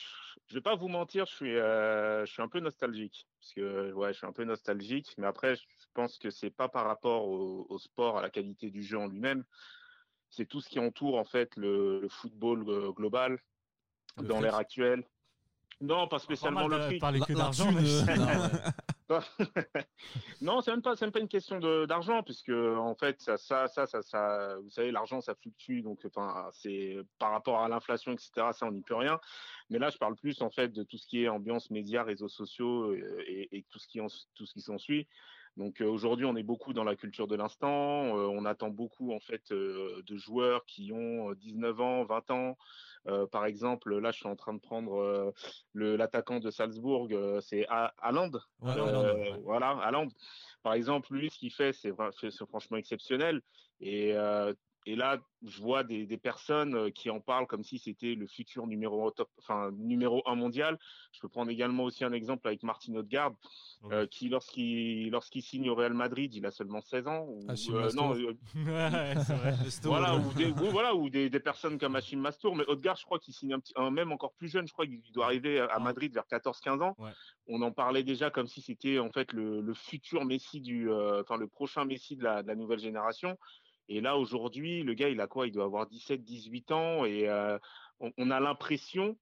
Je 0.46 0.54
vais 0.54 0.60
pas 0.60 0.74
vous 0.74 0.88
mentir, 0.88 1.24
je 1.26 1.34
suis, 1.34 1.56
euh, 1.56 2.24
je 2.26 2.32
suis 2.32 2.42
un 2.42 2.48
peu 2.48 2.60
nostalgique. 2.60 3.26
Parce 3.40 3.52
que 3.54 3.92
ouais, 3.92 4.12
je 4.12 4.18
suis 4.18 4.26
un 4.26 4.32
peu 4.32 4.44
nostalgique. 4.44 5.14
Mais 5.18 5.26
après, 5.26 5.56
je 5.56 5.62
pense 5.92 6.18
que 6.18 6.30
c'est 6.30 6.50
pas 6.50 6.68
par 6.68 6.86
rapport 6.86 7.26
au, 7.26 7.78
sport, 7.78 8.18
à 8.18 8.22
la 8.22 8.30
qualité 8.30 8.70
du 8.70 8.82
jeu 8.82 8.98
en 8.98 9.06
lui-même. 9.06 9.44
C'est 10.30 10.46
tout 10.46 10.60
ce 10.60 10.68
qui 10.68 10.78
entoure 10.78 11.18
en 11.18 11.24
fait 11.24 11.54
le, 11.56 12.06
football 12.08 12.92
global 12.94 13.38
dans 14.16 14.40
l'ère 14.40 14.56
actuelle. 14.56 15.04
Non, 15.80 16.08
pas 16.08 16.18
spécialement 16.18 16.68
le 16.68 16.80
fric. 16.80 17.00
Parler 17.00 17.20
que 17.20 17.32
d'argent. 17.32 17.70
non, 20.40 20.60
c'est 20.60 20.70
même 20.70 20.82
pas, 20.82 20.94
même 21.00 21.12
pas 21.12 21.20
une 21.20 21.28
question 21.28 21.58
d'argent, 21.86 22.22
puisque 22.22 22.50
en 22.50 22.94
fait, 22.94 23.20
ça, 23.20 23.36
ça, 23.36 23.66
ça, 23.68 23.86
ça, 23.86 24.02
ça 24.02 24.56
vous 24.62 24.70
savez, 24.70 24.90
l'argent, 24.90 25.20
ça 25.20 25.34
fluctue, 25.34 25.80
donc 25.82 26.00
enfin, 26.06 26.48
c'est 26.52 26.96
par 27.18 27.30
rapport 27.32 27.60
à 27.60 27.68
l'inflation, 27.68 28.12
etc. 28.12 28.30
Ça, 28.52 28.66
on 28.66 28.72
n'y 28.72 28.82
peut 28.82 28.94
rien. 28.94 29.20
Mais 29.70 29.78
là, 29.78 29.90
je 29.90 29.98
parle 29.98 30.16
plus 30.16 30.40
en 30.40 30.50
fait 30.50 30.68
de 30.68 30.82
tout 30.82 30.96
ce 30.96 31.06
qui 31.06 31.24
est 31.24 31.28
ambiance 31.28 31.70
médias, 31.70 32.02
réseaux 32.02 32.28
sociaux 32.28 32.92
euh, 32.92 33.24
et, 33.26 33.58
et 33.58 33.62
tout 33.70 33.78
ce 33.78 33.86
qui 33.88 34.00
en, 34.00 34.06
tout 34.34 34.46
ce 34.46 34.54
qui 34.54 34.62
s'ensuit. 34.62 35.06
Donc 35.56 35.80
euh, 35.80 35.86
aujourd'hui, 35.86 36.26
on 36.26 36.36
est 36.36 36.42
beaucoup 36.42 36.72
dans 36.72 36.84
la 36.84 36.96
culture 36.96 37.26
de 37.28 37.36
l'instant. 37.36 38.16
Euh, 38.16 38.26
on 38.26 38.44
attend 38.44 38.70
beaucoup 38.70 39.12
en 39.12 39.20
fait 39.20 39.52
de 39.52 40.16
joueurs 40.16 40.64
qui 40.66 40.92
ont 40.92 41.32
19 41.32 41.80
ans, 41.80 42.04
20 42.04 42.30
ans. 42.30 42.56
par 43.30 43.46
exemple, 43.46 43.98
là, 43.98 44.10
je 44.10 44.18
suis 44.18 44.28
en 44.28 44.36
train 44.36 44.54
de 44.54 44.60
prendre 44.60 45.32
l'attaquant 45.74 46.40
de 46.40 46.50
Salzbourg, 46.50 47.08
c'est 47.40 47.66
Haaland. 47.68 48.32
Voilà, 49.42 49.70
Haaland. 49.82 50.08
Par 50.62 50.74
exemple, 50.74 51.12
lui, 51.14 51.30
ce 51.30 51.38
qu'il 51.38 51.52
fait, 51.52 51.72
c'est 51.72 51.92
franchement 52.48 52.76
exceptionnel. 52.76 53.40
Et 53.80 54.14
et 54.86 54.96
là, 54.96 55.18
je 55.42 55.62
vois 55.62 55.82
des, 55.82 56.06
des, 56.06 56.16
personnes 56.18 56.74
euh, 56.74 56.90
qui 56.90 57.08
en 57.08 57.20
parlent 57.20 57.46
comme 57.46 57.64
si 57.64 57.78
c'était 57.78 58.14
le 58.14 58.26
futur 58.26 58.66
numéro, 58.66 59.10
top, 59.10 59.30
enfin, 59.38 59.70
numéro 59.72 60.22
un 60.26 60.34
mondial. 60.34 60.78
Je 61.12 61.20
peux 61.20 61.28
prendre 61.28 61.50
également 61.50 61.84
aussi 61.84 62.04
un 62.04 62.12
exemple 62.12 62.46
avec 62.48 62.62
Martin 62.62 62.94
Odegaard, 62.94 63.34
euh, 63.90 64.06
qui, 64.06 64.28
lorsqu'il 64.28 65.10
lorsqu'il 65.10 65.42
signe 65.42 65.70
au 65.70 65.74
Real 65.74 65.94
Madrid, 65.94 66.34
il 66.34 66.44
a 66.44 66.50
seulement 66.50 66.80
16 66.80 67.08
ans. 67.08 67.24
Ou, 67.26 67.40
ah, 67.48 67.54
euh, 67.70 67.90
non, 67.94 68.14
voilà, 69.84 70.16
ou, 70.16 70.32
des, 70.34 70.50
voilà, 70.50 70.94
ou 70.94 71.08
des, 71.08 71.30
des, 71.30 71.40
personnes 71.40 71.78
comme 71.78 71.96
Achim 71.96 72.18
Mastour. 72.18 72.54
Mais 72.54 72.64
Odegaard, 72.66 72.96
je 72.96 73.04
crois 73.04 73.18
qu'il 73.18 73.32
signe 73.32 73.54
un 73.54 73.60
petit, 73.60 73.72
un, 73.76 73.90
même 73.90 74.12
encore 74.12 74.34
plus 74.34 74.48
jeune. 74.48 74.66
Je 74.66 74.72
crois 74.72 74.86
qu'il 74.86 75.00
doit 75.12 75.26
arriver 75.26 75.60
à 75.60 75.78
Madrid 75.78 76.12
vers 76.12 76.24
14-15 76.30 76.82
ans. 76.82 76.94
Ouais. 76.98 77.10
On 77.46 77.60
en 77.62 77.72
parlait 77.72 78.02
déjà 78.02 78.30
comme 78.30 78.46
si 78.46 78.62
c'était 78.62 78.98
en 78.98 79.10
fait 79.10 79.32
le, 79.32 79.60
le 79.60 79.74
futur 79.74 80.24
Messi 80.24 80.60
du, 80.60 80.90
euh, 80.90 81.20
enfin 81.20 81.36
le 81.36 81.46
prochain 81.46 81.84
Messi 81.84 82.16
de 82.16 82.24
la, 82.24 82.42
de 82.42 82.48
la 82.48 82.54
nouvelle 82.54 82.78
génération. 82.78 83.38
Et 83.88 84.00
là, 84.00 84.16
aujourd'hui, 84.16 84.82
le 84.82 84.94
gars, 84.94 85.08
il 85.08 85.20
a 85.20 85.26
quoi? 85.26 85.46
Il 85.46 85.52
doit 85.52 85.64
avoir 85.64 85.86
17, 85.86 86.24
18 86.24 86.72
ans. 86.72 87.04
Et 87.04 87.28
euh, 87.28 87.58
on, 88.00 88.30
a 88.30 88.40
l'impression, 88.40 89.16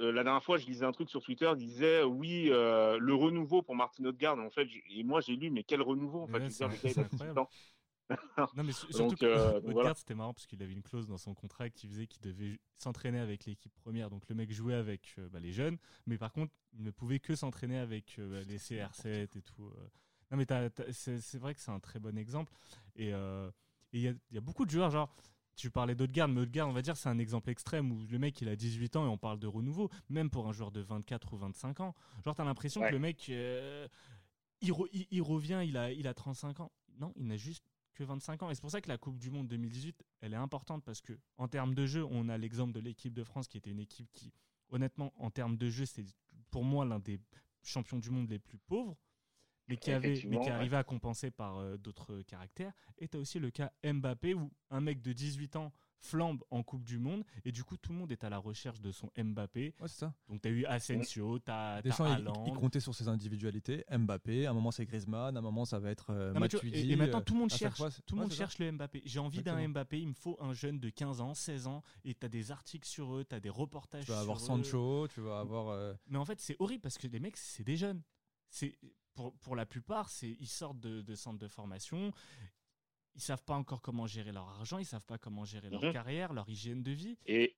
euh, 0.00 0.12
la 0.12 0.22
dernière 0.22 0.44
fois, 0.44 0.58
je 0.58 0.66
lisais 0.66 0.84
un 0.84 0.92
truc 0.92 1.08
sur 1.08 1.22
Twitter, 1.22 1.50
il 1.56 1.66
disait 1.66 2.02
oui, 2.02 2.48
euh, 2.50 2.98
le 2.98 3.14
renouveau 3.14 3.62
pour 3.62 3.74
Martin 3.74 4.04
Odegaard. 4.04 4.38
En 4.38 4.50
fait, 4.50 4.68
et 4.90 5.02
moi, 5.02 5.20
j'ai 5.20 5.36
lu, 5.36 5.50
mais 5.50 5.64
quel 5.64 5.82
renouveau 5.82 6.22
en 6.22 6.26
fait, 6.26 6.50
c'est 6.50 6.64
incroyable. 6.64 7.46
non, 8.54 8.64
mais 8.64 8.72
surtout 8.90 9.14
donc, 9.14 9.22
Odegaard, 9.64 9.96
c'était 9.96 10.14
marrant 10.14 10.34
parce 10.34 10.46
qu'il 10.46 10.62
avait 10.62 10.72
une 10.72 10.82
clause 10.82 11.06
dans 11.06 11.18
son 11.18 11.34
contrat 11.34 11.70
qui 11.70 11.88
faisait 11.88 12.06
qu'il 12.06 12.20
devait 12.20 12.58
s'entraîner 12.76 13.18
avec 13.18 13.46
l'équipe 13.46 13.72
première. 13.76 14.10
Donc 14.10 14.28
le 14.28 14.34
mec 14.34 14.52
jouait 14.52 14.74
avec 14.74 15.16
bah, 15.30 15.40
les 15.40 15.52
jeunes, 15.52 15.78
mais 16.06 16.18
par 16.18 16.32
contre, 16.32 16.52
il 16.74 16.82
ne 16.82 16.90
pouvait 16.90 17.18
que 17.18 17.34
s'entraîner 17.34 17.78
avec 17.78 18.16
bah, 18.18 18.42
les 18.46 18.58
CR7 18.58 19.38
et 19.38 19.42
tout. 19.42 19.72
Non, 20.30 20.36
mais 20.36 20.46
c'est 20.92 21.38
vrai 21.38 21.54
que 21.54 21.60
c'est 21.60 21.70
un 21.70 21.80
très 21.80 21.98
bon 21.98 22.18
exemple. 22.18 22.52
Et 22.96 23.12
et 23.92 23.98
il 23.98 24.18
y, 24.30 24.38
a 24.38 24.40
beaucoup 24.40 24.64
de 24.64 24.70
joueurs, 24.70 24.90
genre, 24.90 25.12
tu 25.54 25.70
parlais 25.70 25.94
d'Odegaard, 25.94 26.28
mais 26.28 26.40
Odegaard, 26.40 26.68
on 26.68 26.72
va 26.72 26.82
dire, 26.82 26.96
c'est 26.96 27.08
un 27.08 27.18
exemple 27.18 27.50
extrême 27.50 27.92
où 27.92 28.06
le 28.06 28.18
mec, 28.18 28.40
il 28.40 28.48
a 28.48 28.56
18 28.56 28.96
ans 28.96 29.06
et 29.06 29.08
on 29.08 29.18
parle 29.18 29.38
de 29.38 29.46
renouveau, 29.46 29.90
même 30.08 30.30
pour 30.30 30.48
un 30.48 30.52
joueur 30.52 30.70
de 30.70 30.80
24 30.80 31.32
ou 31.32 31.36
25 31.36 31.80
ans. 31.80 31.94
Genre, 32.24 32.34
t'as 32.34 32.44
l'impression 32.44 32.80
que 32.80 32.92
le 32.92 32.98
mec, 32.98 33.26
euh, 33.28 33.86
il, 34.60 34.72
il, 35.10 35.22
revient, 35.22 35.62
il 35.64 35.76
a, 35.76 35.92
il 35.92 36.06
a 36.06 36.14
35 36.14 36.60
ans. 36.60 36.72
Non, 36.98 37.12
il 37.16 37.26
n'a 37.26 37.36
juste 37.36 37.64
que 37.94 38.04
25 38.04 38.42
ans. 38.42 38.50
Et 38.50 38.54
c'est 38.54 38.60
pour 38.60 38.70
ça 38.70 38.80
que 38.80 38.88
la 38.88 38.98
Coupe 38.98 39.18
du 39.18 39.30
Monde 39.30 39.48
2018, 39.48 40.02
elle 40.20 40.32
est 40.32 40.36
importante 40.36 40.84
parce 40.84 41.00
que, 41.00 41.12
en 41.36 41.48
termes 41.48 41.74
de 41.74 41.86
jeu, 41.86 42.04
on 42.10 42.28
a 42.28 42.38
l'exemple 42.38 42.72
de 42.72 42.80
l'équipe 42.80 43.12
de 43.12 43.24
France 43.24 43.48
qui 43.48 43.58
était 43.58 43.70
une 43.70 43.80
équipe 43.80 44.10
qui, 44.12 44.32
honnêtement, 44.70 45.12
en 45.16 45.30
termes 45.30 45.56
de 45.56 45.68
jeu, 45.68 45.84
c'est 45.84 46.04
pour 46.50 46.64
moi 46.64 46.84
l'un 46.84 46.98
des 46.98 47.20
champions 47.62 47.98
du 47.98 48.10
monde 48.10 48.28
les 48.30 48.38
plus 48.38 48.58
pauvres 48.58 48.96
mais 49.68 49.76
qui, 49.76 49.90
avait, 49.90 50.20
mais 50.26 50.40
qui 50.40 50.50
arrivait 50.50 50.76
à 50.76 50.84
compenser 50.84 51.30
par 51.30 51.58
euh, 51.58 51.76
d'autres 51.76 52.22
caractères. 52.22 52.72
Et 52.98 53.08
tu 53.08 53.16
as 53.16 53.20
aussi 53.20 53.38
le 53.38 53.50
cas 53.50 53.72
Mbappé 53.84 54.34
où 54.34 54.50
un 54.70 54.80
mec 54.80 55.02
de 55.02 55.12
18 55.12 55.56
ans 55.56 55.72
flambe 56.02 56.42
en 56.50 56.62
Coupe 56.62 56.84
du 56.84 56.98
Monde 56.98 57.24
et 57.44 57.52
du 57.52 57.64
coup 57.64 57.76
tout 57.76 57.92
le 57.92 57.98
monde 57.98 58.12
est 58.12 58.24
à 58.24 58.28
la 58.28 58.38
recherche 58.38 58.80
de 58.80 58.92
son 58.92 59.10
Mbappé. 59.16 59.74
Ouais, 59.80 59.88
c'est 59.88 60.00
ça. 60.00 60.14
Donc 60.28 60.42
tu 60.42 60.48
as 60.48 60.50
eu 60.50 60.64
Asensio, 60.66 61.38
tu 61.38 61.50
as, 61.50 61.80
Haaland. 61.98 62.44
Il, 62.46 62.54
comptait 62.54 62.80
sur 62.80 62.94
ses 62.94 63.08
individualités. 63.08 63.84
Mbappé, 63.90 64.46
à 64.46 64.50
un 64.50 64.52
moment 64.52 64.70
c'est 64.70 64.84
Griezmann, 64.84 65.36
à 65.36 65.38
un 65.38 65.42
moment 65.42 65.64
ça 65.64 65.78
va 65.78 65.90
être 65.90 66.10
euh, 66.10 66.32
Matuidi, 66.34 66.92
et, 66.92 66.96
maintenant 66.96 67.20
tout 67.20 67.34
le 67.34 67.40
monde 67.40 67.50
cherche, 67.50 67.80
tout 68.04 68.16
le 68.16 68.22
monde 68.22 68.32
cherche 68.32 68.58
le 68.58 68.72
Mbappé. 68.72 69.02
J'ai 69.04 69.20
envie 69.20 69.42
d'un 69.42 69.68
Mbappé, 69.68 70.00
il 70.00 70.08
me 70.08 70.14
faut 70.14 70.36
un 70.40 70.52
jeune 70.52 70.80
de 70.80 70.90
15 70.90 71.20
ans, 71.20 71.34
16 71.34 71.66
ans 71.68 71.82
et 72.04 72.14
tu 72.14 72.26
as 72.26 72.28
des 72.28 72.50
articles 72.50 72.88
sur 72.88 73.14
eux, 73.14 73.24
tu 73.24 73.34
as 73.34 73.40
des 73.40 73.50
reportages 73.50 74.04
Tu 74.04 74.10
vas 74.10 74.20
avoir 74.20 74.40
Sancho, 74.40 75.06
tu 75.08 75.20
vas 75.20 75.38
avoir 75.38 75.68
euh, 75.68 75.94
Mais 76.08 76.18
en 76.18 76.24
fait, 76.24 76.40
c'est 76.40 76.56
horrible 76.58 76.82
parce 76.82 76.98
que 76.98 77.06
les 77.06 77.20
mecs 77.20 77.36
c'est 77.36 77.64
des 77.64 77.76
jeunes. 77.76 78.02
C'est 78.50 78.76
pour, 79.14 79.34
pour 79.38 79.56
la 79.56 79.66
plupart, 79.66 80.08
c'est 80.08 80.36
ils 80.40 80.48
sortent 80.48 80.80
de, 80.80 81.02
de 81.02 81.14
centres 81.14 81.38
de 81.38 81.48
formation, 81.48 82.12
ils 83.14 83.20
savent 83.20 83.44
pas 83.44 83.54
encore 83.54 83.82
comment 83.82 84.06
gérer 84.06 84.32
leur 84.32 84.48
argent, 84.48 84.78
ils 84.78 84.86
savent 84.86 85.04
pas 85.04 85.18
comment 85.18 85.44
gérer 85.44 85.70
leur 85.70 85.84
mhm. 85.84 85.92
carrière, 85.92 86.32
leur 86.32 86.48
hygiène 86.48 86.82
de 86.82 86.92
vie. 86.92 87.18
Et, 87.26 87.56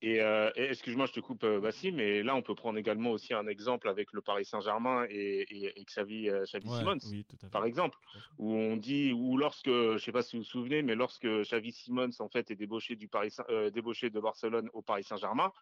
et, 0.00 0.20
euh, 0.20 0.50
excuse-moi, 0.56 1.06
je 1.06 1.12
te 1.12 1.20
coupe, 1.20 1.44
euh, 1.44 1.60
Bassim, 1.60 1.92
mais 1.94 2.22
là, 2.22 2.34
on 2.34 2.42
peut 2.42 2.56
prendre 2.56 2.76
également 2.78 3.10
aussi 3.12 3.34
un 3.34 3.46
exemple 3.46 3.88
avec 3.88 4.12
le 4.12 4.20
Paris 4.20 4.44
Saint-Germain 4.44 5.06
et, 5.08 5.46
et, 5.48 5.84
Xavi, 5.84 6.28
euh, 6.28 6.44
Xavi 6.44 6.68
Simons, 6.68 7.22
par 7.50 7.64
exemple, 7.64 7.98
où 8.38 8.52
on 8.52 8.76
dit, 8.76 9.12
ou 9.12 9.36
lorsque, 9.36 9.68
je 9.68 9.98
sais 9.98 10.12
pas 10.12 10.22
si 10.22 10.36
vous 10.36 10.42
vous 10.42 10.48
souvenez, 10.48 10.82
mais 10.82 10.96
lorsque 10.96 11.26
Xavi 11.26 11.72
Simons 11.72 12.10
en 12.18 12.28
fait 12.28 12.50
est 12.50 12.56
débauché 12.56 12.96
du 12.96 13.08
Paris, 13.08 13.32
débauché 13.72 14.10
de 14.10 14.18
Barcelone 14.18 14.68
au 14.72 14.82
Paris 14.82 15.04
Saint-Germain, 15.04 15.52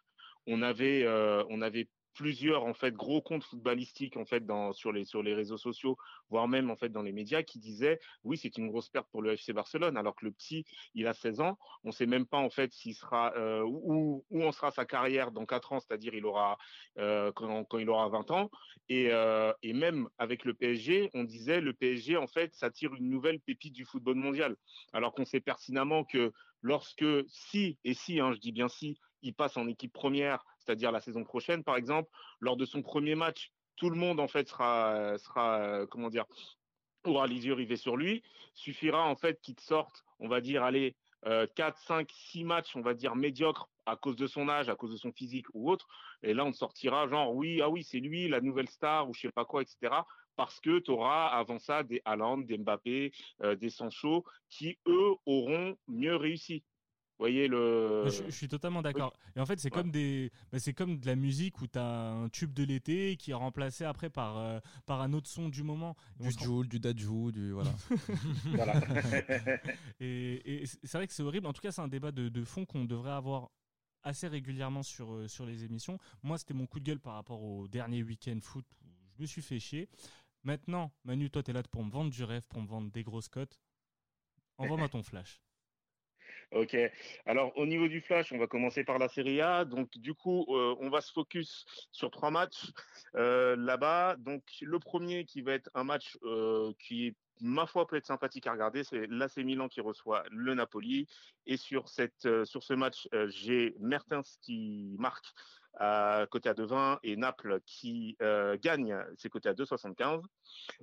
on 0.47 0.63
avait, 0.63 1.07
on 1.49 1.61
avait 1.61 1.87
plusieurs 2.13 2.65
en 2.65 2.73
fait 2.73 2.93
gros 2.93 3.21
comptes 3.21 3.43
footballistiques 3.43 4.17
en 4.17 4.25
fait 4.25 4.45
dans 4.45 4.73
sur 4.73 4.91
les 4.91 5.05
sur 5.05 5.23
les 5.23 5.33
réseaux 5.33 5.57
sociaux 5.57 5.97
voire 6.29 6.47
même 6.47 6.69
en 6.69 6.75
fait 6.75 6.89
dans 6.89 7.01
les 7.01 7.11
médias 7.11 7.43
qui 7.43 7.59
disaient 7.59 7.99
oui 8.23 8.37
c'est 8.37 8.57
une 8.57 8.67
grosse 8.67 8.89
perte 8.89 9.07
pour 9.11 9.21
le 9.21 9.33
FC 9.33 9.53
Barcelone 9.53 9.97
alors 9.97 10.15
que 10.15 10.25
le 10.25 10.31
petit 10.31 10.65
il 10.93 11.07
a 11.07 11.13
16 11.13 11.41
ans. 11.41 11.57
On 11.83 11.91
sait 11.91 12.05
même 12.05 12.25
pas 12.25 12.37
en 12.37 12.49
fait 12.49 12.71
s'il 12.73 12.95
sera 12.95 13.33
euh, 13.35 13.63
où 13.63 14.25
où 14.29 14.43
en 14.43 14.51
sera 14.51 14.71
sa 14.71 14.85
carrière 14.85 15.31
dans 15.31 15.45
4 15.45 15.73
ans 15.73 15.79
c'est-à-dire 15.79 16.13
il 16.13 16.25
aura 16.25 16.57
euh, 16.97 17.31
quand, 17.33 17.63
quand, 17.65 17.77
il 17.77 17.89
aura 17.89 18.09
20 18.09 18.31
ans. 18.31 18.51
Et 18.89 19.09
euh, 19.11 19.53
et 19.63 19.73
même 19.73 20.09
avec 20.17 20.45
le 20.45 20.53
PSG 20.53 21.09
on 21.13 21.23
disait 21.23 21.61
le 21.61 21.73
PSG 21.73 22.17
en 22.17 22.27
fait 22.27 22.53
ça 22.53 22.69
tire 22.69 22.93
une 22.93 23.09
nouvelle 23.09 23.39
pépite 23.39 23.73
du 23.73 23.85
football 23.85 24.15
mondial. 24.15 24.55
Alors 24.93 25.13
qu'on 25.13 25.25
sait 25.25 25.39
pertinemment 25.39 26.03
que 26.03 26.31
lorsque 26.61 27.05
si 27.27 27.77
et 27.83 27.93
si 27.93 28.19
hein, 28.19 28.33
je 28.33 28.39
dis 28.39 28.51
bien 28.51 28.67
si 28.67 28.99
il 29.21 29.33
passe 29.33 29.57
en 29.57 29.67
équipe 29.67 29.93
première 29.93 30.43
c'est-à-dire 30.63 30.91
la 30.91 31.01
saison 31.01 31.23
prochaine, 31.23 31.63
par 31.63 31.75
exemple, 31.75 32.09
lors 32.39 32.57
de 32.57 32.65
son 32.65 32.81
premier 32.81 33.15
match, 33.15 33.51
tout 33.75 33.89
le 33.89 33.97
monde 33.97 34.19
en 34.19 34.27
fait 34.27 34.47
sera, 34.47 34.95
euh, 34.95 35.87
comment 35.87 36.09
dire, 36.09 36.25
aura 37.03 37.27
les 37.27 37.47
yeux 37.47 37.53
rivés 37.53 37.77
sur 37.77 37.97
lui. 37.97 38.23
Suffira 38.53 39.03
en 39.07 39.15
fait 39.15 39.39
qu'il 39.41 39.59
sorte, 39.59 40.03
on 40.19 40.27
va 40.27 40.41
dire, 40.41 40.63
allez, 40.63 40.95
4, 41.23 41.77
5, 41.77 42.09
6 42.11 42.43
matchs, 42.43 42.75
on 42.75 42.81
va 42.81 42.95
dire, 42.95 43.15
médiocres 43.15 43.69
à 43.85 43.95
cause 43.95 44.15
de 44.15 44.27
son 44.27 44.49
âge, 44.49 44.69
à 44.69 44.75
cause 44.75 44.91
de 44.91 44.97
son 44.97 45.11
physique 45.11 45.45
ou 45.53 45.69
autre. 45.69 45.87
Et 46.23 46.33
là, 46.33 46.45
on 46.45 46.53
sortira 46.53 47.07
genre, 47.07 47.33
oui, 47.35 47.61
ah 47.61 47.69
oui, 47.69 47.83
c'est 47.83 47.99
lui, 47.99 48.27
la 48.27 48.41
nouvelle 48.41 48.69
star 48.69 49.09
ou 49.09 49.13
je 49.13 49.21
sais 49.21 49.31
pas 49.31 49.45
quoi, 49.45 49.61
etc. 49.61 49.93
Parce 50.35 50.59
que 50.59 50.79
tu 50.79 50.91
auras 50.91 51.27
avant 51.27 51.59
ça 51.59 51.83
des 51.83 52.01
Haaland, 52.05 52.39
des 52.39 52.57
Mbappé, 52.57 53.11
euh, 53.43 53.55
des 53.55 53.69
Sancho 53.69 54.23
qui, 54.49 54.77
eux, 54.87 55.13
auront 55.25 55.77
mieux 55.87 56.15
réussi 56.15 56.63
voyez 57.21 57.47
le. 57.47 58.05
Je, 58.07 58.31
suis 58.31 58.47
totalement 58.47 58.81
d'accord. 58.81 59.13
Et 59.35 59.39
en 59.39 59.45
fait, 59.45 59.59
c'est 59.59 59.69
comme 59.69 59.91
des, 59.91 60.31
bah, 60.51 60.59
c'est 60.59 60.73
comme 60.73 60.99
de 60.99 61.05
la 61.05 61.15
musique 61.15 61.61
où 61.61 61.67
tu 61.67 61.77
as 61.77 62.11
un 62.11 62.29
tube 62.29 62.51
de 62.53 62.63
l'été 62.63 63.15
qui 63.15 63.31
est 63.31 63.35
remplacé 63.35 63.85
après 63.85 64.09
par 64.09 64.37
euh, 64.37 64.59
par 64.85 65.01
un 65.01 65.13
autre 65.13 65.27
son 65.27 65.47
du 65.47 65.63
moment. 65.63 65.95
du 66.19 66.31
Joule, 66.31 66.67
du 66.67 66.79
Dadjou, 66.79 67.31
du 67.31 67.51
voilà. 67.51 67.71
voilà. 68.45 68.73
et, 69.99 70.63
c'est 70.65 70.97
vrai 70.97 71.07
que 71.07 71.13
c'est 71.13 71.23
horrible. 71.23 71.47
En 71.47 71.53
tout 71.53 71.61
cas, 71.61 71.71
c'est 71.71 71.81
un 71.81 71.87
débat 71.87 72.11
de, 72.11 72.29
de 72.29 72.43
fond 72.43 72.65
qu'on 72.65 72.85
devrait 72.85 73.11
avoir 73.11 73.51
assez 74.03 74.27
régulièrement 74.27 74.81
sur 74.81 75.13
euh, 75.13 75.27
sur 75.27 75.45
les 75.45 75.63
émissions. 75.63 75.99
Moi, 76.23 76.37
c'était 76.39 76.55
mon 76.55 76.65
coup 76.65 76.79
de 76.79 76.85
gueule 76.85 76.99
par 76.99 77.13
rapport 77.13 77.43
au 77.43 77.67
dernier 77.67 78.01
week-end 78.01 78.39
foot 78.41 78.65
où 78.83 78.87
je 79.15 79.21
me 79.21 79.27
suis 79.27 79.43
fait 79.43 79.59
chier. 79.59 79.89
Maintenant, 80.43 80.91
Manu, 81.03 81.29
toi, 81.29 81.43
tu 81.43 81.51
es 81.51 81.53
là 81.53 81.61
pour 81.69 81.85
me 81.85 81.91
vendre 81.91 82.09
du 82.09 82.23
rêve, 82.23 82.47
pour 82.47 82.61
me 82.63 82.67
vendre 82.67 82.91
des 82.91 83.03
grosses 83.03 83.29
cotes. 83.29 83.59
Envoie-moi 84.57 84.89
ton 84.89 85.03
flash. 85.03 85.39
Ok. 86.51 86.75
Alors 87.25 87.57
au 87.57 87.65
niveau 87.65 87.87
du 87.87 88.01
flash, 88.01 88.33
on 88.33 88.37
va 88.37 88.47
commencer 88.47 88.83
par 88.83 88.99
la 88.99 89.07
Serie 89.07 89.41
A. 89.41 89.63
Donc 89.63 89.97
du 89.97 90.13
coup, 90.13 90.45
euh, 90.49 90.75
on 90.79 90.89
va 90.89 90.99
se 90.99 91.11
focus 91.11 91.65
sur 91.91 92.11
trois 92.11 92.29
matchs 92.29 92.71
euh, 93.15 93.55
là-bas. 93.55 94.17
Donc 94.17 94.43
le 94.61 94.79
premier 94.79 95.23
qui 95.23 95.41
va 95.41 95.53
être 95.53 95.69
un 95.75 95.85
match 95.85 96.17
euh, 96.23 96.73
qui 96.79 97.15
ma 97.39 97.65
foi 97.65 97.87
peut 97.87 97.95
être 97.95 98.05
sympathique 98.05 98.47
à 98.47 98.51
regarder, 98.51 98.83
c'est 98.83 99.07
l'AC 99.07 99.37
Milan 99.37 99.67
qui 99.67 99.81
reçoit 99.81 100.23
le 100.29 100.53
Napoli. 100.53 101.07
Et 101.47 101.57
sur 101.57 101.87
cette 101.87 102.27
sur 102.43 102.63
ce 102.63 102.73
match, 102.73 103.07
j'ai 103.29 103.73
Mertens 103.79 104.37
qui 104.41 104.95
marque 104.99 105.25
côté 106.29 106.49
à 106.49 106.53
2,20 106.53 106.99
et 107.03 107.15
Naples 107.15 107.59
qui 107.65 108.17
euh, 108.21 108.57
gagne, 108.61 108.95
c'est 109.17 109.29
côté 109.29 109.49
à 109.49 109.53
2,75. 109.53 110.21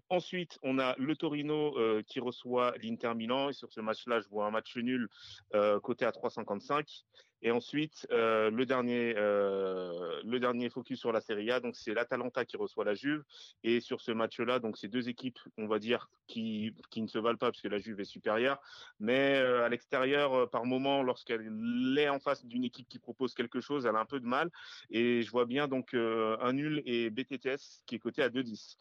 Ensuite, 0.09 0.59
on 0.63 0.79
a 0.79 0.95
le 0.99 1.15
Torino 1.15 1.79
euh, 1.79 2.03
qui 2.07 2.21
reçoit 2.21 2.75
l'Inter 2.83 3.15
Milan 3.15 3.51
et 3.51 3.53
sur 3.53 3.73
ce 3.73 3.81
match-là, 3.81 4.21
je 4.21 4.29
vois 4.29 4.47
un 4.47 4.51
match 4.51 4.77
nul 4.77 5.09
euh, 5.55 5.79
côté 5.81 6.05
à 6.05 6.11
3,55. 6.11 7.05
Et 7.43 7.51
ensuite, 7.51 8.07
euh, 8.11 8.51
le 8.51 8.67
dernier, 8.67 9.15
euh, 9.17 10.21
le 10.25 10.41
dernier 10.41 10.71
focus 10.71 10.99
sur 10.99 11.13
la 11.13 11.21
Serie 11.21 11.51
A, 11.51 11.61
donc 11.61 11.77
c'est 11.77 11.95
l'Atalanta 11.95 12.45
qui 12.45 12.57
reçoit 12.57 12.85
la 12.85 12.95
Juve. 12.95 13.23
Et 13.63 13.81
sur 13.81 14.01
ce 14.01 14.11
match-là, 14.11 14.59
donc 14.59 14.77
c'est 14.77 14.89
deux 14.89 15.09
équipes, 15.09 15.39
on 15.57 15.67
va 15.67 15.79
dire, 15.79 16.11
qui, 16.27 16.75
qui 16.91 17.01
ne 17.01 17.07
se 17.07 17.19
valent 17.19 17.39
pas 17.39 17.51
parce 17.51 17.63
que 17.63 17.69
la 17.69 17.79
Juve 17.79 18.01
est 18.01 18.05
supérieure, 18.05 18.61
mais 18.99 19.37
euh, 19.39 19.65
à 19.65 19.69
l'extérieur, 19.69 20.51
par 20.51 20.65
moment, 20.65 21.03
lorsqu'elle 21.03 21.97
est 21.97 22.09
en 22.09 22.19
face 22.19 22.45
d'une 22.45 22.65
équipe 22.65 22.89
qui 22.89 22.99
propose 22.99 23.35
quelque 23.35 23.61
chose, 23.61 23.87
elle 23.87 23.97
a 23.97 24.01
un 24.01 24.07
peu 24.07 24.21
de 24.21 24.27
mal. 24.27 24.51
Et 24.91 25.23
je 25.23 25.31
vois 25.31 25.47
bien 25.47 25.69
donc 25.69 25.95
un 25.95 26.53
nul 26.53 26.83
et 26.87 27.11
BTTS 27.11 27.83
qui 27.87 27.95
est 27.95 27.99
coté 27.99 28.23
à 28.23 28.29
2,10. 28.29 28.77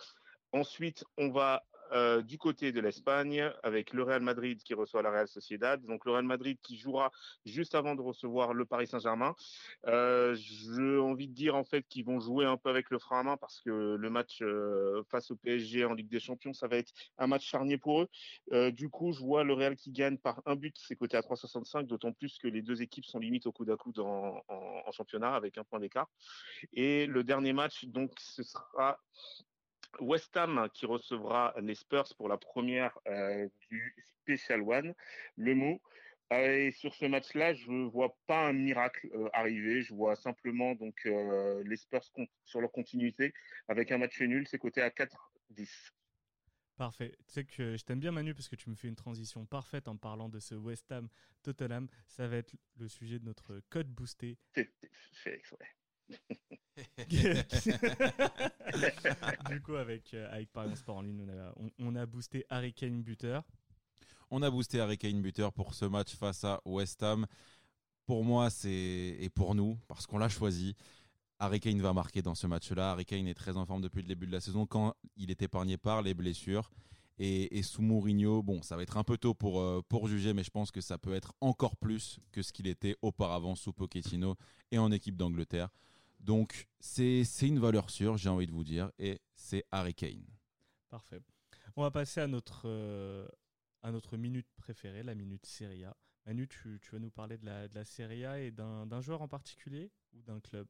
Ensuite, 0.52 1.04
on 1.17 1.30
va 1.30 1.63
euh, 1.91 2.21
du 2.21 2.38
côté 2.38 2.71
de 2.71 2.80
l'Espagne 2.80 3.52
avec 3.63 3.93
le 3.93 4.04
Real 4.04 4.21
Madrid 4.21 4.62
qui 4.63 4.73
reçoit 4.73 5.02
la 5.02 5.12
Real 5.12 5.28
Sociedad. 5.28 5.84
Donc 5.86 6.06
le 6.06 6.12
Real 6.12 6.26
Madrid 6.26 6.58
qui 6.62 6.78
jouera 6.78 7.12
juste 7.45 7.76
avant 7.76 7.95
de 7.95 8.02
recevoir 8.02 8.54
le 8.54 8.65
Paris 8.65 8.88
Saint-Germain. 8.88 9.36
Euh, 9.86 10.36
J'ai 10.36 10.97
envie 10.97 11.28
de 11.28 11.34
dire 11.34 11.56
en 11.56 11.63
fait 11.63 11.88
qu'ils 11.88 12.06
vont 12.06 12.19
jouer 12.19 12.45
un 12.45 12.58
peu 12.58 12.69
avec 12.69 12.89
le 12.89 13.00
frein 13.00 13.19
à 13.19 13.23
main 13.23 13.38
parce 13.38 13.62
que 13.62 13.95
le 13.95 14.10
match 14.10 14.41
euh, 14.41 15.04
face 15.10 15.32
au 15.32 15.36
PSG 15.36 15.86
en 15.86 15.93
Ligue 15.93 16.10
des 16.10 16.19
Champions, 16.19 16.54
ça 16.54 16.67
va 16.67 16.78
être 16.78 16.91
un 17.17 17.28
match 17.28 17.45
charnier 17.45 17.78
pour 17.78 18.02
eux. 18.02 18.71
Du 18.71 18.89
coup, 18.89 19.12
je 19.12 19.19
vois 19.19 19.43
le 19.43 19.54
Real 19.54 19.76
qui 19.76 19.91
gagne 19.91 20.17
par 20.17 20.41
un 20.45 20.56
but, 20.56 20.76
c'est 20.78 20.95
côté 20.95 21.17
à 21.17 21.21
3,65, 21.21 21.88
d'autant 21.88 22.12
plus 22.13 22.38
que 22.38 22.47
les 22.47 22.62
deux 22.62 22.82
équipes 22.82 23.06
sont 23.06 23.19
limite 23.19 23.45
au 23.45 23.52
coup 23.52 23.65
à 23.71 23.78
coude 23.78 24.00
en, 24.00 24.41
en 24.47 24.91
championnat 24.91 25.36
avec 25.36 25.58
un 25.58 25.63
point 25.63 25.80
d'écart. 25.80 26.08
Et 26.73 27.06
le 27.06 27.23
dernier 27.23 27.54
match, 27.54 27.86
donc 27.86 28.12
ce 28.19 28.43
sera 28.43 29.00
West 30.00 30.36
Ham 30.38 30.69
qui 30.73 30.86
recevra 30.86 31.54
les 31.62 31.76
Spurs 31.76 32.13
pour 32.17 32.30
la 32.30 32.38
première 32.38 32.97
euh, 33.08 33.47
du 33.69 33.95
Special 34.04 34.62
One, 34.62 34.93
le 35.36 35.56
mot. 35.56 35.82
Et 36.30 36.71
sur 36.71 36.93
ce 36.93 37.06
match-là, 37.06 37.54
je 37.54 37.69
ne 37.71 37.89
vois 37.89 38.17
pas 38.28 38.47
un 38.47 38.54
miracle 38.54 39.10
euh, 39.13 39.30
arriver. 39.32 39.82
Je 39.82 39.93
vois 39.93 40.15
simplement 40.15 40.76
donc 40.76 41.06
euh, 41.06 41.63
les 41.65 41.78
Spurs 41.78 42.04
sur 42.43 42.60
leur 42.60 42.71
continuité 42.71 43.34
avec 43.69 43.91
un 43.91 43.97
match 43.97 44.19
nul. 44.21 44.45
C'est 44.47 44.60
coté 44.60 44.82
à 44.82 44.89
4-10. 44.89 45.12
Parfait. 46.76 47.15
Tu 47.28 47.34
sais 47.34 47.45
que 47.45 47.76
je 47.76 47.84
t'aime 47.84 48.00
bien 48.00 48.12
Manu 48.12 48.36
parce 48.36 48.50
que 48.50 48.56
tu 48.56 48.69
me 48.69 48.76
fais 48.76 48.88
une 48.88 48.95
transition 48.95 49.45
parfaite 49.45 49.88
en 49.88 49.97
parlant 49.97 50.30
de 50.30 50.39
ce 50.39 50.54
West 50.54 50.91
Ham 50.91 51.08
Tottenham. 51.41 51.88
Ça 52.08 52.28
va 52.28 52.38
être 52.38 52.56
le 52.78 52.88
sujet 52.88 53.19
de 53.19 53.26
notre 53.26 53.62
code 53.69 53.88
boosté. 53.88 54.38
C'est 54.54 54.69
fait 55.13 55.41
du 59.50 59.62
coup, 59.62 59.76
avec, 59.76 60.13
euh, 60.13 60.28
avec 60.32 60.50
Sport 60.76 60.98
en 60.98 61.02
ligne, 61.02 61.22
on 61.22 61.30
a, 61.30 61.54
on, 61.80 61.96
a 61.96 62.06
boosté 62.06 62.46
Harry 62.50 62.74
Kane 62.74 63.02
buteur. 63.02 63.43
On 64.30 64.41
a 64.41 64.50
boosté 64.50 64.80
Harry 64.80 64.98
Kane 64.98 65.22
buteur 65.22 65.54
pour 65.54 65.74
ce 65.74 65.86
match 65.86 66.15
face 66.15 66.43
à 66.43 66.62
West 66.65 67.02
Ham. 67.04 67.26
Pour 68.06 68.24
moi, 68.24 68.50
c'est 68.50 69.17
et 69.20 69.30
pour 69.30 69.56
nous, 69.56 69.78
parce 69.88 70.08
qu'on 70.08 70.17
l'a 70.17 70.30
choisi, 70.30 70.76
Harry 71.39 71.60
Kane 71.60 71.82
va 71.82 71.93
marquer 71.93 72.22
dans 72.22 72.36
ce 72.36 72.48
match-là. 72.48 72.91
Harry 72.91 73.06
Kane 73.06 73.28
est 73.28 73.34
très 73.34 73.58
en 73.58 73.65
forme 73.65 73.82
depuis 73.82 74.02
le 74.02 74.08
début 74.08 74.28
de 74.28 74.32
la 74.32 74.41
saison 74.41 74.65
quand 74.65 74.96
il 75.17 75.32
est 75.32 75.41
épargné 75.41 75.78
par 75.78 76.02
les 76.02 76.13
blessures. 76.13 76.70
Et, 77.20 77.63
sous 77.63 77.82
Mourinho, 77.82 78.43
bon, 78.43 78.62
ça 78.62 78.76
va 78.76 78.84
être 78.84 78.98
un 78.98 79.04
peu 79.04 79.17
tôt 79.17 79.34
pour, 79.34 79.60
euh, 79.60 79.82
pour 79.89 80.08
juger, 80.08 80.34
mais 80.34 80.43
je 80.43 80.52
pense 80.52 80.70
que 80.70 80.82
ça 80.82 81.00
peut 81.00 81.15
être 81.15 81.34
encore 81.41 81.76
plus 81.76 82.20
que 82.32 82.43
ce 82.43 82.54
qu'il 82.54 82.67
était 82.67 82.96
auparavant 83.02 83.56
sous 83.56 83.74
Pochettino 83.74 84.36
et 84.72 84.78
en 84.78 84.91
équipe 84.91 85.17
d'Angleterre. 85.17 85.70
Donc, 86.19 86.67
c'est 86.80 87.23
une 87.41 87.60
valeur 87.60 87.89
sûre, 87.89 88.17
j'ai 88.17 88.30
envie 88.30 88.47
de 88.47 88.51
vous 88.51 88.63
dire, 88.63 88.91
et 88.97 89.21
c'est 89.36 89.65
Harry 89.71 89.93
Kane. 89.93 90.25
Parfait. 90.89 91.21
On 91.75 91.84
va 91.84 91.91
passer 91.91 92.21
à 92.21 92.27
notre, 92.27 92.63
euh, 92.65 93.27
à 93.84 93.91
notre 93.91 94.17
minute 94.17 94.47
préférée, 94.58 95.03
la 95.03 95.15
minute 95.15 95.45
Serie 95.45 95.86
A. 95.86 95.95
Manu, 96.25 96.47
tu, 96.47 96.80
tu 96.82 96.91
vas 96.91 96.99
nous 96.99 97.12
parler 97.12 97.38
de 97.38 97.45
la, 97.45 97.67
de 97.67 97.75
la 97.75 97.86
Serie 97.86 98.25
A 98.25 98.39
et 98.39 98.51
d'un 98.51 99.01
joueur 99.01 99.21
en 99.21 99.27
particulier 99.27 99.91
ou 100.13 100.21
d'un 100.23 100.39
club? 100.39 100.67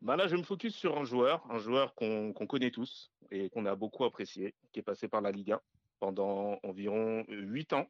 Bah 0.00 0.16
là, 0.16 0.26
je 0.26 0.36
me 0.36 0.42
focus 0.42 0.74
sur 0.74 0.98
un 0.98 1.04
joueur, 1.04 1.44
un 1.50 1.58
joueur 1.58 1.94
qu'on 1.94 2.32
connaît 2.32 2.70
tous 2.70 3.12
et 3.30 3.50
qu'on 3.50 3.66
a 3.66 3.76
beaucoup 3.76 4.04
apprécié, 4.04 4.54
qui 4.72 4.80
est 4.80 4.82
passé 4.82 5.06
par 5.06 5.20
la 5.20 5.30
Liga 5.30 5.62
pendant 6.00 6.58
environ 6.64 7.24
8 7.28 7.72
ans. 7.74 7.88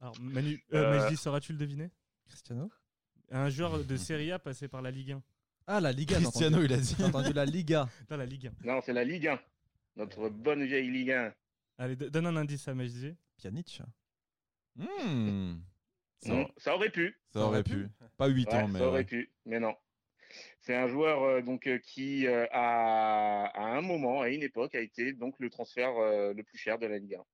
Alors, 0.00 0.18
Manu, 0.20 0.64
euh, 0.72 1.10
euh 1.10 1.16
sauras-tu 1.16 1.52
le 1.52 1.58
deviner? 1.58 1.90
Cristiano 2.26 2.70
Un 3.30 3.48
joueur 3.50 3.84
de 3.84 3.96
Serie 3.96 4.32
A 4.32 4.38
passé 4.38 4.66
par 4.66 4.82
la 4.82 4.90
Ligue 4.90 5.12
1. 5.12 5.22
Ah, 5.66 5.80
la 5.80 5.92
Liga. 5.92 6.16
Cristiano, 6.16 6.62
il 6.62 6.72
a 6.72 6.76
dit. 6.76 6.94
J'ai 6.98 7.04
entendu 7.04 7.32
la 7.32 7.44
Liga. 7.44 7.88
Dans 8.08 8.16
la 8.16 8.26
Ligue 8.26 8.48
1. 8.48 8.66
Non, 8.66 8.80
c'est 8.84 8.92
la 8.92 9.04
Ligue 9.04 9.28
1. 9.28 9.40
Notre 9.96 10.28
bonne 10.28 10.64
vieille 10.64 10.90
Ligue 10.90 11.12
1. 11.12 11.34
Allez, 11.78 11.96
donne 11.96 12.26
un 12.26 12.36
indice 12.36 12.66
à 12.68 12.74
Majdi. 12.74 13.14
Pjanic. 13.36 13.82
Hmm. 14.76 15.56
Ça, 16.56 16.74
aurait 16.74 16.90
pu. 16.90 17.16
Ça, 17.32 17.40
aurait 17.40 17.62
pu. 17.64 17.88
Pas 18.16 18.28
8 18.28 18.48
ans, 18.54 18.68
mais. 18.68 18.78
Ça 18.78 18.86
aurait 18.86 19.04
pu, 19.04 19.30
mais 19.44 19.60
non. 19.60 19.74
C'est 20.60 20.76
un 20.76 20.88
joueur 20.88 21.22
euh, 21.22 21.42
donc 21.42 21.66
euh, 21.66 21.78
qui 21.78 22.26
euh, 22.26 22.46
a, 22.52 23.46
à 23.46 23.76
un 23.76 23.82
moment, 23.82 24.22
à 24.22 24.28
une 24.28 24.42
époque, 24.42 24.74
a 24.74 24.80
été 24.80 25.12
donc 25.12 25.34
le 25.38 25.50
transfert 25.50 25.92
le 25.92 26.42
plus 26.42 26.58
cher 26.58 26.78
de 26.78 26.86
la 26.86 26.98
Ligue 26.98 27.16
1 27.16 27.24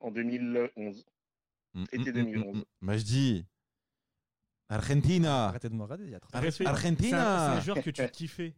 en 0.00 0.10
2011. 0.10 1.06
Mm, 1.74 1.84
Été 1.92 2.12
2011. 2.12 2.64
Majdi, 2.80 3.46
Argentina. 4.68 5.48
Arrêtez 5.48 5.68
de 5.68 5.74
me 5.74 5.82
regarder, 5.82 6.04
il 6.04 6.10
y 6.10 6.14
a 6.14 6.68
Argentina. 6.68 7.50
C'est 7.52 7.58
un 7.58 7.60
joueur 7.60 7.82
que 7.82 7.90
tu 7.90 8.08
kiffais. 8.08 8.54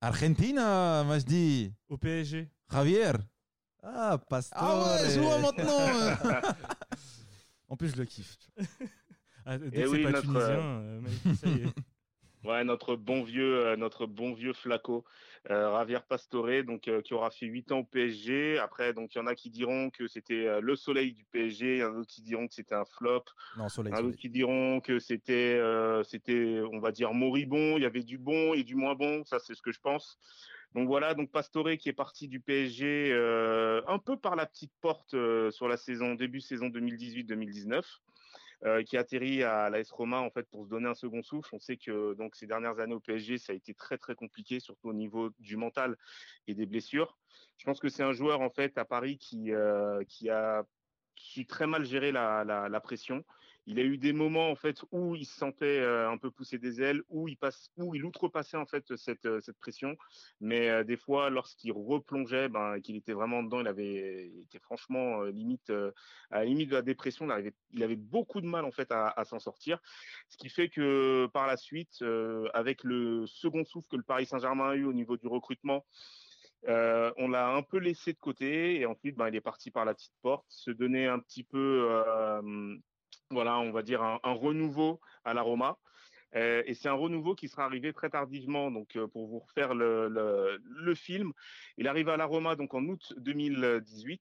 Argentina, 0.00 1.04
Majdi. 1.04 1.72
Au 1.88 1.96
PSG. 1.96 2.48
Javier. 2.70 3.12
Ah, 3.82 4.18
Pastore. 4.28 4.62
Ah 4.62 5.02
ouais, 5.02 5.10
joue 5.10 5.22
maintenant. 5.40 5.86
en 7.68 7.76
plus, 7.76 7.90
je 7.90 7.96
le 7.96 8.04
kiffe. 8.04 8.36
Ah, 9.44 9.58
dès 9.58 9.70
que 9.70 9.88
oui, 9.88 10.04
pas 10.04 10.10
notre... 10.10 10.22
tunisien, 10.22 10.58
euh, 10.58 11.00
ça 11.40 11.48
y 11.48 11.62
est. 11.62 11.74
Ouais, 12.44 12.64
notre 12.64 12.96
bon 12.96 13.22
vieux, 13.22 13.66
euh, 13.66 13.76
notre 13.76 14.06
bon 14.06 14.32
vieux 14.32 14.52
Flaco, 14.52 15.04
euh, 15.50 15.76
Javier 15.78 16.00
Pastore, 16.08 16.64
donc 16.64 16.88
euh, 16.88 17.00
qui 17.00 17.14
aura 17.14 17.30
fait 17.30 17.46
8 17.46 17.70
ans 17.70 17.78
au 17.78 17.84
PSG. 17.84 18.58
Après, 18.58 18.92
donc 18.92 19.14
il 19.14 19.18
y 19.18 19.20
en 19.20 19.28
a 19.28 19.36
qui 19.36 19.48
diront 19.48 19.90
que 19.90 20.08
c'était 20.08 20.60
le 20.60 20.74
soleil 20.74 21.12
du 21.12 21.24
PSG, 21.24 21.76
il 21.76 21.78
y 21.78 21.84
en 21.84 21.90
a 21.90 21.94
d'autres 21.94 22.10
qui 22.10 22.22
diront 22.22 22.48
que 22.48 22.54
c'était 22.54 22.74
un 22.74 22.84
flop, 22.84 23.24
non, 23.56 23.68
soleil, 23.68 23.92
il 23.92 23.94
y 23.94 23.96
en 23.96 24.00
a 24.00 24.02
d'autres 24.02 24.18
qui 24.18 24.30
diront 24.30 24.80
que 24.80 24.98
c'était, 24.98 25.60
c'était, 26.04 26.60
on 26.72 26.80
va 26.80 26.90
dire 26.90 27.14
moribond. 27.14 27.76
Il 27.76 27.82
y 27.82 27.86
avait 27.86 28.02
du 28.02 28.18
bon 28.18 28.54
et 28.54 28.64
du 28.64 28.74
moins 28.74 28.96
bon, 28.96 29.24
ça 29.24 29.38
c'est 29.38 29.54
ce 29.54 29.62
que 29.62 29.72
je 29.72 29.80
pense. 29.80 30.18
Donc 30.74 30.88
voilà, 30.88 31.14
donc 31.14 31.30
Pastore 31.30 31.76
qui 31.78 31.90
est 31.90 31.92
parti 31.92 32.26
du 32.26 32.40
PSG 32.40 33.12
un 33.86 33.98
peu 33.98 34.16
par 34.16 34.34
la 34.34 34.46
petite 34.46 34.72
porte 34.80 35.14
sur 35.50 35.68
la 35.68 35.76
saison 35.76 36.14
début 36.14 36.40
saison 36.40 36.68
2018-2019. 36.70 37.84
Euh, 38.64 38.84
qui 38.84 38.96
atterrit 38.96 39.42
à 39.42 39.68
l'AS 39.70 39.90
Roma 39.90 40.20
en 40.20 40.30
fait 40.30 40.48
pour 40.48 40.64
se 40.64 40.70
donner 40.70 40.88
un 40.88 40.94
second 40.94 41.20
souffle. 41.24 41.52
On 41.52 41.58
sait 41.58 41.76
que 41.76 42.14
donc 42.14 42.36
ces 42.36 42.46
dernières 42.46 42.78
années 42.78 42.94
au 42.94 43.00
PSG, 43.00 43.38
ça 43.38 43.52
a 43.52 43.56
été 43.56 43.74
très 43.74 43.98
très 43.98 44.14
compliqué, 44.14 44.60
surtout 44.60 44.88
au 44.88 44.92
niveau 44.92 45.30
du 45.40 45.56
mental 45.56 45.96
et 46.46 46.54
des 46.54 46.64
blessures. 46.64 47.18
Je 47.56 47.64
pense 47.64 47.80
que 47.80 47.88
c'est 47.88 48.04
un 48.04 48.12
joueur 48.12 48.40
en 48.40 48.50
fait 48.50 48.78
à 48.78 48.84
Paris 48.84 49.18
qui 49.18 49.52
euh, 49.52 50.04
qui 50.04 50.30
a 50.30 50.64
très 51.48 51.66
mal 51.66 51.84
géré 51.84 52.12
la, 52.12 52.44
la 52.44 52.80
pression 52.80 53.24
il 53.66 53.78
a 53.78 53.82
eu 53.82 53.96
des 53.96 54.12
moments 54.12 54.50
en 54.50 54.56
fait 54.56 54.82
où 54.90 55.14
il 55.14 55.24
se 55.24 55.36
sentait 55.36 55.78
euh, 55.78 56.10
un 56.10 56.18
peu 56.18 56.30
pousser 56.30 56.58
des 56.58 56.82
ailes, 56.82 57.02
où 57.08 57.28
il 57.28 57.36
passe, 57.36 57.70
où 57.76 57.94
il 57.94 58.04
outrepassait 58.04 58.56
en 58.56 58.66
fait 58.66 58.96
cette, 58.96 59.26
euh, 59.26 59.40
cette 59.40 59.58
pression. 59.58 59.96
Mais 60.40 60.68
euh, 60.68 60.84
des 60.84 60.96
fois, 60.96 61.30
lorsqu'il 61.30 61.72
replongeait, 61.72 62.48
ben, 62.48 62.80
qu'il 62.80 62.96
était 62.96 63.12
vraiment 63.12 63.42
dedans, 63.42 63.60
il 63.60 63.68
avait 63.68 64.32
était 64.42 64.58
franchement 64.58 65.22
limite 65.24 65.70
à 66.30 66.40
la 66.40 66.44
limite 66.44 66.70
de 66.70 66.74
la 66.74 66.82
dépression. 66.82 67.26
Il 67.26 67.32
avait, 67.32 67.54
il 67.72 67.96
beaucoup 67.96 68.40
de 68.40 68.46
mal 68.46 68.64
en 68.64 68.72
fait 68.72 68.90
à, 68.90 69.24
s'en 69.24 69.38
sortir. 69.38 69.80
Ce 70.28 70.36
qui 70.36 70.48
fait 70.48 70.68
que 70.68 71.28
par 71.32 71.46
la 71.46 71.56
suite, 71.56 72.02
avec 72.54 72.82
le 72.82 73.26
second 73.26 73.64
souffle 73.64 73.88
que 73.88 73.96
le 73.96 74.02
Paris 74.02 74.26
Saint-Germain 74.26 74.70
a 74.70 74.74
eu 74.74 74.84
au 74.84 74.92
niveau 74.92 75.16
du 75.16 75.26
recrutement, 75.26 75.86
on 76.66 77.28
l'a 77.28 77.48
un 77.48 77.62
peu 77.62 77.78
laissé 77.78 78.12
de 78.12 78.18
côté 78.18 78.80
et 78.80 78.86
ensuite 78.86 79.16
ben, 79.16 79.28
il 79.28 79.36
est 79.36 79.40
parti 79.40 79.70
par 79.70 79.84
la 79.84 79.94
petite 79.94 80.14
porte, 80.22 80.46
se 80.48 80.70
donner 80.70 81.06
un 81.06 81.18
petit 81.18 81.44
peu 81.44 81.88
voilà, 83.32 83.58
on 83.58 83.72
va 83.72 83.82
dire 83.82 84.02
un, 84.02 84.18
renouveau 84.24 85.00
à 85.24 85.34
la 85.34 85.42
Roma. 85.42 85.78
et 86.34 86.74
c'est 86.74 86.88
un 86.88 86.94
renouveau 86.94 87.34
qui 87.34 87.48
sera 87.48 87.64
arrivé 87.64 87.92
très 87.92 88.10
tardivement. 88.10 88.70
Donc, 88.70 88.98
pour 89.12 89.26
vous 89.26 89.40
refaire 89.40 89.74
le, 89.74 90.94
film, 90.94 91.32
il 91.76 91.88
arrive 91.88 92.08
à 92.08 92.16
la 92.16 92.24
Roma 92.24 92.56
donc 92.56 92.74
en 92.74 92.84
août 92.84 93.14
2018. 93.18 94.20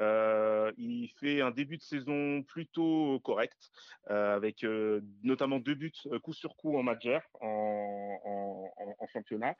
Euh, 0.00 0.72
il 0.76 1.08
fait 1.20 1.40
un 1.40 1.50
début 1.50 1.76
de 1.76 1.82
saison 1.82 2.42
plutôt 2.42 3.20
correct, 3.20 3.70
euh, 4.10 4.34
avec 4.34 4.64
euh, 4.64 5.00
notamment 5.22 5.60
deux 5.60 5.74
buts 5.74 5.92
coup 6.22 6.32
sur 6.32 6.56
coup 6.56 6.76
en 6.76 6.86
en, 6.86 8.72
en, 8.98 9.06
championnat. 9.12 9.54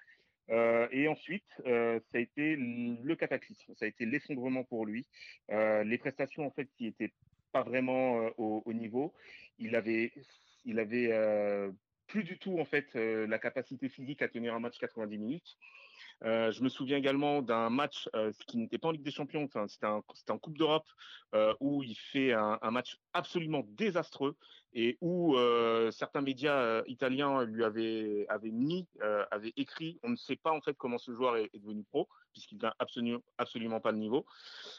et 0.90 1.06
ensuite, 1.08 1.46
ça 1.64 2.00
a 2.14 2.18
été 2.18 2.56
le 2.56 3.14
cataclysme, 3.14 3.74
ça 3.76 3.84
a 3.84 3.88
été 3.88 4.06
l'effondrement 4.06 4.64
pour 4.64 4.86
lui. 4.86 5.06
les 5.48 5.98
prestations 5.98 6.46
en 6.46 6.50
fait 6.50 6.68
qui 6.76 6.86
étaient 6.86 7.12
pas 7.54 7.62
vraiment 7.62 8.30
au, 8.36 8.62
au, 8.66 8.72
niveau. 8.72 9.14
Il 9.60 9.76
avait, 9.76 10.12
il 10.64 10.80
avait 10.80 11.08
plus 12.08 12.24
du 12.24 12.36
tout 12.36 12.58
en 12.58 12.64
fait 12.64 12.94
la 12.94 13.38
capacité 13.38 13.88
physique 13.88 14.22
à 14.22 14.28
tenir 14.28 14.54
un 14.54 14.60
match 14.60 14.78
90 14.78 15.18
minutes. 15.18 15.56
Euh, 16.24 16.50
je 16.52 16.62
me 16.62 16.68
souviens 16.68 16.96
également 16.96 17.42
d'un 17.42 17.70
match 17.70 18.08
euh, 18.14 18.32
qui 18.46 18.56
n'était 18.56 18.78
pas 18.78 18.88
en 18.88 18.92
Ligue 18.92 19.02
des 19.02 19.10
Champions, 19.10 19.48
c'était 19.66 19.86
en 19.86 20.38
Coupe 20.38 20.56
d'Europe, 20.56 20.88
euh, 21.34 21.54
où 21.60 21.82
il 21.82 21.94
fait 21.94 22.32
un, 22.32 22.58
match 22.70 22.98
absolument 23.12 23.62
désastreux 23.68 24.36
et 24.72 24.98
où 25.00 25.36
certains 25.92 26.20
médias 26.20 26.82
italiens 26.86 27.44
lui 27.44 27.62
avaient, 27.62 28.26
mis, 28.44 28.88
avaient 29.30 29.52
écrit, 29.56 30.00
on 30.02 30.10
ne 30.10 30.16
sait 30.16 30.36
pas 30.36 30.50
en 30.50 30.60
fait 30.60 30.74
comment 30.74 30.98
ce 30.98 31.12
joueur 31.12 31.36
est, 31.36 31.50
devenu 31.54 31.84
pro, 31.84 32.08
puisqu'il 32.32 32.58
n'a 32.58 32.74
absolument, 32.80 33.20
absolument 33.38 33.80
pas 33.80 33.92
le 33.92 33.98
niveau. 33.98 34.26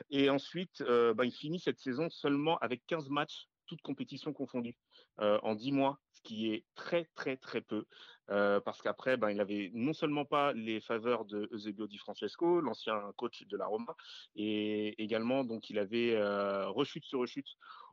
Et 0.10 0.30
ensuite, 0.30 0.84
bah, 0.84 1.24
il 1.24 1.32
finit 1.32 1.60
cette 1.60 1.80
saison 1.80 2.10
seulement 2.10 2.58
avec 2.58 2.86
15 2.88 3.10
matchs 3.10 3.48
toutes 3.68 3.82
compétitions 3.82 4.34
confondues 4.34 4.78
en 5.18 5.56
10 5.56 5.72
mois, 5.72 6.00
ce 6.12 6.22
qui 6.22 6.52
est 6.52 6.66
très 6.76 7.06
très 7.16 7.38
très 7.38 7.62
peu. 7.62 7.86
Euh, 8.32 8.60
parce 8.60 8.82
qu'après, 8.82 9.18
ben, 9.18 9.30
il 9.30 9.40
avait 9.40 9.72
non 9.74 9.94
seulement 9.94 10.26
pas 10.26 10.52
les 10.54 10.82
faveurs 10.82 11.26
de 11.26 11.48
Eusebio 11.52 11.86
Di 11.86 11.98
Francesco, 11.98 12.60
l'ancien 12.60 13.12
coach 13.18 13.44
de 13.44 13.56
la 13.56 13.68
Roma, 13.68 13.96
et 14.36 15.02
également 15.02 15.44
donc 15.44 15.70
il 15.70 15.78
avait 15.78 16.16
euh, 16.16 16.68
rechute 16.70 17.06
sur 17.06 17.20
rechute 17.20 17.48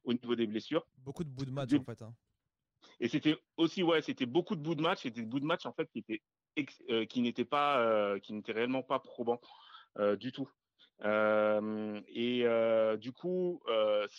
au 0.05 0.15
niveau 0.15 0.35
des 0.35 0.47
blessures. 0.47 0.87
Beaucoup 0.99 1.25
de 1.25 1.29
bouts 1.29 1.45
de 1.45 1.51
match 1.51 1.75
en 1.75 1.85
fait. 1.85 2.01
Hein. 2.01 2.15
Et 2.99 3.09
c'était 3.09 3.37
aussi 3.59 3.83
ouais, 3.83 4.01
c'était 4.01 4.27
beaucoup 4.27 4.57
de 4.57 4.63
bouts 4.63 4.75
de 4.75 4.83
match, 4.83 5.03
c'était 5.03 5.21
des 5.21 5.27
bouts 5.27 5.41
de 5.41 5.45
match 5.45 5.67
en 5.67 5.73
fait 5.73 5.91
qui 5.91 5.99
étaient 5.99 6.23
euh, 6.89 7.05
qui 7.05 7.21
n'étaient 7.21 7.45
pas 7.45 8.19
qui 8.21 8.33
n'étaient 8.33 8.53
réellement 8.53 8.83
pas 8.83 9.01
probants 9.01 9.41
du 10.19 10.33
tout. 10.33 10.49
et 11.05 12.47
du 12.99 13.13
coup, 13.13 13.61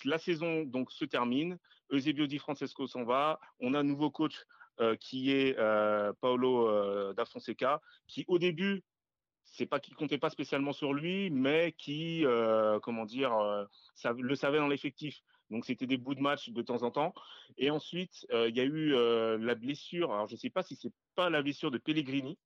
la 0.06 0.20
saison 0.20 0.64
donc 0.64 0.92
se 0.92 1.06
termine. 1.06 1.58
Eusebio 1.92 2.28
Di 2.28 2.38
Francesco 2.38 2.86
s'en 2.88 3.04
va. 3.04 3.40
On 3.60 3.74
a 3.74 3.80
un 3.80 3.84
nouveau 3.84 4.12
coach 4.12 4.46
qui 5.00 5.32
est 5.32 5.58
euh, 5.58 6.14
Paolo 6.22 6.68
euh, 6.68 7.14
da 7.14 7.26
Fonseca, 7.26 7.82
qui 8.08 8.26
au 8.28 8.40
début, 8.40 8.84
c'est 9.44 9.66
pas 9.66 9.80
qu'il 9.80 9.96
comptait 9.96 10.18
pas 10.18 10.30
spécialement 10.30 10.74
sur 10.74 10.94
lui, 10.94 11.30
mais 11.30 11.74
qui, 11.78 12.26
comment 12.82 13.06
dire, 13.06 13.38
le 14.18 14.36
savait 14.36 14.58
dans 14.58 14.68
l'effectif. 14.68 15.22
Donc 15.52 15.66
c'était 15.66 15.86
des 15.86 15.98
bouts 15.98 16.16
de 16.16 16.22
match 16.22 16.50
de 16.50 16.62
temps 16.64 16.82
en 16.82 16.90
temps. 16.90 17.14
Et 17.58 17.70
ensuite, 17.70 18.26
il 18.32 18.56
y 18.56 18.60
a 18.60 18.64
eu 18.64 18.94
la 19.38 19.54
blessure. 19.54 20.12
Alors 20.12 20.28
je 20.28 20.36
sais 20.38 20.50
pas 20.50 20.64
si 20.64 20.76
c'est 20.76 20.94
pas 21.14 21.30
la 21.30 21.44
blessure 21.44 21.70
de 21.70 21.78
Pellegrini, 21.78 22.40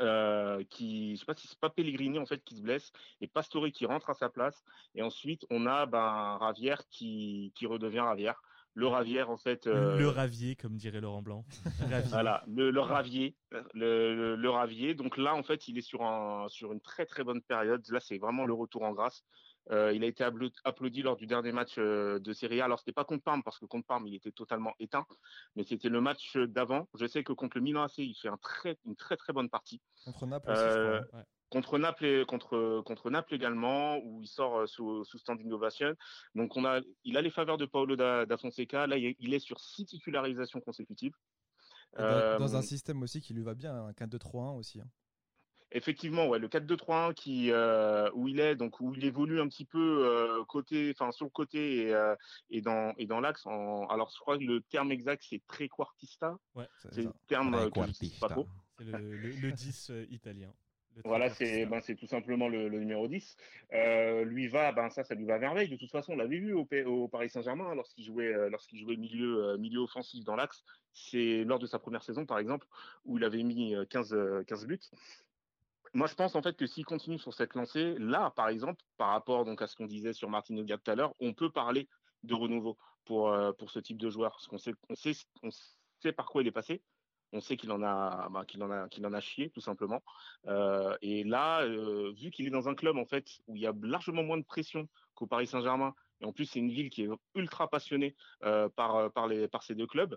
euh, 0.00 0.64
qui, 0.70 1.14
je 1.14 1.20
sais 1.20 1.24
pas 1.24 1.36
si 1.36 1.46
c'est 1.46 1.58
pas 1.60 1.70
Pellegrini 1.70 2.18
en 2.18 2.26
fait 2.26 2.42
qui 2.42 2.56
se 2.56 2.62
blesse 2.62 2.90
et 3.20 3.28
Pastore 3.28 3.68
qui 3.72 3.86
rentre 3.86 4.10
à 4.10 4.14
sa 4.14 4.28
place 4.28 4.64
et 4.96 5.02
ensuite 5.02 5.46
on 5.50 5.66
a 5.66 5.86
ben 5.86 6.36
Ravière 6.38 6.84
qui, 6.88 7.52
qui 7.54 7.66
redevient 7.66 8.00
Ravière 8.00 8.42
le 8.74 8.86
Ravière 8.88 9.30
en 9.30 9.36
fait. 9.36 9.66
Euh, 9.66 9.96
le 9.96 10.08
Ravier, 10.08 10.56
comme 10.56 10.76
dirait 10.76 11.00
Laurent 11.00 11.22
Blanc. 11.22 11.44
voilà, 12.10 12.44
le, 12.48 12.70
le 12.70 12.80
Ravier, 12.80 13.36
le, 13.72 14.36
le, 14.36 14.50
Ravier. 14.50 14.94
Donc 14.94 15.16
là, 15.16 15.34
en 15.34 15.42
fait, 15.42 15.68
il 15.68 15.78
est 15.78 15.82
sur 15.82 16.02
un 16.02 16.48
sur 16.48 16.72
une 16.72 16.80
très 16.80 17.06
très 17.06 17.24
bonne 17.24 17.40
période. 17.40 17.82
Là, 17.88 18.00
c'est 18.00 18.18
vraiment 18.18 18.44
le 18.44 18.52
retour 18.52 18.82
en 18.82 18.92
grâce. 18.92 19.24
Euh, 19.70 19.94
il 19.94 20.04
a 20.04 20.06
été 20.06 20.22
applaudi 20.64 21.00
lors 21.00 21.16
du 21.16 21.26
dernier 21.26 21.52
match 21.52 21.76
euh, 21.78 22.18
de 22.18 22.32
Serie 22.34 22.60
A. 22.60 22.66
Alors, 22.66 22.78
c'était 22.78 22.92
pas 22.92 23.04
contre 23.04 23.24
Parme, 23.24 23.42
parce 23.42 23.58
que 23.58 23.64
contre 23.64 23.86
Parme, 23.86 24.06
il 24.06 24.14
était 24.14 24.32
totalement 24.32 24.74
éteint. 24.78 25.06
Mais 25.56 25.64
c'était 25.64 25.88
le 25.88 26.02
match 26.02 26.36
d'avant. 26.36 26.86
Je 26.94 27.06
sais 27.06 27.24
que 27.24 27.32
contre 27.32 27.56
le 27.56 27.62
Milan 27.62 27.84
AC, 27.84 27.98
il 27.98 28.14
fait 28.14 28.28
un 28.28 28.36
très, 28.36 28.76
une 28.84 28.94
très, 28.94 29.16
très 29.16 29.32
bonne 29.32 29.48
partie. 29.48 29.80
Contre 30.04 30.26
Naples 30.26 30.50
aussi, 30.50 30.60
je 30.60 30.98
crois. 30.98 31.18
Ouais 31.18 31.24
contre 31.54 31.78
Naples 31.78 32.26
contre 32.26 32.82
contre 32.84 33.10
Naples 33.10 33.32
également 33.32 33.98
où 33.98 34.20
il 34.20 34.26
sort 34.26 34.58
euh, 34.58 34.66
sous, 34.66 35.04
sous 35.04 35.18
standing 35.18 35.52
ovation. 35.52 35.94
Donc 36.34 36.56
on 36.56 36.64
a 36.64 36.80
il 37.04 37.16
a 37.16 37.22
les 37.22 37.30
faveurs 37.30 37.58
de 37.58 37.64
Paolo 37.64 37.94
da, 37.94 38.26
Fonseca. 38.36 38.88
Là 38.88 38.96
il 38.98 39.34
est 39.34 39.38
sur 39.38 39.60
six 39.60 39.86
titularisations 39.86 40.60
consécutives. 40.60 41.14
Dans, 41.96 42.56
un 42.56 42.58
euh, 42.58 42.62
système 42.62 43.00
aussi 43.04 43.20
qui 43.20 43.34
lui 43.34 43.44
va 43.44 43.54
bien, 43.54 43.72
un 43.72 43.92
4-2-3-1 43.92 44.58
aussi. 44.58 44.80
Hein. 44.80 44.88
Effectivement, 45.70 46.26
ouais, 46.26 46.40
le 46.40 46.48
4-2-3-1 46.48 47.14
qui 47.14 47.52
euh, 47.52 48.10
où 48.14 48.26
il 48.26 48.40
est, 48.40 48.56
donc 48.56 48.80
où 48.80 48.92
il 48.92 49.04
évolue 49.04 49.40
un 49.40 49.46
petit 49.46 49.64
peu 49.64 50.44
côté, 50.48 50.92
enfin 50.92 51.12
sur 51.12 51.24
le 51.24 51.30
côté 51.30 51.86
et, 51.86 52.14
et 52.50 52.62
dans 52.62 52.94
et 52.98 53.06
dans 53.06 53.20
l'axe. 53.20 53.46
Alors 53.46 54.10
je 54.12 54.18
crois 54.18 54.38
que 54.38 54.42
le 54.42 54.60
terme 54.60 54.90
exact 54.90 55.22
c'est 55.28 55.40
trequartista. 55.46 56.36
Ouais, 56.56 56.68
c'est 56.90 57.02
le 57.02 57.12
terme 57.28 57.70
que 57.70 57.86
je 57.86 57.92
sais 57.92 58.18
pas 58.20 58.28
trop. 58.28 58.48
C'est 58.76 58.86
le, 58.86 59.16
le, 59.16 59.52
10 59.52 59.92
italien. 60.10 60.52
Voilà, 61.02 61.28
c'est 61.30 61.66
ben, 61.66 61.80
tout 61.80 62.06
simplement 62.06 62.48
le, 62.48 62.68
numéro 62.68 63.08
10. 63.08 63.36
Euh, 63.72 64.24
lui 64.24 64.48
va, 64.48 64.70
ben, 64.72 64.90
ça, 64.90 65.02
ça 65.02 65.14
lui 65.14 65.24
va 65.24 65.34
à 65.34 65.38
merveille. 65.38 65.68
De 65.68 65.76
toute 65.76 65.90
façon, 65.90 66.12
on 66.12 66.16
l'avait 66.16 66.38
vu 66.38 66.54
au, 66.54 66.66
au 66.86 67.08
Paris 67.08 67.28
Saint-Germain 67.28 67.74
lorsqu'il 67.74 68.04
jouait, 68.04 68.32
euh, 68.32 68.48
lorsqu'il 68.48 68.78
jouait 68.78 68.96
milieu, 68.96 69.44
euh, 69.44 69.58
milieu 69.58 69.80
offensif 69.80 70.24
dans 70.24 70.36
l'axe. 70.36 70.62
C'est 70.92 71.44
lors 71.44 71.58
de 71.58 71.66
sa 71.66 71.78
première 71.78 72.04
saison, 72.04 72.26
par 72.26 72.38
exemple, 72.38 72.68
où 73.04 73.18
il 73.18 73.24
avait 73.24 73.42
mis 73.42 73.74
15, 73.90 74.44
15 74.46 74.66
buts. 74.66 74.80
Moi, 75.92 76.06
je 76.06 76.14
pense 76.14 76.34
en 76.34 76.42
fait 76.42 76.56
que 76.56 76.66
s'il 76.66 76.84
continue 76.84 77.18
sur 77.18 77.34
cette 77.34 77.54
lancée, 77.54 77.96
là, 77.98 78.32
par 78.36 78.48
exemple, 78.48 78.82
par 78.96 79.10
rapport 79.10 79.44
donc 79.44 79.62
à 79.62 79.66
ce 79.66 79.76
qu'on 79.76 79.86
disait 79.86 80.12
sur 80.12 80.28
Martin 80.28 80.56
Odegaard 80.56 80.80
tout 80.82 80.90
à 80.90 80.94
l'heure, 80.94 81.14
on 81.20 81.32
peut 81.32 81.50
parler 81.50 81.88
de 82.22 82.34
renouveau 82.34 82.78
pour, 83.04 83.36
pour 83.58 83.70
ce 83.70 83.78
type 83.80 83.98
de 83.98 84.10
joueur. 84.10 84.32
Parce 84.32 84.46
qu'on 84.46 84.58
sait, 84.58 84.74
on 84.88 84.94
sait, 84.94 85.12
on 85.42 85.50
sait 85.50 86.12
par 86.12 86.26
quoi 86.26 86.42
il 86.42 86.48
est 86.48 86.52
passé 86.52 86.82
on 87.34 87.40
sait 87.40 87.56
qu'il 87.56 87.72
en 87.72 87.82
a, 87.82 88.28
bah, 88.30 88.44
qu'il 88.46 88.62
en 88.62 88.70
a, 88.70 88.88
qu'il 88.88 89.04
en 89.06 89.12
a 89.12 89.20
chié 89.20 89.50
tout 89.50 89.60
simplement. 89.60 90.02
Euh, 90.46 90.96
et 91.02 91.24
là, 91.24 91.62
euh, 91.62 92.12
vu 92.16 92.30
qu'il 92.30 92.46
est 92.46 92.50
dans 92.50 92.68
un 92.68 92.74
club 92.74 92.96
en 92.96 93.04
fait 93.04 93.26
où 93.48 93.56
il 93.56 93.62
y 93.62 93.66
a 93.66 93.72
largement 93.82 94.22
moins 94.22 94.38
de 94.38 94.44
pression 94.44 94.88
qu'au 95.14 95.26
Paris 95.26 95.48
Saint-Germain, 95.48 95.94
et 96.20 96.24
en 96.24 96.32
plus 96.32 96.46
c'est 96.46 96.60
une 96.60 96.70
ville 96.70 96.90
qui 96.90 97.02
est 97.02 97.08
ultra 97.34 97.68
passionnée 97.68 98.14
euh, 98.44 98.68
par 98.68 99.12
par 99.12 99.26
les 99.26 99.48
par 99.48 99.64
ces 99.64 99.74
deux 99.74 99.86
clubs. 99.86 100.16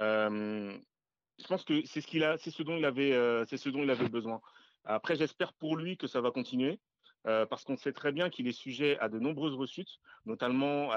je 0.00 1.46
pense 1.48 1.64
que 1.64 1.84
c'est 1.84 2.00
ce 2.00 2.06
qu'il 2.06 2.24
a, 2.24 2.38
c'est 2.38 2.50
ce 2.50 2.62
dont 2.62 2.76
il 2.76 2.84
avait, 2.84 3.12
c'est 3.46 3.58
ce 3.58 3.68
dont 3.68 3.82
il 3.82 3.90
avait 3.90 4.08
besoin. 4.08 4.40
Après, 4.86 5.16
j'espère 5.16 5.52
pour 5.52 5.76
lui 5.76 5.96
que 5.96 6.06
ça 6.06 6.20
va 6.20 6.30
continuer. 6.30 6.80
parce 7.24 7.64
qu'on 7.64 7.76
sait 7.76 7.92
très 7.92 8.12
bien 8.12 8.30
qu'il 8.30 8.46
est 8.46 8.52
sujet 8.52 8.98
à 9.00 9.08
de 9.08 9.18
nombreuses 9.18 9.54
rechutes, 9.54 9.98
notamment 10.24 10.88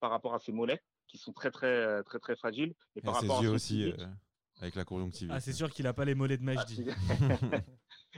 par 0.00 0.10
rapport 0.10 0.34
à 0.34 0.38
ses 0.38 0.52
mollets 0.52 0.82
qui 1.06 1.18
sont 1.18 1.32
très 1.32 1.50
très 1.50 2.02
très 2.02 2.18
très 2.18 2.36
fragiles 2.36 2.74
et, 2.96 3.00
par 3.00 3.14
rapport 3.14 3.44
à 3.44 3.48
aussi. 3.48 3.94
Avec 4.60 4.74
la 4.74 4.84
conjonctivite. 4.84 5.32
Ah, 5.34 5.40
c'est 5.40 5.52
sûr 5.52 5.70
qu'il 5.70 5.84
n'a 5.84 5.92
pas 5.92 6.04
les 6.04 6.14
mollets 6.14 6.38
de 6.38 6.42
Majdi. 6.42 6.86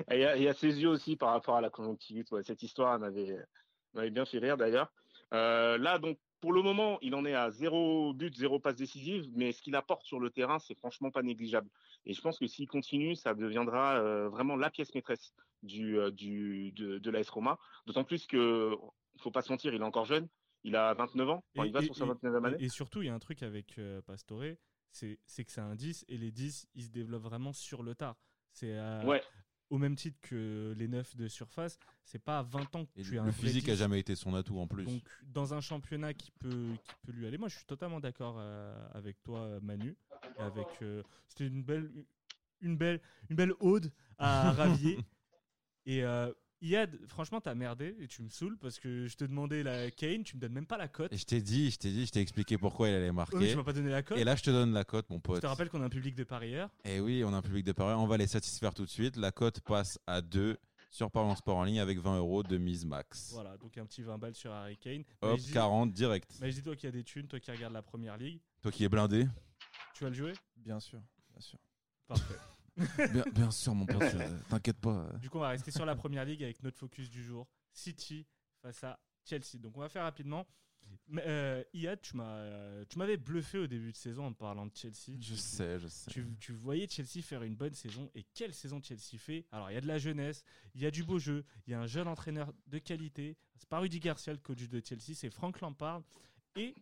Ah, 0.06 0.14
il, 0.14 0.42
y 0.42 0.48
a, 0.48 0.54
ses 0.54 0.80
yeux 0.80 0.88
aussi 0.88 1.16
par 1.16 1.30
rapport 1.30 1.56
à 1.56 1.60
la 1.60 1.70
conjonctivite. 1.70 2.28
cette 2.42 2.62
histoire 2.62 2.98
m'avait 2.98 4.10
bien 4.10 4.24
fait 4.24 4.38
rire 4.38 4.56
d'ailleurs. 4.56 4.92
Euh, 5.34 5.78
là, 5.78 5.98
donc, 5.98 6.18
pour 6.40 6.52
le 6.52 6.62
moment, 6.62 6.98
il 7.02 7.14
en 7.14 7.24
est 7.24 7.34
à 7.34 7.50
zéro 7.50 8.14
but, 8.14 8.34
zéro 8.36 8.60
passe 8.60 8.76
décisive, 8.76 9.26
mais 9.34 9.50
ce 9.50 9.60
qu'il 9.60 9.74
apporte 9.74 10.04
sur 10.04 10.20
le 10.20 10.30
terrain, 10.30 10.58
c'est 10.60 10.76
franchement 10.76 11.10
pas 11.10 11.22
négligeable. 11.22 11.68
Et 12.06 12.14
je 12.14 12.20
pense 12.20 12.38
que 12.38 12.46
s'il 12.46 12.68
continue, 12.68 13.16
ça 13.16 13.34
deviendra 13.34 13.96
euh, 13.96 14.28
vraiment 14.28 14.54
la 14.54 14.70
pièce 14.70 14.94
maîtresse 14.94 15.34
du, 15.64 15.98
euh, 15.98 16.12
du, 16.12 16.70
de, 16.72 16.98
de 16.98 17.10
l'AS 17.10 17.28
Roma. 17.28 17.58
D'autant 17.86 18.04
plus 18.04 18.26
que, 18.26 18.76
faut 19.18 19.32
pas 19.32 19.42
se 19.42 19.50
mentir, 19.50 19.74
il 19.74 19.80
est 19.80 19.84
encore 19.84 20.04
jeune. 20.04 20.28
Il 20.62 20.76
a 20.76 20.94
29 20.94 21.30
ans. 21.30 21.44
il 21.56 21.72
va 21.72 21.82
sur 21.82 21.96
sa 21.96 22.04
29e 22.04 22.46
année. 22.46 22.56
Et 22.60 22.68
surtout, 22.68 23.02
il 23.02 23.06
y 23.06 23.08
a 23.08 23.14
un 23.14 23.18
truc 23.18 23.42
avec 23.42 23.80
Pastore 24.06 24.44
c'est 24.92 25.44
que 25.44 25.52
c'est 25.52 25.60
un 25.60 25.74
10 25.74 26.04
et 26.08 26.16
les 26.18 26.30
10 26.30 26.68
ils 26.74 26.84
se 26.84 26.90
développent 26.90 27.22
vraiment 27.22 27.52
sur 27.52 27.82
le 27.82 27.94
tard. 27.94 28.16
C'est 28.52 28.76
euh, 28.76 29.20
au 29.70 29.78
même 29.78 29.96
titre 29.96 30.18
que 30.22 30.74
les 30.76 30.88
9 30.88 31.16
de 31.16 31.28
surface, 31.28 31.78
c'est 32.04 32.18
pas 32.18 32.38
à 32.38 32.42
20 32.42 32.76
ans 32.76 32.86
que 32.86 33.00
tu 33.02 33.14
es 33.14 33.18
un 33.18 33.26
Le 33.26 33.32
physique 33.32 33.68
a 33.68 33.74
jamais 33.74 34.00
été 34.00 34.14
son 34.14 34.34
atout 34.34 34.58
en 34.58 34.66
plus. 34.66 34.84
Donc 34.84 35.02
dans 35.22 35.54
un 35.54 35.60
championnat 35.60 36.14
qui 36.14 36.30
peut 36.32 36.74
qui 36.84 36.94
peut 37.02 37.12
lui 37.12 37.26
aller, 37.26 37.38
moi 37.38 37.48
je 37.48 37.56
suis 37.56 37.66
totalement 37.66 38.00
d'accord 38.00 38.36
euh, 38.38 38.88
avec 38.94 39.22
toi 39.22 39.60
Manu 39.60 39.96
avec 40.38 40.66
euh, 40.82 41.02
c'était 41.28 41.46
une 41.46 41.62
belle 41.62 41.90
une 42.60 42.76
belle 42.76 43.00
une 43.30 43.36
belle 43.36 43.52
ode 43.60 43.92
à 44.18 44.52
Ravier 44.52 44.98
et 45.86 46.02
Yad, 46.60 46.98
franchement, 47.06 47.40
t'as 47.40 47.54
merdé 47.54 47.94
et 48.00 48.08
tu 48.08 48.22
me 48.22 48.28
saoules 48.28 48.58
parce 48.58 48.80
que 48.80 49.06
je 49.06 49.16
te 49.16 49.24
demandais 49.24 49.62
la 49.62 49.90
Kane, 49.92 50.24
tu 50.24 50.34
me 50.34 50.40
donnes 50.40 50.52
même 50.52 50.66
pas 50.66 50.76
la 50.76 50.88
cote. 50.88 51.12
Et 51.12 51.16
je 51.16 51.24
t'ai 51.24 51.40
dit, 51.40 51.70
je 51.70 51.78
t'ai 51.78 51.90
dit, 51.90 52.04
je 52.06 52.10
t'ai 52.10 52.20
expliqué 52.20 52.58
pourquoi 52.58 52.88
il 52.88 52.94
allait 52.94 53.12
marquer. 53.12 53.50
tu 53.50 53.56
m'as 53.56 53.62
pas 53.62 53.72
donné 53.72 53.90
la 53.90 54.02
cote. 54.02 54.18
Et 54.18 54.24
là, 54.24 54.34
je 54.34 54.42
te 54.42 54.50
donne 54.50 54.72
la 54.72 54.84
cote, 54.84 55.08
mon 55.08 55.20
pote. 55.20 55.36
Je 55.36 55.42
te 55.42 55.46
rappelle 55.46 55.68
qu'on 55.68 55.82
a 55.82 55.84
un 55.84 55.90
public 55.90 56.16
de 56.16 56.24
parieurs. 56.24 56.70
Et 56.84 56.96
eh 56.96 57.00
oui, 57.00 57.22
on 57.24 57.32
a 57.32 57.36
un 57.36 57.42
public 57.42 57.64
de 57.64 57.72
parieurs. 57.72 58.00
On 58.00 58.06
va 58.06 58.16
les 58.16 58.26
satisfaire 58.26 58.74
tout 58.74 58.84
de 58.84 58.90
suite. 58.90 59.16
La 59.16 59.30
cote 59.30 59.60
passe 59.60 60.00
à 60.06 60.20
2 60.20 60.58
sur 60.90 61.10
Parlons 61.10 61.36
Sport 61.36 61.58
en 61.58 61.64
ligne 61.64 61.80
avec 61.80 61.98
20 61.98 62.18
euros 62.18 62.42
de 62.42 62.56
mise 62.56 62.84
max. 62.84 63.30
Voilà, 63.32 63.56
donc 63.56 63.78
un 63.78 63.86
petit 63.86 64.02
20 64.02 64.18
balles 64.18 64.34
sur 64.34 64.52
Harry 64.52 64.76
Kane. 64.76 65.04
Hop, 65.22 65.38
40 65.52 65.92
direct. 65.92 66.30
Mais 66.40 66.50
dis-toi 66.50 66.74
qu'il 66.74 66.86
y 66.86 66.88
a 66.88 66.92
des 66.92 67.04
thunes, 67.04 67.28
toi 67.28 67.38
qui 67.38 67.50
regardes 67.50 67.74
la 67.74 67.82
première 67.82 68.16
ligue. 68.16 68.40
Toi 68.62 68.72
qui 68.72 68.84
es 68.84 68.88
blindé. 68.88 69.26
Tu 69.94 70.04
vas 70.04 70.10
le 70.10 70.16
jouer? 70.16 70.32
Bien 70.56 70.80
sûr. 70.80 71.00
Bien 71.30 71.40
sûr. 71.40 71.58
Parfait. 72.08 72.34
bien, 73.12 73.24
bien, 73.32 73.50
sûr, 73.50 73.74
mon 73.74 73.86
pote, 73.86 74.16
t'inquiète 74.48 74.78
pas. 74.78 75.10
Du 75.20 75.30
coup, 75.30 75.38
on 75.38 75.42
va 75.42 75.48
rester 75.50 75.70
sur 75.70 75.84
la 75.84 75.96
première 75.96 76.24
ligue 76.24 76.42
avec 76.42 76.62
notre 76.62 76.78
focus 76.78 77.10
du 77.10 77.22
jour 77.22 77.46
City 77.72 78.26
face 78.62 78.84
à 78.84 78.98
Chelsea. 79.24 79.58
Donc, 79.60 79.76
on 79.76 79.80
va 79.80 79.88
faire 79.88 80.04
rapidement. 80.04 80.46
Mais, 81.06 81.22
euh, 81.26 81.64
Iad, 81.72 82.00
tu 82.00 82.16
m'avais 82.16 83.16
bluffé 83.16 83.58
au 83.58 83.66
début 83.66 83.92
de 83.92 83.96
saison 83.96 84.26
en 84.26 84.32
parlant 84.32 84.66
de 84.66 84.72
Chelsea. 84.74 85.16
Je 85.20 85.34
sais, 85.34 85.78
je 85.78 85.88
sais. 85.88 86.10
Tu, 86.40 86.52
voyais 86.52 86.86
Chelsea 86.86 87.22
faire 87.22 87.42
une 87.42 87.56
bonne 87.56 87.74
saison. 87.74 88.10
Et 88.14 88.24
quelle 88.34 88.54
saison 88.54 88.80
Chelsea 88.82 89.18
fait? 89.18 89.46
Alors, 89.50 89.70
il 89.70 89.74
y 89.74 89.76
a 89.76 89.80
de 89.80 89.86
la 89.86 89.98
jeunesse, 89.98 90.44
il 90.74 90.82
y 90.82 90.86
a 90.86 90.90
du 90.90 91.04
beau 91.04 91.18
jeu, 91.18 91.44
il 91.66 91.72
y 91.72 91.74
a 91.74 91.80
un 91.80 91.86
jeune 91.86 92.08
entraîneur 92.08 92.52
de 92.66 92.78
qualité. 92.78 93.36
C'est 93.56 93.68
pas 93.68 93.78
Rudy 93.78 94.00
Garcia, 94.00 94.32
le 94.32 94.38
coach 94.38 94.68
de 94.68 94.82
Chelsea, 94.84 95.14
c'est 95.14 95.30
Frank 95.30 95.60
Lampard. 95.60 96.02
Et 96.56 96.74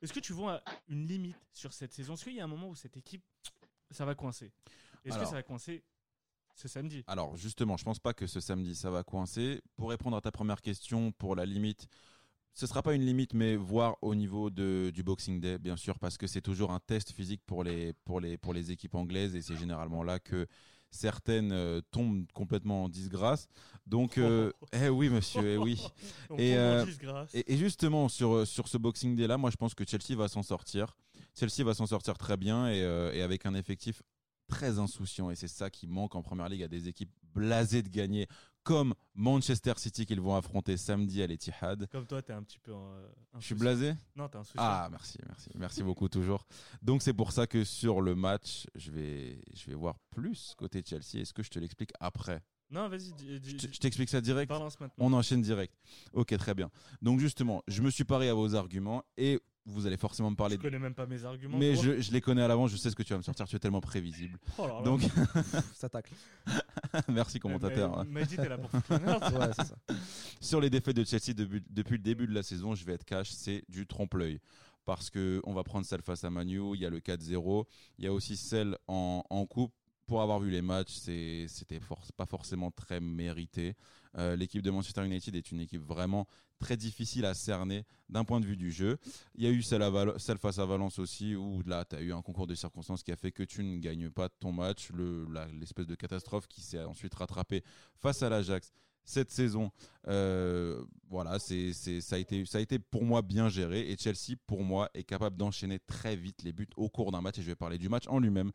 est-ce 0.00 0.12
que 0.12 0.20
tu 0.20 0.32
vois 0.32 0.62
une 0.88 1.06
limite 1.06 1.36
sur 1.52 1.72
cette 1.72 1.92
saison? 1.92 2.14
Est-ce 2.14 2.24
qu'il 2.24 2.34
y 2.34 2.40
a 2.40 2.44
un 2.44 2.48
moment 2.48 2.68
où 2.68 2.74
cette 2.74 2.96
équipe, 2.96 3.24
ça 3.90 4.04
va 4.04 4.14
coincer? 4.14 4.52
Est-ce 5.04 5.18
que 5.18 5.24
ça 5.24 5.32
va 5.32 5.42
coincer 5.42 5.84
ce 6.54 6.68
samedi? 6.68 7.02
Alors, 7.06 7.36
justement, 7.36 7.76
je 7.76 7.84
pense 7.84 7.98
pas 7.98 8.14
que 8.14 8.26
ce 8.26 8.40
samedi, 8.40 8.74
ça 8.74 8.90
va 8.90 9.02
coincer. 9.02 9.60
Pour 9.76 9.90
répondre 9.90 10.16
à 10.16 10.20
ta 10.20 10.30
première 10.30 10.62
question, 10.62 11.12
pour 11.12 11.34
la 11.34 11.44
limite, 11.44 11.88
ce 12.54 12.66
sera 12.66 12.82
pas 12.82 12.94
une 12.94 13.04
limite, 13.04 13.34
mais 13.34 13.56
voir 13.56 13.96
au 14.00 14.14
niveau 14.14 14.48
de, 14.48 14.90
du 14.94 15.02
Boxing 15.02 15.40
Day, 15.40 15.58
bien 15.58 15.76
sûr, 15.76 15.98
parce 15.98 16.16
que 16.16 16.28
c'est 16.28 16.40
toujours 16.40 16.70
un 16.70 16.78
test 16.78 17.10
physique 17.10 17.42
pour 17.44 17.64
les, 17.64 17.92
pour 18.04 18.20
les, 18.20 18.38
pour 18.38 18.54
les 18.54 18.70
équipes 18.70 18.94
anglaises 18.94 19.34
et 19.34 19.42
c'est 19.42 19.56
généralement 19.56 20.04
là 20.04 20.20
que 20.20 20.46
certaines 20.92 21.50
euh, 21.50 21.80
tombent 21.90 22.24
complètement 22.32 22.84
en 22.84 22.88
disgrâce. 22.88 23.48
Donc, 23.86 24.18
euh, 24.18 24.52
eh 24.72 24.88
oui, 24.88 25.08
monsieur, 25.08 25.54
eh 25.54 25.56
oui. 25.58 25.84
Euh, 26.30 26.86
et, 27.32 27.52
et, 27.54 27.56
justement, 27.56 28.08
sur, 28.08 28.46
sur 28.46 28.68
ce 28.68 28.78
Boxing 28.78 29.16
Day 29.16 29.26
là, 29.26 29.36
moi 29.36 29.50
je 29.50 29.56
pense 29.56 29.74
que 29.74 29.84
Chelsea 29.84 30.16
va 30.16 30.28
s'en 30.28 30.44
sortir. 30.44 30.96
Chelsea 31.34 31.64
va 31.64 31.74
s'en 31.74 31.86
sortir 31.86 32.16
très 32.16 32.36
bien 32.36 32.70
et, 32.70 32.78
et 32.78 33.22
avec 33.22 33.44
un 33.46 33.54
effectif 33.54 34.00
très 34.48 34.78
insouciant 34.78 35.30
et 35.30 35.34
c'est 35.34 35.48
ça 35.48 35.70
qui 35.70 35.86
manque 35.86 36.14
en 36.14 36.22
première 36.22 36.48
ligue 36.48 36.62
à 36.62 36.68
des 36.68 36.88
équipes 36.88 37.12
blasées 37.34 37.82
de 37.82 37.88
gagner 37.88 38.26
comme 38.62 38.94
Manchester 39.14 39.74
City 39.76 40.06
qu'ils 40.06 40.20
vont 40.22 40.34
affronter 40.34 40.78
samedi 40.78 41.22
à 41.22 41.26
l'Etihad. 41.26 41.86
Comme 41.90 42.06
toi, 42.06 42.22
tu 42.22 42.32
es 42.32 42.34
un 42.34 42.42
petit 42.42 42.58
peu. 42.58 42.72
Euh, 42.72 43.06
Je 43.38 43.44
suis 43.44 43.54
blasé? 43.54 43.92
Non, 44.16 44.26
tu 44.28 44.36
es 44.38 44.40
insouciant. 44.40 44.62
Ah, 44.62 44.88
merci, 44.90 45.18
merci. 45.26 45.50
Merci 45.54 45.82
beaucoup, 45.82 46.08
toujours. 46.08 46.46
Donc, 46.80 47.02
c'est 47.02 47.12
pour 47.12 47.32
ça 47.32 47.46
que 47.46 47.62
sur 47.62 48.00
le 48.00 48.14
match, 48.14 48.66
je 48.74 48.90
vais, 48.90 49.38
je 49.54 49.66
vais 49.66 49.74
voir 49.74 49.98
plus 50.08 50.54
côté 50.56 50.82
Chelsea. 50.82 51.20
Est-ce 51.20 51.34
que 51.34 51.42
je 51.42 51.50
te 51.50 51.58
l'explique 51.58 51.90
après? 52.00 52.40
Non, 52.70 52.88
vas-y. 52.88 53.12
Je 53.42 53.78
t'explique 53.78 54.08
ça 54.08 54.22
direct? 54.22 54.50
On 54.96 55.12
enchaîne 55.12 55.42
direct. 55.42 55.74
Ok, 56.14 56.34
très 56.38 56.54
bien. 56.54 56.70
Donc 57.02 57.20
justement, 57.20 57.62
je 57.68 57.82
me 57.82 57.90
suis 57.90 58.04
paré 58.04 58.30
à 58.30 58.34
vos 58.34 58.54
arguments 58.54 59.04
et 59.18 59.40
vous 59.66 59.86
allez 59.86 59.96
forcément 59.96 60.30
me 60.30 60.36
parler. 60.36 60.56
Je 60.56 60.60
connais 60.60 60.78
même 60.78 60.94
pas 60.94 61.06
mes 61.06 61.24
arguments. 61.24 61.56
Mais 61.56 61.74
je, 61.74 62.00
je, 62.00 62.12
les 62.12 62.20
connais 62.20 62.42
à 62.42 62.48
l'avance, 62.48 62.70
je 62.70 62.76
sais 62.76 62.90
ce 62.90 62.96
que 62.96 63.02
tu 63.02 63.12
vas 63.12 63.18
me 63.18 63.22
sortir, 63.22 63.46
tu 63.46 63.56
es 63.56 63.58
tellement 63.58 63.80
prévisible. 63.80 64.38
Oh 64.58 64.82
Donc, 64.84 65.00
ça 65.74 65.88
tacle. 65.88 66.12
Merci 67.08 67.38
commentateur. 67.40 68.04
Mais, 68.04 68.26
dit, 68.26 68.36
t'es 68.36 68.48
là 68.48 68.58
pour 68.58 68.70
ouais, 68.72 69.52
ça. 69.54 69.76
Sur 70.40 70.60
les 70.60 70.70
défaites 70.70 70.96
de 70.96 71.04
Chelsea 71.04 71.34
depuis, 71.34 71.62
depuis, 71.70 71.96
le 71.96 72.02
début 72.02 72.26
de 72.26 72.34
la 72.34 72.42
saison, 72.42 72.74
je 72.74 72.84
vais 72.84 72.94
être 72.94 73.04
cash, 73.04 73.30
c'est 73.30 73.64
du 73.68 73.86
trompe-l'œil. 73.86 74.40
Parce 74.84 75.08
qu'on 75.08 75.54
va 75.54 75.62
prendre 75.64 75.86
celle 75.86 76.02
face 76.02 76.24
à 76.24 76.30
Manu, 76.30 76.74
il 76.74 76.80
y 76.80 76.86
a 76.86 76.90
le 76.90 77.00
4-0, 77.00 77.64
il 77.98 78.04
y 78.04 78.08
a 78.08 78.12
aussi 78.12 78.36
celle 78.36 78.76
en, 78.86 79.24
en 79.30 79.46
coupe 79.46 79.72
pour 80.06 80.20
avoir 80.22 80.38
vu 80.40 80.50
les 80.50 80.62
matchs, 80.62 80.92
c'était 80.92 81.80
pas 82.16 82.26
forcément 82.26 82.70
très 82.70 83.00
mérité. 83.00 83.74
Euh, 84.16 84.36
l'équipe 84.36 84.62
de 84.62 84.70
Manchester 84.70 85.04
United 85.04 85.34
est 85.34 85.50
une 85.50 85.60
équipe 85.60 85.82
vraiment 85.82 86.26
très 86.58 86.76
difficile 86.76 87.24
à 87.24 87.34
cerner 87.34 87.84
d'un 88.08 88.24
point 88.24 88.40
de 88.40 88.46
vue 88.46 88.56
du 88.56 88.70
jeu. 88.70 88.98
Il 89.34 89.44
y 89.44 89.46
a 89.46 89.50
eu 89.50 89.62
celle, 89.62 89.82
face 90.38 90.58
à 90.58 90.66
Valence 90.66 90.98
aussi, 90.98 91.34
où 91.34 91.62
là, 91.66 91.84
tu 91.84 91.96
as 91.96 92.00
eu 92.00 92.12
un 92.12 92.22
concours 92.22 92.46
de 92.46 92.54
circonstances 92.54 93.02
qui 93.02 93.12
a 93.12 93.16
fait 93.16 93.32
que 93.32 93.42
tu 93.42 93.62
ne 93.62 93.78
gagnes 93.78 94.10
pas 94.10 94.28
ton 94.28 94.52
match. 94.52 94.90
L'espèce 95.52 95.86
de 95.86 95.94
catastrophe 95.94 96.46
qui 96.46 96.60
s'est 96.60 96.82
ensuite 96.82 97.14
rattrapée 97.14 97.62
face 97.96 98.22
à 98.22 98.28
l'Ajax 98.28 98.72
cette 99.04 99.30
saison, 99.30 99.70
euh, 100.08 100.82
voilà, 101.08 101.38
ça 101.38 102.16
a 102.16 102.60
été 102.60 102.78
pour 102.78 103.04
moi 103.04 103.22
bien 103.22 103.48
géré. 103.48 103.90
Et 103.90 103.96
Chelsea, 103.96 104.36
pour 104.46 104.64
moi, 104.64 104.90
est 104.94 105.04
capable 105.04 105.36
d'enchaîner 105.36 105.78
très 105.78 106.16
vite 106.16 106.42
les 106.42 106.52
buts 106.52 106.68
au 106.76 106.88
cours 106.88 107.12
d'un 107.12 107.20
match. 107.20 107.38
Et 107.38 107.42
je 107.42 107.46
vais 107.46 107.54
parler 107.54 107.78
du 107.78 107.88
match 107.88 108.04
en 108.08 108.18
lui-même 108.18 108.50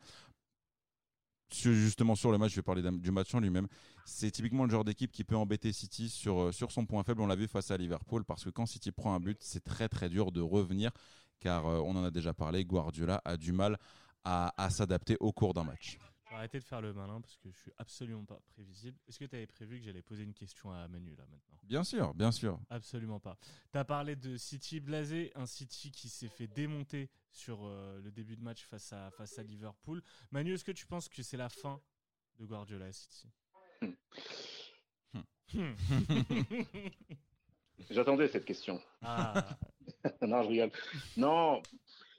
justement 1.52 2.14
sur 2.14 2.32
le 2.32 2.38
match, 2.38 2.50
je 2.52 2.56
vais 2.56 2.62
parler 2.62 2.82
du 2.82 3.10
match 3.10 3.34
en 3.34 3.40
lui-même. 3.40 3.66
C'est 4.04 4.30
typiquement 4.30 4.64
le 4.64 4.70
genre 4.70 4.84
d'équipe 4.84 5.12
qui 5.12 5.24
peut 5.24 5.36
embêter 5.36 5.72
City 5.72 6.08
sur, 6.08 6.40
euh, 6.40 6.52
sur 6.52 6.72
son 6.72 6.86
point 6.86 7.02
faible. 7.02 7.20
On 7.20 7.26
l'a 7.26 7.36
vu 7.36 7.48
face 7.48 7.70
à 7.70 7.76
Liverpool 7.76 8.24
parce 8.24 8.44
que 8.44 8.50
quand 8.50 8.66
City 8.66 8.92
prend 8.92 9.14
un 9.14 9.20
but, 9.20 9.38
c'est 9.40 9.62
très 9.62 9.88
très 9.88 10.08
dur 10.08 10.32
de 10.32 10.40
revenir 10.40 10.90
car 11.38 11.66
euh, 11.66 11.80
on 11.84 11.96
en 11.96 12.04
a 12.04 12.10
déjà 12.10 12.34
parlé. 12.34 12.64
Guardiola 12.64 13.20
a 13.24 13.36
du 13.36 13.52
mal 13.52 13.78
à 14.22 14.68
s'adapter 14.68 15.16
au 15.18 15.32
cours 15.32 15.54
d'un 15.54 15.64
match. 15.64 15.98
Arrêtez 16.32 16.60
de 16.60 16.64
faire 16.64 16.80
le 16.80 16.92
malin 16.92 17.20
parce 17.20 17.36
que 17.36 17.50
je 17.50 17.58
suis 17.58 17.72
absolument 17.76 18.24
pas 18.24 18.38
prévisible. 18.46 18.96
Est-ce 19.08 19.18
que 19.18 19.24
tu 19.24 19.34
avais 19.34 19.48
prévu 19.48 19.78
que 19.78 19.84
j'allais 19.84 20.02
poser 20.02 20.22
une 20.22 20.32
question 20.32 20.70
à 20.70 20.86
Manu 20.86 21.16
là 21.16 21.24
maintenant? 21.28 21.58
Bien 21.64 21.82
sûr, 21.82 22.14
bien 22.14 22.30
sûr. 22.30 22.60
Absolument 22.70 23.18
pas. 23.18 23.36
Tu 23.72 23.78
as 23.78 23.84
parlé 23.84 24.14
de 24.14 24.36
City 24.36 24.78
blasé, 24.78 25.32
un 25.34 25.46
City 25.46 25.90
qui 25.90 26.08
s'est 26.08 26.28
fait 26.28 26.46
démonter 26.46 27.10
sur 27.32 27.64
euh, 27.64 28.00
le 28.00 28.12
début 28.12 28.36
de 28.36 28.42
match 28.42 28.64
face 28.64 28.92
à, 28.92 29.10
face 29.10 29.40
à 29.40 29.42
Liverpool. 29.42 30.02
Manu, 30.30 30.54
est-ce 30.54 30.64
que 30.64 30.72
tu 30.72 30.86
penses 30.86 31.08
que 31.08 31.22
c'est 31.22 31.36
la 31.36 31.48
fin 31.48 31.80
de 32.38 32.46
Guardiola 32.46 32.92
City? 32.92 33.28
Hmm. 35.52 35.52
J'attendais 37.90 38.28
cette 38.28 38.44
question. 38.44 38.80
Ah. 39.02 39.58
non, 40.22 40.44
je 40.44 40.48
rigole. 40.48 40.70
Non, 41.16 41.60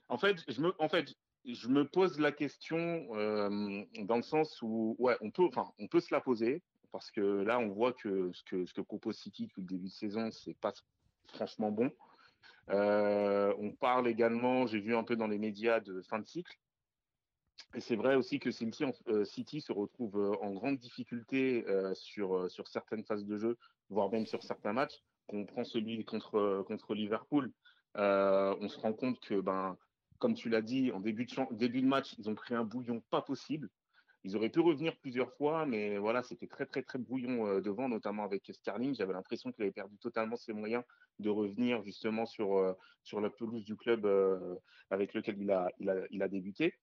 en 0.10 0.18
fait, 0.18 0.44
je 0.50 0.60
me, 0.60 0.74
en 0.82 0.90
fait, 0.90 1.16
je 1.46 1.68
me 1.68 1.86
pose 1.86 2.20
la 2.20 2.32
question 2.32 3.08
euh, 3.16 3.84
dans 4.04 4.18
le 4.18 4.22
sens 4.22 4.62
où, 4.62 4.96
ouais, 5.00 5.18
on 5.22 5.32
peut, 5.32 5.44
enfin, 5.44 5.72
on 5.80 5.88
peut 5.88 6.00
se 6.00 6.14
la 6.14 6.22
poser 6.22 6.62
parce 6.92 7.10
que 7.10 7.22
là, 7.22 7.60
on 7.60 7.70
voit 7.70 7.94
que 7.94 8.32
ce 8.34 8.44
que, 8.44 8.66
ce 8.66 8.74
que 8.74 8.82
propose 8.82 9.18
City 9.18 9.48
depuis 9.48 9.62
le 9.62 9.68
début 9.68 9.88
de 9.88 9.94
saison, 9.94 10.30
c'est 10.32 10.58
pas 10.60 10.74
franchement 11.28 11.72
bon. 11.72 11.90
Euh, 12.70 13.54
on 13.60 13.72
parle 13.72 14.08
également, 14.08 14.68
j'ai 14.68 14.80
vu 14.80 14.96
un 14.96 15.04
peu 15.04 15.16
dans 15.16 15.28
les 15.28 15.38
médias 15.38 15.80
de 15.80 16.02
fin 16.02 16.20
de 16.20 16.26
cycle. 16.26 16.58
Et 17.76 17.80
c'est 17.80 17.96
vrai 17.96 18.16
aussi 18.16 18.40
que 18.40 18.52
City, 18.52 18.84
euh, 19.08 19.24
City 19.24 19.62
se 19.62 19.72
retrouve 19.72 20.38
en 20.42 20.52
grande 20.52 20.78
difficulté 20.78 21.66
sur, 21.94 22.52
sur 22.52 22.68
certaines 22.68 23.04
phases 23.06 23.26
de 23.26 23.38
jeu, 23.38 23.58
voire 23.90 24.12
même 24.12 24.26
sur 24.26 24.44
certains 24.44 24.74
matchs. 24.74 25.00
Qu'on 25.28 25.46
prend 25.46 25.64
celui 25.64 26.04
contre, 26.04 26.64
contre 26.68 26.94
Liverpool, 26.94 27.52
on 27.96 28.68
se 28.68 28.80
rend 28.80 28.94
compte 28.94 29.20
que 29.22 29.40
ben, 29.40 29.78
comme 30.22 30.36
tu 30.36 30.50
l'as 30.50 30.62
dit, 30.62 30.92
en 30.92 31.00
début 31.00 31.26
de, 31.26 31.56
début 31.56 31.82
de 31.82 31.88
match, 31.88 32.14
ils 32.20 32.30
ont 32.30 32.36
pris 32.36 32.54
un 32.54 32.64
bouillon 32.64 33.02
pas 33.10 33.24
possible. 33.24 33.70
Ils 34.24 34.38
auraient 34.38 34.52
pu 34.52 34.60
revenir 34.60 34.96
plusieurs 34.98 35.34
fois, 35.34 35.66
mais 35.66 35.98
voilà, 35.98 36.22
c'était 36.22 36.46
très, 36.46 36.68
très, 36.68 36.84
très 36.84 37.00
brouillon 37.00 37.48
euh, 37.48 37.60
devant, 37.60 37.90
notamment 37.90 38.24
avec 38.24 38.44
Sterling. 38.54 38.94
J'avais 38.94 39.14
l'impression 39.14 39.52
qu'il 39.52 39.64
avait 39.64 39.72
perdu 39.72 39.98
totalement 39.98 40.36
ses 40.36 40.54
moyens 40.54 40.84
de 41.18 41.32
revenir 41.32 41.84
justement 41.84 42.28
sur, 42.28 42.56
euh, 42.56 42.74
sur 43.02 43.20
la 43.20 43.32
pelouse 43.32 43.66
du 43.66 43.76
club 43.76 44.06
euh, 44.06 44.56
avec 44.92 45.16
lequel 45.16 45.42
il 45.42 45.50
a, 45.50 45.68
il, 45.80 45.90
a, 45.90 45.96
il 46.12 46.22
a 46.22 46.28
débuté. 46.28 46.76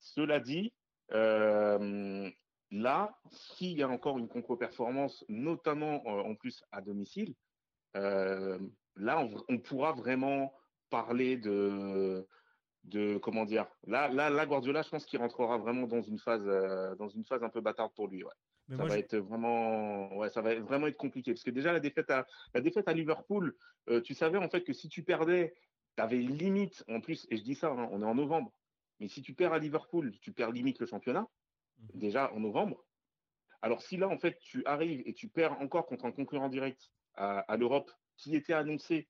Cela 0.00 0.40
dit, 0.40 0.72
là, 1.10 3.18
s'il 3.30 3.76
y 3.76 3.82
a 3.82 3.88
encore 3.88 4.16
une 4.16 4.28
contre-performance, 4.28 5.26
notamment 5.28 6.06
en 6.06 6.34
plus 6.36 6.64
à 6.72 6.80
domicile, 6.80 7.34
là, 7.94 9.18
on, 9.18 9.44
on, 9.48 9.58
pourra 9.58 9.92
vraiment 9.92 10.54
parler 10.88 11.36
de, 11.36 12.26
de 12.84 13.18
comment 13.18 13.44
dire 13.44 13.66
là 13.86 14.08
là 14.08 14.30
là 14.30 14.46
Guardiola 14.46 14.82
je 14.82 14.88
pense 14.88 15.04
qu'il 15.04 15.18
rentrera 15.18 15.58
vraiment 15.58 15.86
dans 15.86 16.02
une 16.02 16.18
phase 16.18 16.46
euh, 16.46 16.94
dans 16.96 17.08
une 17.08 17.24
phase 17.24 17.42
un 17.42 17.48
peu 17.48 17.60
bâtarde 17.60 17.92
pour 17.94 18.08
lui 18.08 18.24
ouais. 18.24 18.76
ça 18.76 18.84
va 18.84 18.98
être 18.98 19.16
vraiment 19.16 20.16
ouais 20.16 20.30
ça 20.30 20.40
va 20.42 20.54
vraiment 20.60 20.86
être 20.86 20.96
compliqué 20.96 21.32
parce 21.32 21.42
que 21.42 21.50
déjà 21.50 21.72
la 21.72 21.80
défaite 21.80 22.10
à 22.10 22.26
la 22.54 22.60
défaite 22.60 22.88
à 22.88 22.92
Liverpool 22.92 23.54
euh, 23.88 24.00
tu 24.00 24.14
savais 24.14 24.38
en 24.38 24.48
fait 24.48 24.62
que 24.62 24.72
si 24.72 24.88
tu 24.88 25.02
perdais 25.02 25.54
tu 25.96 26.02
avais 26.02 26.18
limite 26.18 26.84
en 26.88 27.00
plus 27.00 27.26
et 27.30 27.36
je 27.36 27.42
dis 27.42 27.54
ça 27.54 27.68
hein, 27.68 27.88
on 27.90 28.02
est 28.02 28.06
en 28.06 28.14
novembre 28.14 28.52
mais 29.00 29.08
si 29.08 29.22
tu 29.22 29.34
perds 29.34 29.52
à 29.52 29.58
Liverpool 29.58 30.12
tu 30.20 30.32
perds 30.32 30.52
limite 30.52 30.78
le 30.78 30.86
championnat 30.86 31.26
mhm. 31.78 32.00
déjà 32.00 32.32
en 32.32 32.40
novembre 32.40 32.84
alors 33.60 33.82
si 33.82 33.96
là 33.96 34.08
en 34.08 34.18
fait 34.18 34.38
tu 34.38 34.64
arrives 34.64 35.02
et 35.04 35.14
tu 35.14 35.28
perds 35.28 35.60
encore 35.60 35.86
contre 35.86 36.06
un 36.06 36.12
concurrent 36.12 36.48
direct 36.48 36.90
à, 37.14 37.56
l'Europe 37.56 37.90
qui 38.16 38.36
était 38.36 38.52
annoncé 38.52 39.08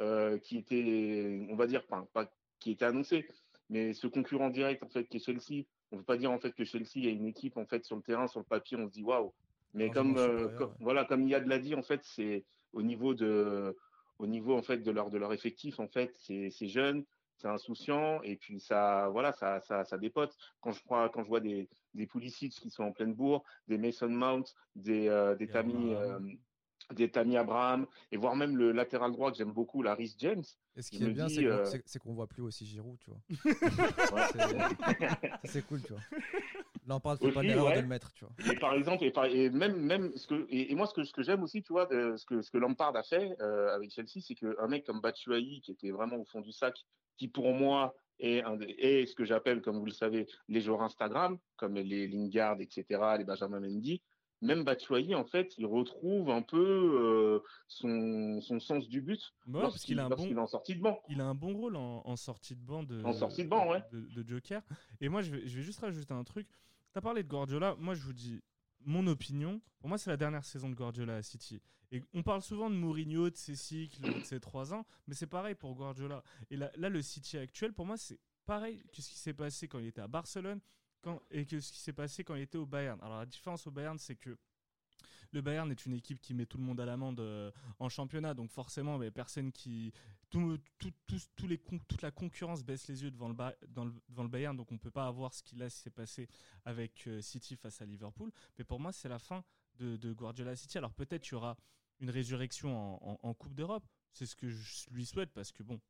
euh, 0.00 0.38
qui 0.38 0.56
était 0.56 1.46
on 1.50 1.56
va 1.56 1.66
dire 1.66 1.86
pas, 1.86 2.08
pas 2.14 2.30
qui 2.60 2.70
était 2.70 2.84
annoncé. 2.84 3.26
Mais 3.68 3.92
ce 3.94 4.06
concurrent 4.06 4.50
direct, 4.50 4.82
en 4.82 4.88
fait, 4.88 5.04
qui 5.04 5.16
est 5.16 5.24
Chelsea, 5.24 5.64
on 5.92 5.96
ne 5.96 6.00
peut 6.00 6.06
pas 6.06 6.16
dire 6.16 6.30
en 6.30 6.38
fait 6.38 6.52
que 6.52 6.64
Chelsea 6.64 7.06
est 7.06 7.12
une 7.12 7.26
équipe 7.26 7.56
en 7.56 7.66
fait 7.66 7.84
sur 7.84 7.96
le 7.96 8.02
terrain, 8.02 8.26
sur 8.26 8.40
le 8.40 8.46
papier, 8.46 8.76
on 8.76 8.86
se 8.86 8.92
dit 8.92 9.02
waouh. 9.02 9.32
Mais 9.74 9.90
comme, 9.90 10.16
euh, 10.18 10.48
voilà, 10.80 11.04
comme 11.04 11.28
Yad 11.28 11.46
l'a 11.46 11.58
dit, 11.58 11.74
en 11.74 11.82
fait, 11.82 12.00
c'est 12.02 12.44
au 12.72 12.82
niveau 12.82 13.14
de, 13.14 13.76
au 14.18 14.26
niveau 14.26 14.56
en 14.56 14.62
fait 14.62 14.78
de 14.78 14.90
leur 14.90 15.10
de 15.10 15.18
leur 15.18 15.32
effectif, 15.32 15.78
en 15.78 15.88
fait, 15.88 16.12
c'est 16.16 16.50
jeune, 16.66 17.04
c'est 17.36 17.48
insouciant 17.48 18.20
et 18.22 18.36
puis 18.36 18.60
ça, 18.60 19.08
voilà, 19.10 19.32
ça, 19.32 19.60
ça, 19.60 19.84
ça 19.84 19.98
dépote. 19.98 20.36
Quand 20.60 20.72
je 20.72 20.82
crois, 20.82 21.08
quand 21.08 21.22
je 21.22 21.28
vois 21.28 21.40
des 21.40 21.68
des 21.94 22.06
Pulisic 22.06 22.52
qui 22.52 22.70
sont 22.70 22.84
en 22.84 22.92
pleine 22.92 23.14
bourre, 23.14 23.44
des 23.68 23.78
Mason 23.78 24.08
Mount, 24.08 24.44
des 24.74 25.08
euh, 25.08 25.36
des 25.36 25.48
Tammy, 25.48 25.94
des 26.92 27.10
Tammy 27.10 27.36
Abraham, 27.36 27.86
et 28.12 28.16
voire 28.16 28.36
même 28.36 28.56
le 28.56 28.72
latéral 28.72 29.12
droit 29.12 29.30
que 29.30 29.36
j'aime 29.36 29.52
beaucoup, 29.52 29.82
la 29.82 29.94
Rhys 29.94 30.14
James. 30.18 30.44
Et 30.76 30.82
ce 30.82 30.90
qui 30.90 31.02
est 31.02 31.08
bien, 31.08 31.26
euh, 31.38 31.64
c'est 31.84 31.98
qu'on 31.98 32.14
voit 32.14 32.26
plus 32.26 32.42
aussi 32.42 32.66
Giroud, 32.66 32.98
tu 33.00 33.10
vois. 33.10 33.20
c'est 35.44 35.66
cool, 35.66 35.82
tu 35.82 35.92
vois. 35.92 36.02
Là, 36.86 36.96
on 36.96 37.00
parle 37.00 37.18
pas 37.18 37.42
l'erreur 37.42 37.74
de 37.74 37.80
le 37.80 37.86
mettre, 37.86 38.12
tu 38.12 38.24
vois. 38.24 38.52
Et 38.52 38.58
par 38.58 38.74
exemple, 38.74 39.04
et, 39.04 39.50
même, 39.50 39.76
même 39.76 40.12
ce 40.16 40.26
que, 40.26 40.46
et, 40.50 40.74
moi, 40.74 40.86
ce 40.86 40.94
que, 40.94 41.04
ce 41.04 41.12
que 41.12 41.22
j'aime 41.22 41.42
aussi, 41.42 41.62
tu 41.62 41.72
vois, 41.72 41.88
ce, 41.90 42.24
que, 42.24 42.42
ce 42.42 42.50
que 42.50 42.58
Lampard 42.58 42.96
a 42.96 43.02
fait 43.02 43.36
euh, 43.40 43.74
avec 43.74 43.92
Chelsea, 43.92 44.20
c'est 44.20 44.34
qu'un 44.34 44.66
mec 44.66 44.86
comme 44.86 45.00
Batshuayi, 45.00 45.60
qui 45.60 45.72
était 45.72 45.90
vraiment 45.90 46.16
au 46.16 46.24
fond 46.24 46.40
du 46.40 46.52
sac, 46.52 46.74
qui 47.16 47.28
pour 47.28 47.52
moi 47.52 47.94
est, 48.18 48.42
un, 48.42 48.58
est 48.60 49.06
ce 49.06 49.14
que 49.14 49.24
j'appelle, 49.24 49.60
comme 49.60 49.78
vous 49.78 49.86
le 49.86 49.92
savez, 49.92 50.26
les 50.48 50.60
joueurs 50.60 50.82
Instagram, 50.82 51.38
comme 51.56 51.74
les 51.74 52.08
Lingard, 52.08 52.60
etc., 52.60 52.84
les 53.18 53.24
Benjamin 53.24 53.60
Mendy, 53.60 54.02
même 54.42 54.64
Batshuayi, 54.64 55.14
en 55.14 55.24
fait, 55.24 55.54
il 55.58 55.66
retrouve 55.66 56.30
un 56.30 56.42
peu 56.42 56.56
euh, 56.58 57.40
son, 57.68 58.40
son, 58.40 58.58
sens 58.60 58.88
du 58.88 59.00
but 59.00 59.20
parce 59.52 59.84
qu'il 59.84 59.98
a 60.00 60.06
un 60.06 60.08
bon, 60.08 60.24
est 60.24 60.38
en 60.38 60.46
sortie 60.46 60.74
de 60.74 60.80
banc. 60.80 61.00
Il 61.08 61.20
a 61.20 61.26
un 61.26 61.34
bon 61.34 61.54
rôle 61.54 61.76
en, 61.76 62.16
sortie 62.16 62.56
de 62.56 62.60
banc 62.62 62.82
de, 62.82 63.02
en 63.04 63.12
sortie 63.12 63.44
de, 63.44 63.48
banc, 63.48 63.70
ouais. 63.70 63.82
de, 63.92 64.26
Joker. 64.26 64.62
Et 65.00 65.08
moi, 65.08 65.22
je 65.22 65.30
vais, 65.30 65.46
je 65.46 65.56
vais 65.56 65.62
juste 65.62 65.80
rajouter 65.80 66.14
un 66.14 66.24
truc. 66.24 66.46
Tu 66.92 66.98
as 66.98 67.02
parlé 67.02 67.22
de 67.22 67.28
Guardiola. 67.28 67.76
Moi, 67.78 67.94
je 67.94 68.02
vous 68.02 68.12
dis 68.12 68.40
mon 68.84 69.06
opinion. 69.06 69.60
Pour 69.78 69.88
moi, 69.88 69.98
c'est 69.98 70.10
la 70.10 70.16
dernière 70.16 70.44
saison 70.44 70.68
de 70.68 70.74
Guardiola 70.74 71.16
à 71.16 71.22
City. 71.22 71.60
Et 71.92 72.02
on 72.14 72.22
parle 72.22 72.42
souvent 72.42 72.70
de 72.70 72.76
Mourinho, 72.76 73.30
de 73.30 73.36
ses 73.36 73.56
cycles, 73.56 74.00
de 74.00 74.20
ses 74.24 74.38
trois 74.38 74.72
ans, 74.72 74.86
mais 75.08 75.14
c'est 75.14 75.26
pareil 75.26 75.56
pour 75.56 75.74
Guardiola. 75.74 76.22
Et 76.50 76.56
là, 76.56 76.70
là, 76.76 76.88
le 76.88 77.02
City 77.02 77.36
actuel, 77.36 77.72
pour 77.72 77.84
moi, 77.84 77.96
c'est 77.96 78.18
pareil 78.46 78.80
que 78.92 79.02
ce 79.02 79.10
qui 79.10 79.18
s'est 79.18 79.34
passé 79.34 79.66
quand 79.66 79.80
il 79.80 79.86
était 79.86 80.00
à 80.00 80.06
Barcelone, 80.06 80.60
et 81.30 81.46
que 81.46 81.60
ce 81.60 81.72
qui 81.72 81.78
s'est 81.78 81.92
passé 81.92 82.24
quand 82.24 82.34
il 82.34 82.42
était 82.42 82.58
au 82.58 82.66
Bayern. 82.66 82.98
Alors 83.02 83.18
la 83.18 83.26
différence 83.26 83.66
au 83.66 83.70
Bayern, 83.70 83.98
c'est 83.98 84.16
que 84.16 84.36
le 85.32 85.42
Bayern 85.42 85.70
est 85.70 85.86
une 85.86 85.94
équipe 85.94 86.20
qui 86.20 86.34
met 86.34 86.46
tout 86.46 86.58
le 86.58 86.64
monde 86.64 86.80
à 86.80 86.84
l'amende 86.84 87.20
euh, 87.20 87.52
en 87.78 87.88
championnat, 87.88 88.34
donc 88.34 88.50
forcément, 88.50 88.98
personne 89.10 89.52
qui 89.52 89.92
toute 90.30 92.02
la 92.02 92.10
concurrence 92.10 92.62
baisse 92.62 92.88
les 92.88 93.02
yeux 93.02 93.10
devant 93.10 93.28
le, 93.28 93.34
devant 94.08 94.22
le 94.22 94.28
Bayern, 94.28 94.56
donc 94.56 94.70
on 94.70 94.78
peut 94.78 94.90
pas 94.90 95.06
avoir 95.06 95.34
ce 95.34 95.42
qui 95.42 95.56
là 95.56 95.68
s'est 95.68 95.90
passé 95.90 96.28
avec 96.64 97.06
euh, 97.06 97.20
City 97.20 97.56
face 97.56 97.80
à 97.80 97.84
Liverpool. 97.86 98.30
Mais 98.58 98.64
pour 98.64 98.80
moi, 98.80 98.92
c'est 98.92 99.08
la 99.08 99.18
fin 99.18 99.44
de, 99.76 99.96
de, 99.96 100.12
Guardiola 100.12 100.54
City. 100.56 100.78
Alors 100.78 100.92
peut-être 100.92 101.26
il 101.28 101.32
y 101.32 101.34
aura 101.34 101.56
une 102.00 102.10
résurrection 102.10 103.02
en, 103.04 103.18
en 103.22 103.34
Coupe 103.34 103.54
d'Europe. 103.54 103.84
C'est 104.12 104.26
ce 104.26 104.36
que 104.36 104.48
je 104.48 104.90
lui 104.90 105.06
souhaite 105.06 105.32
parce 105.32 105.52
que 105.52 105.62
bon, 105.62 105.80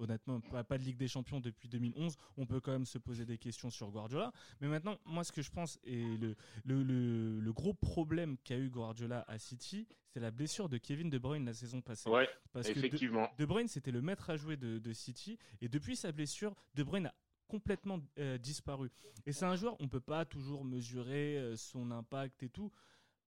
honnêtement, 0.00 0.40
pas, 0.40 0.78
de 0.78 0.82
Ligue 0.82 0.96
des 0.96 1.08
Champions 1.08 1.40
depuis 1.40 1.68
2011, 1.68 2.16
on 2.36 2.46
peut 2.46 2.60
quand 2.60 2.72
même 2.72 2.86
se 2.86 2.98
poser 2.98 3.24
des 3.24 3.38
questions 3.38 3.70
sur 3.70 3.90
Guardiola. 3.90 4.32
Mais 4.60 4.68
maintenant, 4.68 4.98
moi, 5.04 5.22
ce 5.24 5.32
que 5.32 5.42
je 5.42 5.50
pense, 5.50 5.78
et 5.84 6.02
le, 6.16 6.34
le, 6.64 7.52
gros 7.52 7.74
problème 7.74 8.36
qu'a 8.44 8.56
eu 8.56 8.70
Guardiola 8.70 9.24
à 9.28 9.38
City, 9.38 9.86
c'est 10.08 10.20
la 10.20 10.30
blessure 10.30 10.68
de 10.68 10.78
Kevin 10.78 11.10
De 11.10 11.18
Bruyne 11.18 11.44
la 11.44 11.54
saison 11.54 11.80
passée. 11.80 12.08
Ouais, 12.08 12.28
Parce 12.52 12.68
effectivement. 12.68 13.28
Que 13.28 13.42
de, 13.42 13.46
Bruyne, 13.46 13.68
c'était 13.68 13.92
le 13.92 14.00
maître 14.00 14.30
à 14.30 14.36
jouer 14.36 14.56
de, 14.56 14.92
City, 14.92 15.38
et 15.60 15.68
depuis 15.68 15.96
sa 15.96 16.12
blessure, 16.12 16.54
De 16.74 16.82
Bruyne 16.82 17.06
a 17.06 17.14
complètement 17.46 18.00
euh, 18.18 18.38
disparu. 18.38 18.90
Et 19.26 19.32
c'est 19.32 19.44
un 19.44 19.56
joueur, 19.56 19.76
on 19.80 19.88
peut 19.88 20.00
pas 20.00 20.24
toujours 20.24 20.64
mesurer 20.64 21.36
euh, 21.36 21.56
son 21.56 21.90
impact 21.90 22.42
et 22.42 22.48
tout. 22.48 22.70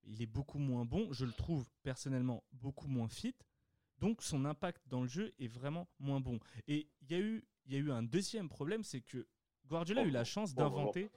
Il 0.05 0.21
est 0.21 0.27
beaucoup 0.27 0.59
moins 0.59 0.85
bon, 0.85 1.11
je 1.11 1.25
le 1.25 1.31
trouve 1.31 1.69
personnellement 1.83 2.43
beaucoup 2.53 2.87
moins 2.87 3.07
fit. 3.07 3.35
Donc 4.03 4.21
son 4.21 4.43
impact 4.43 4.81
dans 4.89 5.01
le 5.01 5.07
jeu 5.07 5.33
est 5.39 5.47
vraiment 5.47 5.87
moins 5.97 6.19
bon. 6.19 6.37
Et 6.67 6.89
il 7.03 7.11
y, 7.11 7.15
a 7.15 7.19
eu, 7.19 7.45
y 7.67 7.75
a 7.75 7.77
eu 7.77 7.89
un 7.89 8.03
deuxième 8.03 8.49
problème, 8.49 8.83
c'est 8.83 8.99
que 8.99 9.25
Guardiola 9.65 10.01
a 10.01 10.03
eu 10.03 10.09
la 10.09 10.25
chance 10.25 10.53
d'inventer 10.53 11.09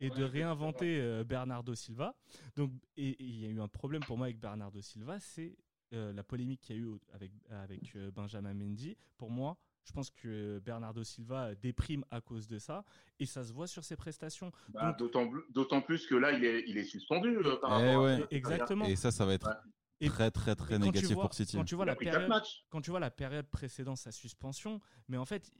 et 0.00 0.10
de 0.10 0.24
réinventer 0.24 0.98
euh, 1.00 1.22
Bernardo 1.22 1.76
Silva. 1.76 2.16
Donc, 2.56 2.72
et 2.96 3.14
il 3.22 3.38
y 3.38 3.46
a 3.46 3.48
eu 3.50 3.60
un 3.60 3.68
problème 3.68 4.02
pour 4.02 4.18
moi 4.18 4.26
avec 4.26 4.40
Bernardo 4.40 4.80
Silva, 4.80 5.20
c'est 5.20 5.56
euh, 5.94 6.12
la 6.12 6.24
polémique 6.24 6.60
qu'il 6.62 6.74
y 6.74 6.78
a 6.80 6.82
eu 6.82 6.88
avec, 7.12 7.30
avec 7.50 7.94
euh, 7.94 8.10
Benjamin 8.10 8.52
Mendy. 8.52 8.96
Pour 9.16 9.30
moi, 9.30 9.56
je 9.84 9.92
pense 9.92 10.10
que 10.10 10.58
Bernardo 10.58 11.04
Silva 11.04 11.54
déprime 11.54 12.04
à 12.10 12.20
cause 12.20 12.48
de 12.48 12.58
ça 12.58 12.84
et 13.20 13.26
ça 13.26 13.44
se 13.44 13.52
voit 13.52 13.68
sur 13.68 13.84
ses 13.84 13.94
prestations. 13.94 14.50
Bah, 14.70 14.96
d'autant 14.98 15.80
plus 15.82 16.04
que 16.08 16.16
là, 16.16 16.32
il 16.32 16.44
est, 16.44 16.64
il 16.66 16.78
est 16.78 16.84
suspendu 16.84 17.38
par 17.60 17.80
eh 17.80 17.94
rapport 17.94 18.26
Exactement. 18.32 18.86
Et 18.86 18.96
ça, 18.96 19.12
ça 19.12 19.24
va 19.24 19.34
être 19.34 19.48
très 20.06 20.30
très 20.30 20.54
très 20.54 20.78
négatif 20.78 21.14
pour 21.14 21.34
City. 21.34 21.56
Quand 21.56 21.64
tu, 21.64 21.74
vois 21.74 21.84
la 21.84 21.96
période, 21.96 22.30
quand 22.70 22.80
tu 22.80 22.90
vois 22.90 23.00
la 23.00 23.10
période 23.10 23.46
précédant 23.46 23.96
sa 23.96 24.12
suspension, 24.12 24.80
mais 25.08 25.16
en 25.16 25.24
fait, 25.24 25.50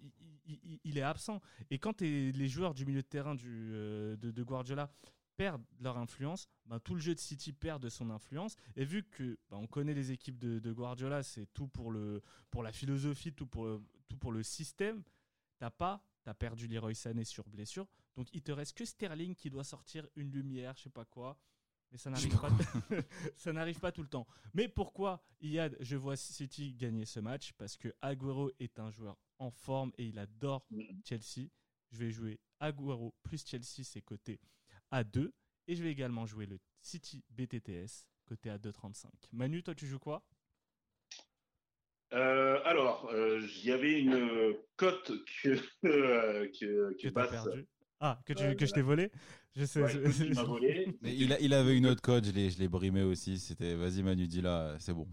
il, 0.84 0.98
est 0.98 1.02
absent. 1.02 1.40
Et 1.70 1.78
quand 1.78 2.00
les 2.00 2.48
joueurs 2.48 2.74
du 2.74 2.86
milieu 2.86 3.02
de 3.02 3.06
terrain 3.06 3.34
du, 3.34 3.70
euh, 3.72 4.16
de, 4.16 4.42
Guardiola 4.42 4.90
perdent 5.36 5.64
leur 5.80 5.98
influence, 5.98 6.48
ben, 6.66 6.80
tout 6.80 6.94
le 6.94 7.00
jeu 7.00 7.14
de 7.14 7.20
City 7.20 7.52
perd 7.52 7.82
de 7.82 7.88
son 7.88 8.10
influence. 8.10 8.56
Et 8.76 8.84
vu 8.84 9.04
que 9.04 9.38
ben, 9.50 9.58
on 9.58 9.66
connaît 9.66 9.94
les 9.94 10.12
équipes 10.12 10.38
de, 10.38 10.72
Guardiola, 10.72 11.22
c'est 11.22 11.46
tout 11.52 11.68
pour, 11.68 11.90
le, 11.90 12.22
pour 12.50 12.62
la 12.62 12.72
philosophie, 12.72 13.32
tout 13.32 13.46
pour 13.46 13.64
le, 13.66 13.82
tout 14.08 14.16
pour 14.16 14.32
le 14.32 14.42
système, 14.42 15.02
t'as 15.58 15.70
pas, 15.70 16.02
t'as 16.24 16.34
perdu 16.34 16.66
Leroy 16.66 16.94
Sané 16.94 17.24
sur 17.24 17.48
blessure. 17.48 17.86
Donc 18.16 18.28
il 18.32 18.42
te 18.42 18.52
reste 18.52 18.76
que 18.76 18.84
Sterling 18.84 19.34
qui 19.34 19.50
doit 19.50 19.64
sortir 19.64 20.06
une 20.16 20.30
lumière, 20.32 20.74
je 20.76 20.84
sais 20.84 20.90
pas 20.90 21.04
quoi 21.04 21.38
mais 21.90 21.98
ça 21.98 22.10
n'arrive 22.10 22.38
pas, 22.38 22.50
ça 23.36 23.52
n'arrive 23.52 23.80
pas 23.80 23.92
tout 23.92 24.02
le 24.02 24.08
temps. 24.08 24.26
Mais 24.54 24.68
pourquoi 24.68 25.22
Iyad, 25.40 25.76
je 25.80 25.96
vois 25.96 26.16
City 26.16 26.74
gagner 26.74 27.04
ce 27.04 27.20
match? 27.20 27.52
Parce 27.54 27.76
que 27.76 27.94
Aguero 28.02 28.50
est 28.58 28.78
un 28.78 28.90
joueur 28.90 29.16
en 29.38 29.50
forme 29.50 29.92
et 29.98 30.06
il 30.06 30.18
adore 30.18 30.66
Chelsea. 31.04 31.48
Je 31.90 31.98
vais 31.98 32.10
jouer 32.10 32.40
Aguero 32.60 33.14
plus 33.22 33.46
Chelsea, 33.46 33.84
c'est 33.84 34.02
côté 34.02 34.40
à 34.90 35.04
2. 35.04 35.32
Et 35.66 35.76
je 35.76 35.82
vais 35.82 35.90
également 35.92 36.26
jouer 36.26 36.46
le 36.46 36.58
City 36.80 37.24
BTTS, 37.30 38.06
côté 38.26 38.50
à 38.50 38.58
2,35. 38.58 39.06
Manu, 39.32 39.62
toi, 39.62 39.74
tu 39.74 39.86
joues 39.86 39.98
quoi? 39.98 40.24
Euh, 42.14 42.60
alors, 42.64 43.10
euh, 43.12 43.38
il 43.40 43.66
y 43.66 43.72
avait 43.72 44.00
une 44.00 44.56
cote 44.76 45.12
que, 45.42 45.48
euh, 45.84 46.48
que, 46.58 46.94
que, 46.94 47.08
que 47.08 47.66
Ah, 48.00 48.20
que, 48.24 48.32
tu, 48.32 48.56
que 48.56 48.66
je 48.66 48.72
t'ai 48.72 48.82
volé 48.82 49.10
je 49.56 49.64
sais. 49.64 49.80
volé. 50.44 50.96
Mais 51.02 51.14
il, 51.14 51.36
il, 51.40 51.54
avait 51.54 51.76
une 51.76 51.86
autre 51.86 52.02
code, 52.02 52.24
je 52.24 52.58
l'ai 52.58 52.68
brimé 52.68 53.02
aussi. 53.02 53.38
C'était 53.38 53.74
vas-y 53.74 54.02
Manu, 54.02 54.26
dis 54.26 54.40
là, 54.40 54.76
c'est 54.78 54.94
bon. 54.94 55.06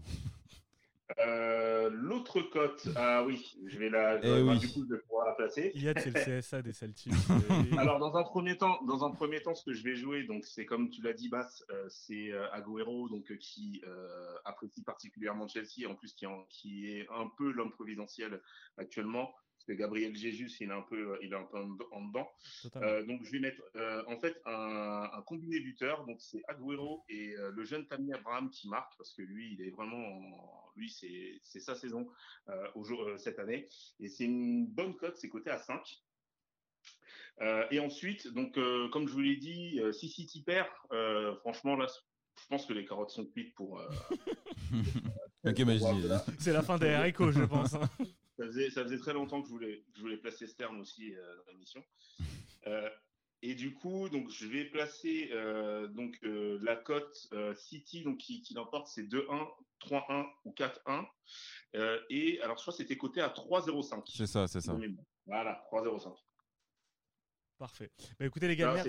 Euh, 1.20 1.88
l'autre 1.90 2.40
cote, 2.42 2.88
ah 2.96 3.24
oui, 3.24 3.56
je 3.64 3.78
vais 3.78 3.88
la, 3.88 4.16
eh 4.16 4.58
du 4.58 4.68
coup, 4.68 4.84
je 4.88 4.94
vais 4.94 5.00
pouvoir 5.02 5.26
la 5.26 5.34
placer. 5.34 5.70
Il 5.74 5.82
y 5.82 5.88
a 5.88 5.94
c'est 5.98 6.10
le 6.10 6.40
CSA 6.40 6.62
des 6.62 6.72
Celtics. 6.72 7.12
Alors 7.78 7.98
dans 7.98 8.16
un 8.16 8.24
premier 8.24 8.56
temps, 8.56 8.78
dans 8.86 9.04
un 9.04 9.10
premier 9.10 9.40
temps, 9.40 9.54
ce 9.54 9.64
que 9.64 9.72
je 9.72 9.84
vais 9.84 9.94
jouer, 9.94 10.24
donc 10.24 10.44
c'est 10.44 10.66
comme 10.66 10.90
tu 10.90 11.00
l'as 11.02 11.12
dit, 11.12 11.28
Bass, 11.28 11.64
euh, 11.70 11.86
c'est 11.88 12.32
euh, 12.32 12.50
Agüero, 12.52 13.08
donc 13.08 13.36
qui 13.38 13.82
apprécie 14.44 14.82
particulièrement 14.82 15.46
Chelsea, 15.48 15.88
en 15.88 15.94
plus 15.94 16.12
qui, 16.12 16.26
en, 16.26 16.44
qui 16.50 16.90
est 16.90 17.06
un 17.10 17.30
peu 17.38 17.50
l'homme 17.50 17.72
providentiel 17.72 18.40
actuellement 18.76 19.32
que 19.66 19.72
Gabriel 19.72 20.14
Jésus, 20.14 20.50
il 20.60 20.70
est 20.70 20.72
un 20.72 20.82
peu, 20.82 21.18
il 21.22 21.32
est 21.32 21.36
un 21.36 21.44
peu 21.44 21.58
en 21.90 22.04
dedans. 22.06 22.28
Euh, 22.76 23.04
donc 23.04 23.22
je 23.24 23.30
vais 23.32 23.40
mettre 23.40 23.60
euh, 23.74 24.02
en 24.06 24.18
fait 24.18 24.40
un, 24.46 25.10
un, 25.12 25.22
combiné 25.22 25.60
buteur. 25.60 26.06
Donc 26.06 26.20
c'est 26.20 26.42
Agüero 26.48 27.04
et 27.08 27.36
euh, 27.36 27.50
le 27.50 27.64
jeune 27.64 27.86
Tammy 27.86 28.12
Abraham 28.12 28.50
qui 28.50 28.68
marque 28.68 28.96
parce 28.96 29.12
que 29.12 29.22
lui, 29.22 29.54
il 29.54 29.62
est 29.62 29.70
vraiment, 29.70 30.72
lui 30.76 30.88
c'est 30.88 31.40
c'est 31.42 31.60
sa 31.60 31.74
saison 31.74 32.08
au 32.74 32.84
jour, 32.84 33.08
cette 33.18 33.38
année 33.38 33.68
et 34.00 34.08
c'est 34.08 34.24
une 34.24 34.66
bonne 34.66 34.96
cote. 34.96 35.16
C'est 35.16 35.28
coté 35.28 35.50
à 35.50 35.58
5. 35.58 35.82
et 37.70 37.80
ensuite, 37.80 38.28
donc 38.28 38.54
comme 38.92 39.08
je 39.08 39.12
vous 39.12 39.20
l'ai 39.20 39.36
dit, 39.36 39.80
si 39.92 40.08
City 40.08 40.42
perd, 40.42 40.68
franchement 41.40 41.76
là, 41.76 41.86
je 41.88 42.46
pense 42.48 42.66
que 42.66 42.72
les 42.72 42.84
carottes 42.84 43.10
sont 43.10 43.26
cuites 43.26 43.54
pour. 43.54 43.80
ok, 45.44 45.62
C'est 46.38 46.52
la 46.52 46.62
fin 46.62 46.78
des 46.78 46.90
haricots, 46.90 47.32
je 47.32 47.42
pense. 47.42 47.74
Hein. 47.74 47.88
Ça 48.36 48.44
faisait, 48.46 48.70
ça 48.70 48.82
faisait 48.82 48.98
très 48.98 49.14
longtemps 49.14 49.40
que 49.40 49.48
je 49.48 49.52
voulais, 49.52 49.84
je 49.94 50.00
voulais 50.00 50.18
placer 50.18 50.46
Stern 50.46 50.78
aussi 50.80 51.14
euh, 51.14 51.36
dans 51.46 51.52
l'émission. 51.52 51.82
Euh, 52.66 52.88
et 53.42 53.54
du 53.54 53.72
coup, 53.72 54.08
donc 54.08 54.28
je 54.30 54.46
vais 54.46 54.64
placer 54.64 55.30
euh, 55.32 55.86
donc 55.88 56.18
la 56.22 56.76
cote 56.76 57.28
City 57.56 58.02
donc 58.02 58.18
qui, 58.18 58.42
qui 58.42 58.54
l'emporte, 58.54 58.88
c'est 58.88 59.04
2-1, 59.04 59.48
3-1 59.80 60.26
ou 60.44 60.52
4-1. 60.52 61.06
et 62.10 62.40
alors 62.40 62.56
je 62.56 62.62
crois 62.62 62.72
que 62.72 62.78
c'était 62.78 62.96
coté 62.96 63.20
à 63.20 63.28
3-0-5. 63.28 64.02
C'est 64.06 64.26
ça, 64.26 64.48
c'est 64.48 64.60
ça. 64.60 64.76
Voilà, 65.26 65.62
3-0-5. 65.70 66.14
Parfait. 67.58 67.90
Bah 68.18 68.26
écoutez 68.26 68.48
les 68.48 68.56
gars, 68.56 68.84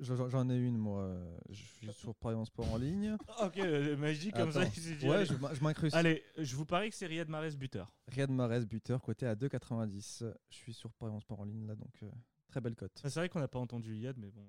j'en 0.00 0.50
ai 0.50 0.56
une 0.56 0.76
moi. 0.76 1.16
Je 1.48 1.62
suis 1.62 1.92
sur 1.92 2.14
Paris 2.14 2.34
Sport 2.46 2.72
en 2.72 2.76
ligne. 2.76 3.16
ok, 3.42 3.58
euh, 3.58 3.96
magique 3.96 4.34
comme 4.34 4.50
ça. 4.50 4.60
Ouais, 4.60 5.24
je, 5.24 5.34
je 5.34 5.62
m'incruste. 5.62 5.94
Allez, 5.94 6.24
je 6.38 6.56
vous 6.56 6.64
parie 6.66 6.90
que 6.90 6.96
c'est 6.96 7.06
Riyad 7.06 7.28
Mahrez 7.28 7.52
buteur. 7.56 7.94
Riyad 8.08 8.30
Mahrez 8.30 8.66
buteur, 8.66 9.00
côté 9.00 9.26
à 9.26 9.34
2,90. 9.34 10.32
Je 10.48 10.56
suis 10.56 10.74
sur 10.74 10.92
Paris 10.92 11.12
Sport 11.20 11.40
en 11.40 11.44
ligne 11.44 11.66
là, 11.66 11.76
donc 11.76 12.02
euh, 12.02 12.10
très 12.48 12.60
belle 12.60 12.74
cote. 12.74 12.92
c'est 13.02 13.14
vrai 13.14 13.28
qu'on 13.28 13.40
n'a 13.40 13.48
pas 13.48 13.58
entendu 13.58 13.96
Yad, 13.96 14.16
mais 14.18 14.30
bon. 14.30 14.46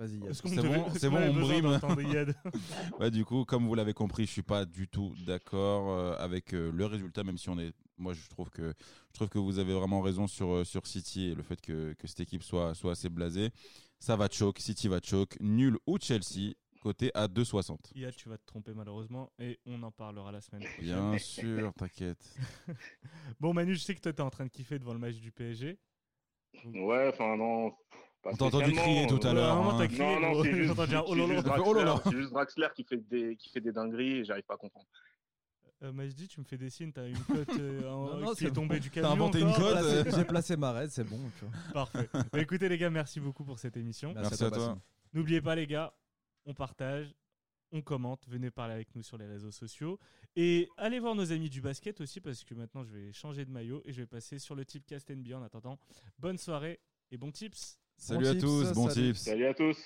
Vas-y, 0.00 0.18
C'est 0.32 0.62
bon, 0.62 0.86
c'est 0.96 1.10
bon, 1.10 1.18
on 1.18 1.40
brime. 1.40 1.78
ouais, 3.00 3.10
du 3.10 3.26
coup, 3.26 3.44
comme 3.44 3.66
vous 3.66 3.74
l'avez 3.74 3.92
compris, 3.92 4.24
je 4.24 4.30
suis 4.30 4.42
pas 4.42 4.64
du 4.64 4.88
tout 4.88 5.14
d'accord 5.26 5.90
euh, 5.90 6.16
avec 6.18 6.52
le 6.52 6.86
résultat, 6.86 7.22
même 7.22 7.36
si 7.36 7.50
on 7.50 7.58
est 7.58 7.74
moi, 7.98 8.14
je 8.14 8.26
trouve 8.30 8.48
que 8.48 8.72
je 9.10 9.12
trouve 9.12 9.28
que 9.28 9.38
vous 9.38 9.58
avez 9.58 9.74
vraiment 9.74 10.00
raison 10.00 10.26
sur 10.26 10.54
euh, 10.54 10.64
sur 10.64 10.86
City 10.86 11.26
et 11.26 11.34
le 11.34 11.42
fait 11.42 11.60
que, 11.60 11.92
que 11.98 12.06
cette 12.06 12.20
équipe 12.20 12.42
soit 12.42 12.74
soit 12.74 12.92
assez 12.92 13.10
blasée. 13.10 13.50
Ça 13.98 14.16
va 14.16 14.28
choke, 14.30 14.58
City 14.58 14.88
va 14.88 15.00
choke, 15.04 15.36
nul 15.38 15.76
ou 15.86 15.98
Chelsea. 16.00 16.54
côté 16.80 17.10
à 17.12 17.26
2,60. 17.28 17.94
Ia, 17.94 18.10
tu 18.10 18.30
vas 18.30 18.38
te 18.38 18.46
tromper 18.46 18.72
malheureusement 18.72 19.30
et 19.38 19.60
on 19.66 19.82
en 19.82 19.90
parlera 19.90 20.32
la 20.32 20.40
semaine 20.40 20.62
prochaine. 20.62 21.10
Bien 21.10 21.18
sûr, 21.18 21.74
t'inquiète. 21.74 22.34
bon, 23.38 23.52
Manu, 23.52 23.74
je 23.74 23.80
sais 23.80 23.94
que 23.94 24.00
toi, 24.00 24.14
t'es 24.14 24.22
en 24.22 24.30
train 24.30 24.46
de 24.46 24.50
kiffer 24.50 24.78
devant 24.78 24.94
le 24.94 24.98
match 24.98 25.16
du 25.16 25.30
PSG. 25.30 25.78
Ouais, 26.64 27.08
enfin, 27.12 27.36
non. 27.36 27.74
On 28.24 28.36
t'a 28.36 28.44
entendu 28.44 28.72
crier 28.72 29.06
tout 29.06 29.20
à 29.22 29.32
l'heure. 29.32 29.56
Hein. 29.56 29.88
Non, 29.98 30.20
non, 30.20 30.42
c'est 30.42 30.54
juste, 30.54 30.74
juste, 32.12 32.30
Draxler 32.32 32.68
qui 32.74 32.84
fait 32.84 32.98
des, 33.08 33.36
qui 33.36 33.50
fait 33.50 33.60
des 33.60 33.72
dingueries 33.72 34.18
et 34.18 34.24
j'arrive 34.24 34.44
pas 34.44 34.54
à 34.54 34.58
comprendre. 34.58 34.86
Euh, 35.82 35.92
Majdi, 35.92 36.28
tu 36.28 36.40
me 36.40 36.44
fais 36.44 36.58
des 36.58 36.68
signes, 36.68 36.92
t'as 36.92 37.08
une 37.08 37.18
cote 37.18 37.48
euh, 37.58 38.34
qui 38.36 38.44
est 38.44 38.52
tombée 38.52 38.80
du 38.80 38.90
camion. 38.90 39.08
T'as 39.08 39.14
inventé 39.14 39.40
une 39.40 39.52
cote 39.52 40.14
J'ai 40.14 40.24
placé 40.24 40.56
ma 40.56 40.72
raide, 40.72 40.90
c'est 40.90 41.04
bon. 41.04 41.18
Parfait. 41.72 42.08
Bah, 42.12 42.40
écoutez 42.40 42.68
les 42.68 42.76
gars, 42.76 42.90
merci 42.90 43.18
beaucoup 43.18 43.44
pour 43.44 43.58
cette 43.58 43.78
émission. 43.78 44.12
Merci, 44.14 44.44
à 44.44 44.50
toi. 44.50 44.78
N'oubliez 45.14 45.40
pas 45.40 45.54
les 45.54 45.66
gars, 45.66 45.94
on 46.44 46.52
partage, 46.52 47.14
on 47.72 47.80
commente, 47.80 48.28
venez 48.28 48.50
parler 48.50 48.74
avec 48.74 48.94
nous 48.94 49.02
sur 49.02 49.16
les 49.16 49.26
réseaux 49.26 49.50
sociaux. 49.50 49.98
Et 50.36 50.68
allez 50.76 50.98
voir 50.98 51.14
nos 51.14 51.32
amis 51.32 51.48
du 51.48 51.62
basket 51.62 51.98
aussi, 52.02 52.20
parce 52.20 52.44
que 52.44 52.52
maintenant 52.54 52.84
je 52.84 52.92
vais 52.92 53.12
changer 53.14 53.46
de 53.46 53.50
maillot 53.50 53.80
et 53.86 53.92
je 53.92 54.02
vais 54.02 54.06
passer 54.06 54.38
sur 54.38 54.54
le 54.54 54.66
type 54.66 54.84
Cast 54.86 55.10
NBA 55.10 55.38
en 55.38 55.42
attendant. 55.42 55.78
Bonne 56.18 56.36
soirée 56.36 56.78
et 57.10 57.16
bons 57.16 57.32
tips. 57.32 57.79
Salut 58.00 58.28
à 58.28 58.34
tous, 58.34 58.72
bons 58.72 58.88
tips. 58.88 59.18
Salut 59.18 59.46
à 59.46 59.52
tous. 59.52 59.76